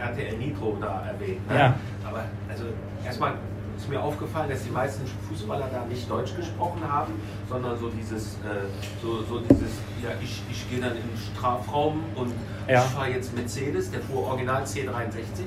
[0.00, 1.48] RTL Nitro da erwähnt.
[1.50, 1.58] Ne?
[1.58, 1.74] Ja.
[2.08, 2.64] Aber also
[3.04, 3.32] erstmal
[3.76, 7.14] ist mir aufgefallen, dass die meisten Fußballer da nicht Deutsch gesprochen haben,
[7.48, 8.66] sondern so dieses, äh,
[9.02, 12.32] so, so dieses, ja, ich, ich gehe dann in den Strafraum und
[12.68, 12.84] Ja.
[12.84, 15.44] ich fahre jetzt Mercedes, der fuhr original C63.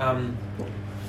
[0.00, 0.36] Ähm,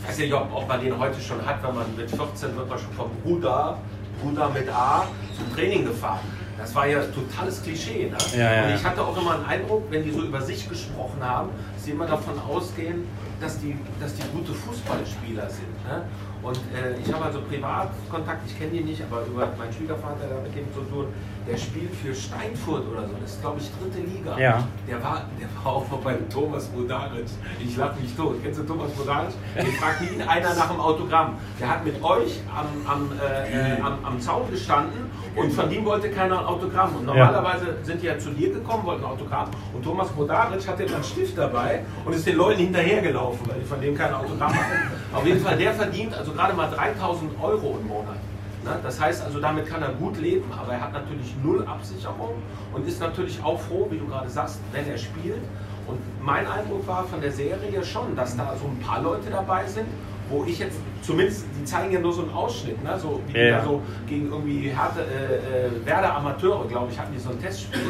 [0.02, 2.70] ich weiß nicht, ob, ob man den heute schon hat, wenn man mit 14 wird
[2.70, 3.78] man schon vom Bruder,
[4.22, 6.20] Bruder mit A zum Training gefahren.
[6.58, 8.10] Das war ja totales Klischee.
[8.10, 8.18] Ne?
[8.38, 11.22] Ja, ja, und ich hatte auch immer einen Eindruck, wenn die so über sich gesprochen
[11.22, 13.08] haben, dass sie immer davon ausgehen,
[13.42, 15.84] dass die, dass die gute Fußballspieler sind.
[15.86, 16.04] Ne?
[16.42, 20.38] Und äh, ich habe also Privatkontakt, ich kenne die nicht, aber über meinen Schwiegervater, der
[20.38, 21.08] hat mit dem zu tun,
[21.48, 24.38] der spielt für Steinfurt oder so, das ist glaube ich dritte Liga.
[24.38, 24.68] Ja.
[24.88, 27.26] Der war, der war auch mal bei Thomas Modaric.
[27.60, 28.36] Ich lache mich tot.
[28.42, 29.34] Kennst du Thomas Modaric?
[29.58, 31.36] Ich fragt nie einer nach dem Autogramm.
[31.60, 35.86] Der hat mit euch am, am, äh, äh, am, am Zaun gestanden und von ihm
[35.86, 36.96] wollte keiner ein Autogramm.
[36.96, 39.50] Und normalerweise sind die ja zu dir gekommen, wollten ein Autogramm.
[39.74, 43.66] Und Thomas Modaric hatte dann einen Stift dabei und ist den Leuten hinterhergelaufen, weil die
[43.66, 44.92] von dem kein Autogramm hatten.
[45.14, 48.18] Auf jeden Fall, der verdient also gerade mal 3000 Euro im Monat.
[48.64, 48.80] Ne?
[48.82, 52.36] Das heißt also, damit kann er gut leben, aber er hat natürlich null Absicherung
[52.74, 55.42] und ist natürlich auch froh, wie du gerade sagst, wenn er spielt.
[55.88, 59.66] Und mein Eindruck war von der Serie schon, dass da so ein paar Leute dabei
[59.66, 59.88] sind,
[60.30, 62.98] wo ich jetzt, zumindest, die zeigen ja nur so einen Ausschnitt, ne?
[62.98, 67.14] so wie Ja, da so gegen irgendwie Härte, äh, äh, Werder Amateure, glaube ich, hatten
[67.14, 67.82] die so ein Testspiel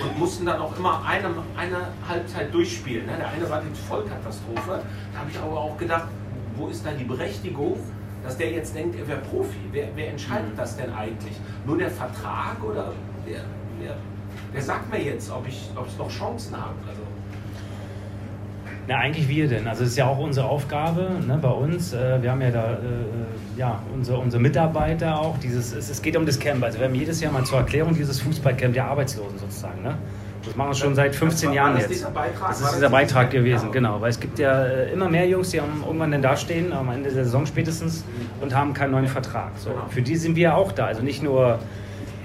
[0.00, 3.06] und mussten dann auch immer eine, eine Halbzeit durchspielen.
[3.06, 3.12] Ne?
[3.18, 4.80] Der eine war die Vollkatastrophe.
[5.12, 6.08] Da habe ich aber auch gedacht,
[6.56, 7.78] wo ist da die Berechtigung,
[8.28, 9.56] dass der jetzt denkt, er wäre Profi?
[9.72, 11.34] Wer, wer entscheidet das denn eigentlich?
[11.64, 12.92] Nur der Vertrag oder
[13.24, 13.40] wer,
[13.80, 13.96] wer,
[14.52, 16.74] wer sagt mir jetzt, ob ich ob es noch Chancen habe?
[16.86, 17.00] Also,
[18.86, 19.66] Na, eigentlich wir denn.
[19.66, 21.94] Also es ist ja auch unsere Aufgabe ne, bei uns.
[21.94, 22.76] Äh, wir haben ja da äh,
[23.56, 25.38] ja, unsere, unsere Mitarbeiter auch.
[25.38, 26.62] Dieses, es, es geht um das Camp.
[26.62, 29.82] Also wir haben jedes Jahr mal zur Erklärung dieses Fußballcamp der Arbeitslosen sozusagen.
[29.82, 29.96] Ne?
[30.48, 31.90] Das machen wir schon seit 15 war- Jahren jetzt.
[31.90, 32.48] dieser Beitrag?
[32.48, 34.00] Das ist dieser Beitrag gewesen, genau.
[34.00, 37.10] Weil es gibt ja äh, immer mehr Jungs, die haben irgendwann dann dastehen, am Ende
[37.10, 38.04] der Saison spätestens,
[38.40, 39.52] und haben keinen neuen Vertrag.
[39.58, 39.70] So.
[39.70, 39.82] Genau.
[39.90, 40.86] Für die sind wir ja auch da.
[40.86, 41.58] Also nicht nur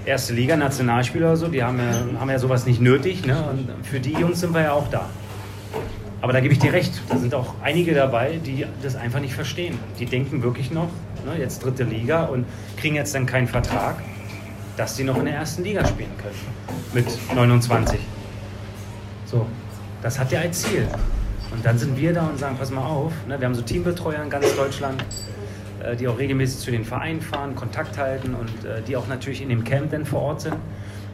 [0.05, 3.25] erste Liga, Nationalspieler oder so, die haben ja, haben ja sowas nicht nötig.
[3.25, 3.37] Ne?
[3.51, 5.09] Und für die Jungs sind wir ja auch da.
[6.21, 9.33] Aber da gebe ich dir recht, da sind auch einige dabei, die das einfach nicht
[9.33, 9.77] verstehen.
[9.99, 10.87] Die denken wirklich noch,
[11.25, 12.45] ne, jetzt dritte Liga und
[12.77, 13.95] kriegen jetzt dann keinen Vertrag,
[14.77, 16.35] dass die noch in der ersten Liga spielen können.
[16.93, 17.99] Mit 29.
[19.33, 19.47] So,
[20.03, 20.87] das hat der als Ziel.
[21.51, 24.21] Und dann sind wir da und sagen, pass mal auf, ne, wir haben so Teambetreuer
[24.21, 25.03] in ganz Deutschland,
[25.83, 29.41] äh, die auch regelmäßig zu den Vereinen fahren, Kontakt halten und äh, die auch natürlich
[29.41, 30.55] in dem Camp dann vor Ort sind.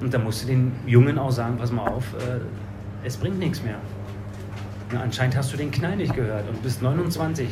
[0.02, 3.64] Und da musst du den Jungen auch sagen, pass mal auf, äh, es bringt nichts
[3.64, 3.78] mehr.
[4.92, 7.48] Na, anscheinend hast du den Knall nicht gehört und bist 29.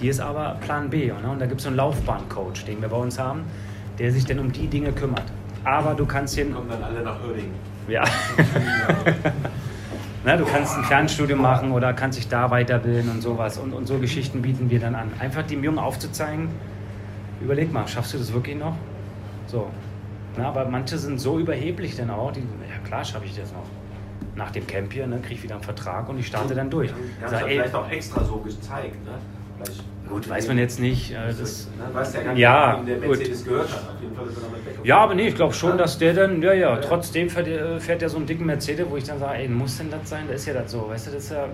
[0.00, 1.08] Hier ist aber Plan B.
[1.08, 1.28] Ne?
[1.30, 3.42] Und da gibt es so einen Laufbahncoach, den wir bei uns haben,
[3.98, 5.24] der sich dann um die Dinge kümmert.
[5.62, 6.46] Aber du kannst hier.
[6.50, 7.77] Kommen dann alle nach Uerdingen.
[7.88, 8.04] Ja.
[10.24, 13.58] Na, du kannst ein Fernstudium machen oder kannst dich da weiterbilden und sowas.
[13.58, 15.10] Und, und so Geschichten bieten wir dann an.
[15.18, 16.48] Einfach dem Jungen aufzuzeigen,
[17.40, 18.76] überleg mal, schaffst du das wirklich noch?
[19.46, 19.68] So.
[20.36, 23.66] Na, aber manche sind so überheblich dann auch, die, ja klar schaffe ich das noch.
[24.36, 26.90] Nach dem Camp hier, ne, kriege ich wieder einen Vertrag und ich starte dann durch.
[26.90, 29.04] Ja, das ey, vielleicht auch extra so gezeigt.
[29.04, 29.12] Ne?
[29.56, 31.12] Vielleicht Gut, weiß man jetzt nicht.
[31.12, 31.94] Äh, das, Ne?
[31.94, 33.08] Weiß ja gar nicht, ja, der gut.
[33.18, 33.90] Mercedes gehört hat.
[33.94, 34.84] Auf jeden Fall ist er damit weggefahren.
[34.86, 38.02] Ja, aber nee, ich glaube schon, dass der dann, ja, ja, trotzdem fährt, er- fährt
[38.02, 40.24] er so einen dicken Mercedes, wo ich dann sage, ey, muss denn das sein?
[40.28, 41.46] Das ist ja das so, weißt du, das ist ja.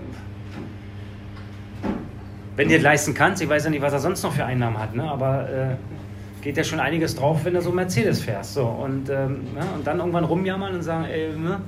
[2.55, 4.79] Wenn du dir leisten kannst, ich weiß ja nicht, was er sonst noch für Einnahmen
[4.79, 5.03] hat, ne?
[5.03, 5.75] aber äh,
[6.41, 8.53] geht ja schon einiges drauf, wenn du so einen Mercedes fährst.
[8.53, 8.63] So.
[8.65, 11.59] Und, ähm, ja, und dann irgendwann rumjammern und sagen, ey, ne?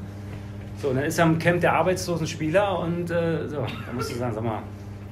[0.78, 4.16] So, dann ist er im Camp der arbeitslosen Spieler und äh, so, da musst du
[4.16, 4.62] sagen, sag mal,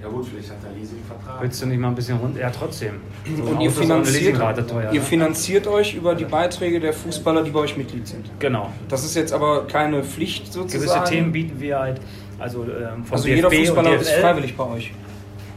[0.05, 1.41] Ja gut, vielleicht hat er Leasingvertrag.
[1.41, 2.39] willst du nicht mal ein bisschen runter?
[2.39, 2.95] Ja, trotzdem.
[3.35, 4.91] So Und ihr finanziert, teuer.
[4.91, 5.01] ihr ne?
[5.05, 8.29] finanziert euch über die Beiträge der Fußballer, die bei euch Mitglied sind.
[8.37, 8.71] Genau.
[8.87, 10.83] Das ist jetzt aber keine Pflicht sozusagen.
[10.85, 12.01] Gewisse Themen bieten wir halt,
[12.37, 14.91] also ähm, vom Also jeder Fußballer ist freiwillig bei euch.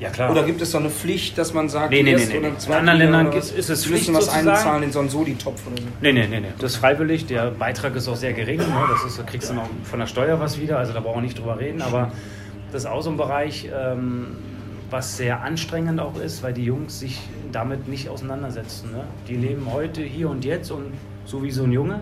[0.00, 0.30] Ja, klar.
[0.30, 2.38] Oder gibt es so eine Pflicht, dass man sagt, Nee, nee, nee, nee.
[2.38, 4.48] oder In anderen Ländern ist- ist es Sie müssen Pflicht was sozusagen.
[4.48, 5.88] einzahlen in so einen Soli-Topf oder so.
[6.00, 6.46] Nee, nee, nee, nee.
[6.58, 7.26] Das ist freiwillig.
[7.26, 8.58] Der Beitrag ist auch sehr gering.
[8.58, 8.66] Ne?
[8.92, 10.78] Das ist, da kriegst du noch von der Steuer was wieder.
[10.78, 11.82] Also da brauchen wir nicht drüber reden.
[11.82, 12.12] Aber
[12.72, 14.36] das ist auch so ein Bereich, ähm,
[14.90, 17.20] was sehr anstrengend auch ist, weil die Jungs sich
[17.52, 18.92] damit nicht auseinandersetzen.
[18.92, 19.04] Ne?
[19.26, 20.92] Die leben heute, hier und jetzt und
[21.24, 22.00] so wie so ein Junge.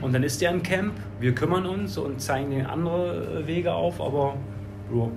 [0.00, 0.94] Und dann ist der im Camp.
[1.20, 4.00] Wir kümmern uns und zeigen den andere äh, Wege auf.
[4.00, 4.36] Aber
[4.92, 5.10] jo.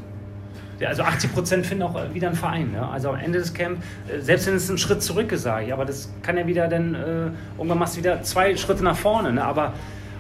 [0.86, 2.72] Also 80 Prozent finden auch wieder einen Verein.
[2.72, 2.88] Ne?
[2.88, 5.74] Also am Ende des Camp, äh, selbst wenn es ein Schritt zurück ist, sage ich,
[5.74, 9.32] aber das kann ja wieder dann, äh, irgendwann machst du wieder zwei Schritte nach vorne.
[9.32, 9.44] Ne?
[9.44, 9.74] Aber,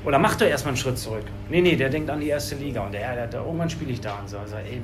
[0.03, 1.25] oder mach doch erstmal einen Schritt zurück.
[1.49, 4.01] Nee, nee, der denkt an die erste Liga und der, der, der irgendwann spiele ich
[4.01, 4.39] da und so.
[4.39, 4.81] Also, ey,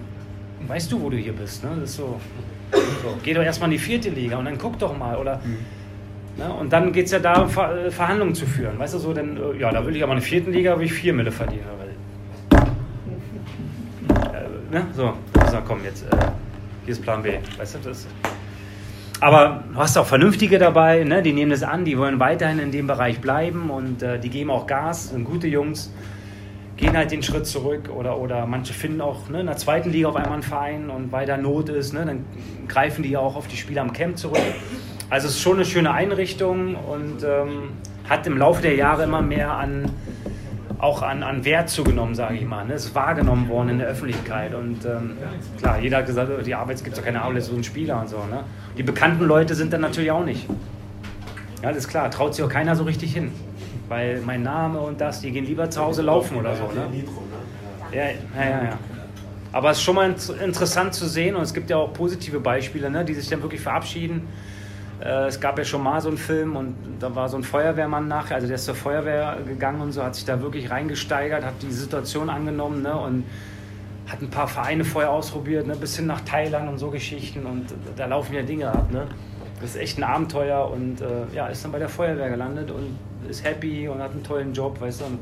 [0.68, 1.64] weißt du, wo du hier bist?
[1.64, 1.72] Ne?
[1.80, 2.20] Das ist so,
[2.72, 3.18] so.
[3.24, 5.18] Geh doch erstmal in die vierte Liga und dann guck doch mal.
[5.18, 5.42] Oder,
[6.38, 6.54] ne?
[6.54, 8.78] Und dann geht es ja darum, Ver äh, Verhandlungen zu führen.
[8.78, 10.86] Weißt du, so, dann, äh, ja, da will ich aber in der vierten Liga, will
[10.86, 11.66] ich vier Mille verdienen.
[11.80, 11.90] Weil,
[14.36, 14.88] äh, ne?
[14.94, 15.14] So,
[15.50, 16.18] so, komm jetzt, äh,
[16.86, 17.38] hier ist Plan B.
[17.58, 18.06] Weißt du, das.
[19.20, 21.24] Aber du hast auch Vernünftige dabei, ne?
[21.24, 24.52] die nehmen das an, die wollen weiterhin in dem Bereich bleiben und äh, die geben
[24.52, 25.92] auch Gas, sind gute Jungs,
[26.76, 30.10] gehen halt den Schritt zurück oder, oder manche finden auch ne, in der zweiten Liga
[30.10, 32.26] auf einmal einen Verein und weil da Not ist, ne, dann
[32.68, 34.42] greifen die auch auf die Spieler am Camp zurück.
[35.10, 37.72] Also es ist schon eine schöne Einrichtung und ähm,
[38.08, 39.90] hat im Laufe der Jahre immer mehr an,
[40.80, 42.66] auch an, an Wert zugenommen, sage ich mal.
[42.66, 42.74] Ne?
[42.74, 44.54] Es ist wahrgenommen worden in der Öffentlichkeit.
[44.54, 45.18] Und ähm,
[45.58, 47.56] klar, jeder hat gesagt, oh, die Arbeit gibt es doch keine Arbeit, das ist so
[47.58, 48.18] ein Spieler und so.
[48.18, 48.44] Ne?
[48.78, 50.48] Die bekannten Leute sind dann natürlich auch nicht.
[51.64, 53.32] Ja, das ist klar, traut sich auch keiner so richtig hin.
[53.88, 56.64] Weil mein Name und das, die gehen lieber zu Hause laufen oder so.
[56.66, 57.04] Ne?
[57.92, 58.78] Ja, ja, ja, ja.
[59.54, 62.40] Aber es ist schon mal int- interessant zu sehen und es gibt ja auch positive
[62.40, 64.28] Beispiele, ne, die sich dann wirklich verabschieden.
[65.02, 68.08] Äh, es gab ja schon mal so einen Film und da war so ein Feuerwehrmann
[68.08, 71.62] nachher, also der ist zur Feuerwehr gegangen und so, hat sich da wirklich reingesteigert, hat
[71.62, 73.24] die Situation angenommen ne, und
[74.08, 77.66] hat ein paar Vereine vorher ausprobiert, ne, bis hin nach Thailand und so Geschichten und
[77.96, 78.92] da laufen ja Dinge ab.
[78.92, 79.08] Ne.
[79.60, 82.98] Das ist echt ein Abenteuer und äh, ja, ist dann bei der Feuerwehr gelandet und
[83.30, 85.06] ist happy und hat einen tollen Job, weißt du.
[85.06, 85.20] Und,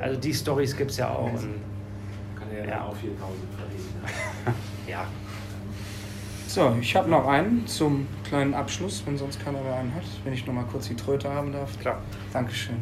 [0.00, 1.24] also die Stories gibt es ja auch.
[1.24, 1.54] Und,
[2.38, 2.84] Kann er ja, Ja.
[2.84, 3.18] auch 4000
[3.56, 4.56] verdienen.
[4.86, 5.06] ja.
[6.48, 10.02] So, ich habe noch einen zum kleinen Abschluss, wenn sonst keiner mehr einen hat.
[10.24, 11.78] Wenn ich noch mal kurz die Tröte haben darf.
[11.78, 11.98] Klar.
[12.32, 12.76] Dankeschön.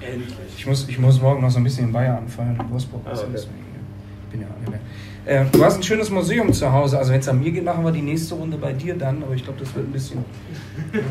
[0.00, 0.36] Endlich.
[0.56, 3.02] Ich muss, ich muss morgen noch so ein bisschen in Bayern anfeiern, in Wolfsburg.
[3.04, 3.32] Ah, Also okay.
[3.34, 4.30] deswegen, ja.
[4.30, 5.42] bin ja auch nicht mehr.
[5.42, 6.96] Äh, du hast ein schönes Museum zu Hause.
[6.96, 9.20] Also wenn es an mir geht, machen wir die nächste Runde bei dir dann.
[9.24, 10.24] Aber ich glaube, das wird ein bisschen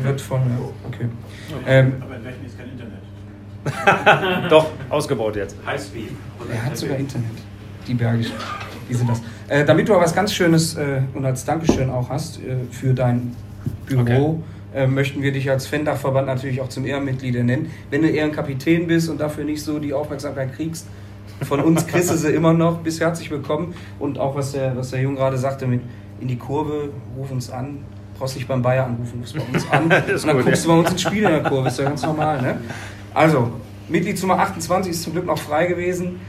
[0.02, 0.40] wird voll.
[0.40, 0.88] Ja.
[0.88, 1.08] Okay.
[1.66, 4.50] Ähm, Aber in welchen ist kein Internet?
[4.50, 5.56] Doch, ausgebaut jetzt.
[5.66, 6.08] Highspeed.
[6.50, 7.32] er hat sogar Internet.
[7.86, 8.32] Die Bergischen.
[8.88, 9.20] Die sind das.
[9.48, 12.92] Äh, damit du aber was ganz Schönes äh, und als Dankeschön auch hast äh, für
[12.92, 13.34] dein
[13.86, 14.42] Büro,
[14.74, 17.70] äh, möchten wir dich als Fan-Dachverband natürlich auch zum Ehrenmitglied nennen.
[17.90, 20.86] Wenn du Ehrenkapitän bist und dafür nicht so die Aufmerksamkeit kriegst,
[21.42, 22.78] von uns kriegst du sie immer noch.
[22.78, 23.74] Bist herzlich willkommen.
[23.98, 25.80] Und auch was der, was der Junge gerade sagte, mit
[26.20, 27.78] in die Kurve, ruf uns an.
[28.18, 29.84] Brauchst nicht beim Bayer anrufen, rufst bei uns an.
[29.84, 30.68] Und dann gut, guckst ja.
[30.70, 32.42] du bei uns ins Spiel in der Kurve, ist ja ganz normal.
[32.42, 32.58] Ne?
[33.14, 33.52] Also,
[33.88, 36.20] Mitglied Nummer 28 ist zum Glück noch frei gewesen.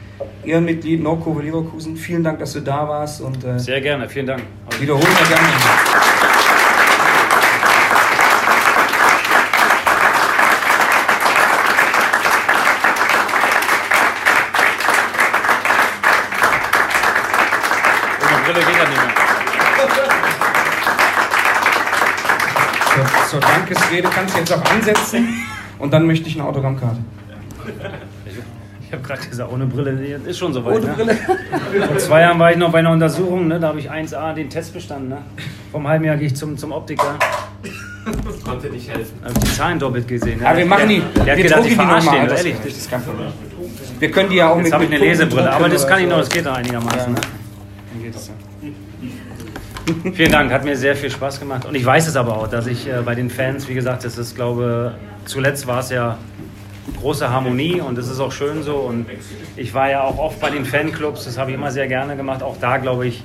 [0.44, 1.96] Ehrenmitglied Nordkurve Leverkusen.
[1.98, 4.44] Vielen Dank, dass du da warst und äh, Sehr gerne, vielen Dank.
[4.80, 5.48] wiederholen wir gerne.
[23.30, 25.46] Zur Dankesrede kannst du jetzt auch ansetzen
[25.78, 26.98] und dann möchte ich eine Autogrammkarte.
[28.90, 29.92] Ich, habe gerade gesagt, ohne Brille
[30.26, 30.78] ist schon soweit.
[30.78, 30.94] Ohne ne?
[30.96, 31.16] Brille.
[31.86, 33.60] Vor zwei Jahren war ich noch bei einer Untersuchung, ne?
[33.60, 35.10] da habe ich 1A den Test bestanden.
[35.10, 35.18] Ne?
[35.72, 37.20] Vom halben Jahr gehe ich zum, zum Optiker.
[38.26, 39.20] Das konnte nicht helfen.
[39.24, 40.44] Habe ich die Zahlen doppelt gesehen.
[40.44, 41.02] Aber wir machen die.
[41.02, 42.22] Der, der hat wir gedacht, drucken ich die verarsche nochmal.
[42.22, 42.56] den, Das, ehrlich.
[42.64, 43.28] das ist kein Problem.
[44.00, 44.74] Wir können die ja auch Jetzt mit.
[44.74, 47.00] habe ich eine Lesebrille, aber das kann ich noch, das geht noch einigermaßen.
[47.00, 47.08] Ja.
[47.10, 47.16] Ne?
[47.94, 50.12] Dann geht das ja.
[50.14, 51.66] Vielen Dank, hat mir sehr viel Spaß gemacht.
[51.66, 54.18] Und ich weiß es aber auch, dass ich äh, bei den Fans, wie gesagt, das
[54.18, 54.96] ist, glaube
[55.26, 56.18] zuletzt war es ja
[57.00, 58.76] große Harmonie und das ist auch schön so.
[58.76, 59.06] Und
[59.56, 62.44] ich war ja auch oft bei den Fanclubs, das habe ich immer sehr gerne gemacht.
[62.44, 63.24] Auch da, glaube ich,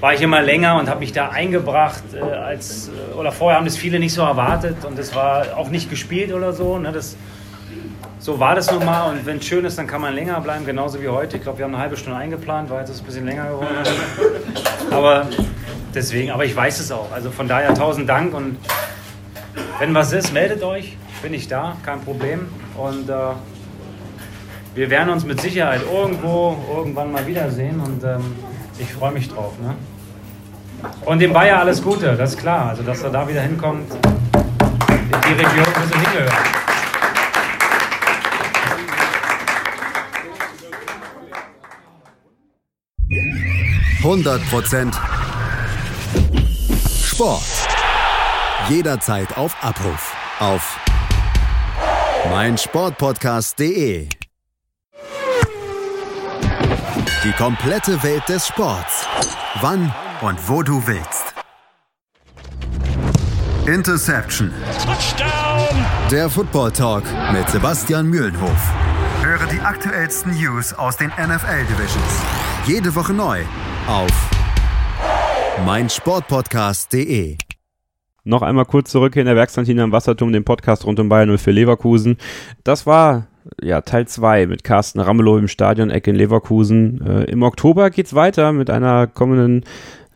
[0.00, 2.02] war ich immer länger und habe mich da eingebracht.
[2.14, 5.68] Äh, als, äh, oder vorher haben das viele nicht so erwartet und das war auch
[5.70, 6.78] nicht gespielt oder so.
[6.78, 6.92] Ne?
[6.92, 7.16] Das,
[8.18, 10.66] so war das nun mal und wenn es schön ist, dann kann man länger bleiben,
[10.66, 11.36] genauso wie heute.
[11.36, 13.50] Ich glaube, wir haben eine halbe Stunde eingeplant, war jetzt ist es ein bisschen länger
[13.50, 13.76] geworden.
[14.90, 15.28] Aber
[15.94, 17.12] deswegen, aber ich weiß es auch.
[17.12, 18.58] Also von daher tausend Dank und
[19.78, 20.96] wenn was ist, meldet euch.
[21.26, 22.46] Bin ich da, kein Problem.
[22.76, 23.14] Und äh,
[24.76, 28.36] wir werden uns mit Sicherheit irgendwo irgendwann mal wiedersehen und ähm,
[28.78, 29.54] ich freue mich drauf.
[29.60, 29.74] Ne?
[31.04, 32.68] Und dem Bayer alles Gute, das ist klar.
[32.68, 36.32] Also dass er da wieder hinkommt, in die Region, wo sie hingehört.
[44.00, 44.94] 100%
[47.04, 47.42] Sport.
[48.68, 50.14] Jederzeit auf Abruf.
[50.38, 50.85] Auf
[52.30, 54.08] meinsportpodcast.de.
[57.24, 59.06] Die komplette Welt des Sports.
[59.60, 61.34] Wann und wo du willst.
[63.66, 64.52] Interception.
[66.10, 68.72] Der Football Talk mit Sebastian Mühlenhof.
[69.22, 72.22] Höre die aktuellsten News aus den NFL Divisions.
[72.66, 73.42] Jede Woche neu
[73.88, 74.10] auf
[75.64, 77.38] meinsportpodcast.de.
[78.26, 81.38] Noch einmal kurz zurück hier in der Werkskantine am Wasserturm, dem Podcast rund um Bayern
[81.38, 82.16] 04 Leverkusen.
[82.64, 83.28] Das war
[83.62, 87.00] ja Teil 2 mit Carsten Ramelow im Stadion Eck in Leverkusen.
[87.06, 89.64] Äh, Im Oktober geht's weiter mit einer kommenden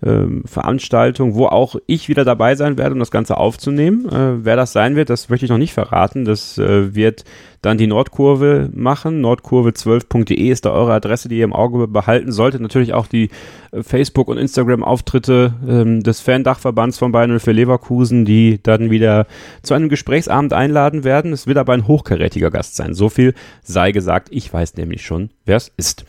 [0.03, 4.09] ähm, Veranstaltung, wo auch ich wieder dabei sein werde, um das Ganze aufzunehmen.
[4.09, 6.25] Äh, wer das sein wird, das möchte ich noch nicht verraten.
[6.25, 7.25] Das äh, wird
[7.63, 9.23] dann die Nordkurve machen.
[9.23, 12.63] Nordkurve12.de ist da eure Adresse, die ihr im Auge behalten solltet.
[12.63, 13.29] Natürlich auch die
[13.73, 19.27] äh, Facebook- und Instagram-Auftritte ähm, des Fan-Dachverbands von Bayern für Leverkusen, die dann wieder
[19.63, 21.33] zu einem Gesprächsabend einladen werden.
[21.33, 22.95] Es wird aber ein hochkarätiger Gast sein.
[22.95, 24.29] So viel sei gesagt.
[24.31, 26.05] Ich weiß nämlich schon, wer es ist.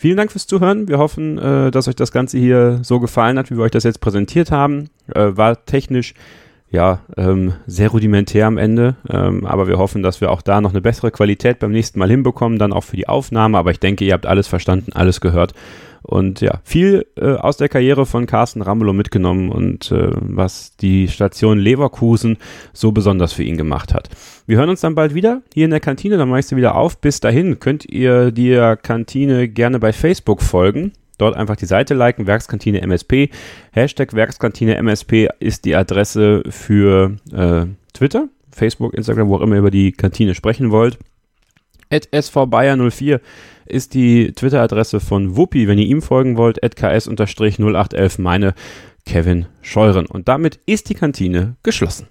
[0.00, 0.88] Vielen Dank fürs Zuhören.
[0.88, 3.84] Wir hoffen, äh, dass euch das Ganze hier so gefallen hat, wie wir euch das
[3.84, 4.88] jetzt präsentiert haben.
[5.14, 6.14] Äh, war technisch
[6.70, 10.70] ja ähm, sehr rudimentär am Ende, ähm, aber wir hoffen, dass wir auch da noch
[10.70, 13.58] eine bessere Qualität beim nächsten Mal hinbekommen, dann auch für die Aufnahme.
[13.58, 15.52] Aber ich denke, ihr habt alles verstanden, alles gehört
[16.02, 21.08] und ja, viel äh, aus der Karriere von Carsten Ramelow mitgenommen und äh, was die
[21.08, 22.38] Station Leverkusen
[22.72, 24.08] so besonders für ihn gemacht hat.
[24.46, 26.74] Wir hören uns dann bald wieder hier in der Kantine, dann mache ich sie wieder
[26.74, 26.98] auf.
[27.00, 30.92] Bis dahin könnt ihr der Kantine gerne bei Facebook folgen.
[31.18, 33.28] Dort einfach die Seite liken, Werkskantine MSP.
[33.72, 39.60] Hashtag Werkskantine MSP ist die Adresse für äh, Twitter, Facebook, Instagram, wo auch immer ihr
[39.60, 40.98] über die Kantine sprechen wollt.
[41.90, 43.20] At svbayer04
[43.70, 48.54] ist die Twitter-Adresse von Wuppi, wenn ihr ihm folgen wollt, ks-0811 meine
[49.06, 50.06] Kevin Scheuren.
[50.06, 52.08] Und damit ist die Kantine geschlossen.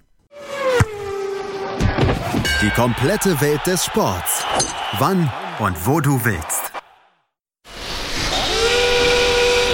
[2.62, 4.44] Die komplette Welt des Sports.
[4.98, 5.30] Wann
[5.60, 6.72] und wo du willst.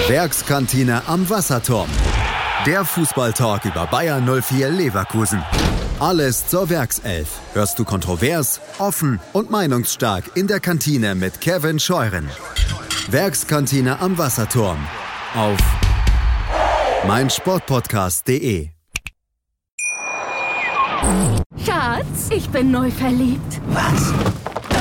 [0.09, 1.89] Werkskantine am Wasserturm.
[2.65, 5.43] Der Fußballtalk über Bayern 04 Leverkusen.
[5.99, 7.41] Alles zur Werkself.
[7.55, 12.29] Hörst du kontrovers, offen und meinungsstark in der Kantine mit Kevin Scheuren.
[13.09, 14.77] Werkskantine am Wasserturm.
[15.35, 15.59] Auf
[17.07, 18.69] meinsportpodcast.de.
[21.65, 23.61] Schatz, ich bin neu verliebt.
[23.69, 24.13] Was?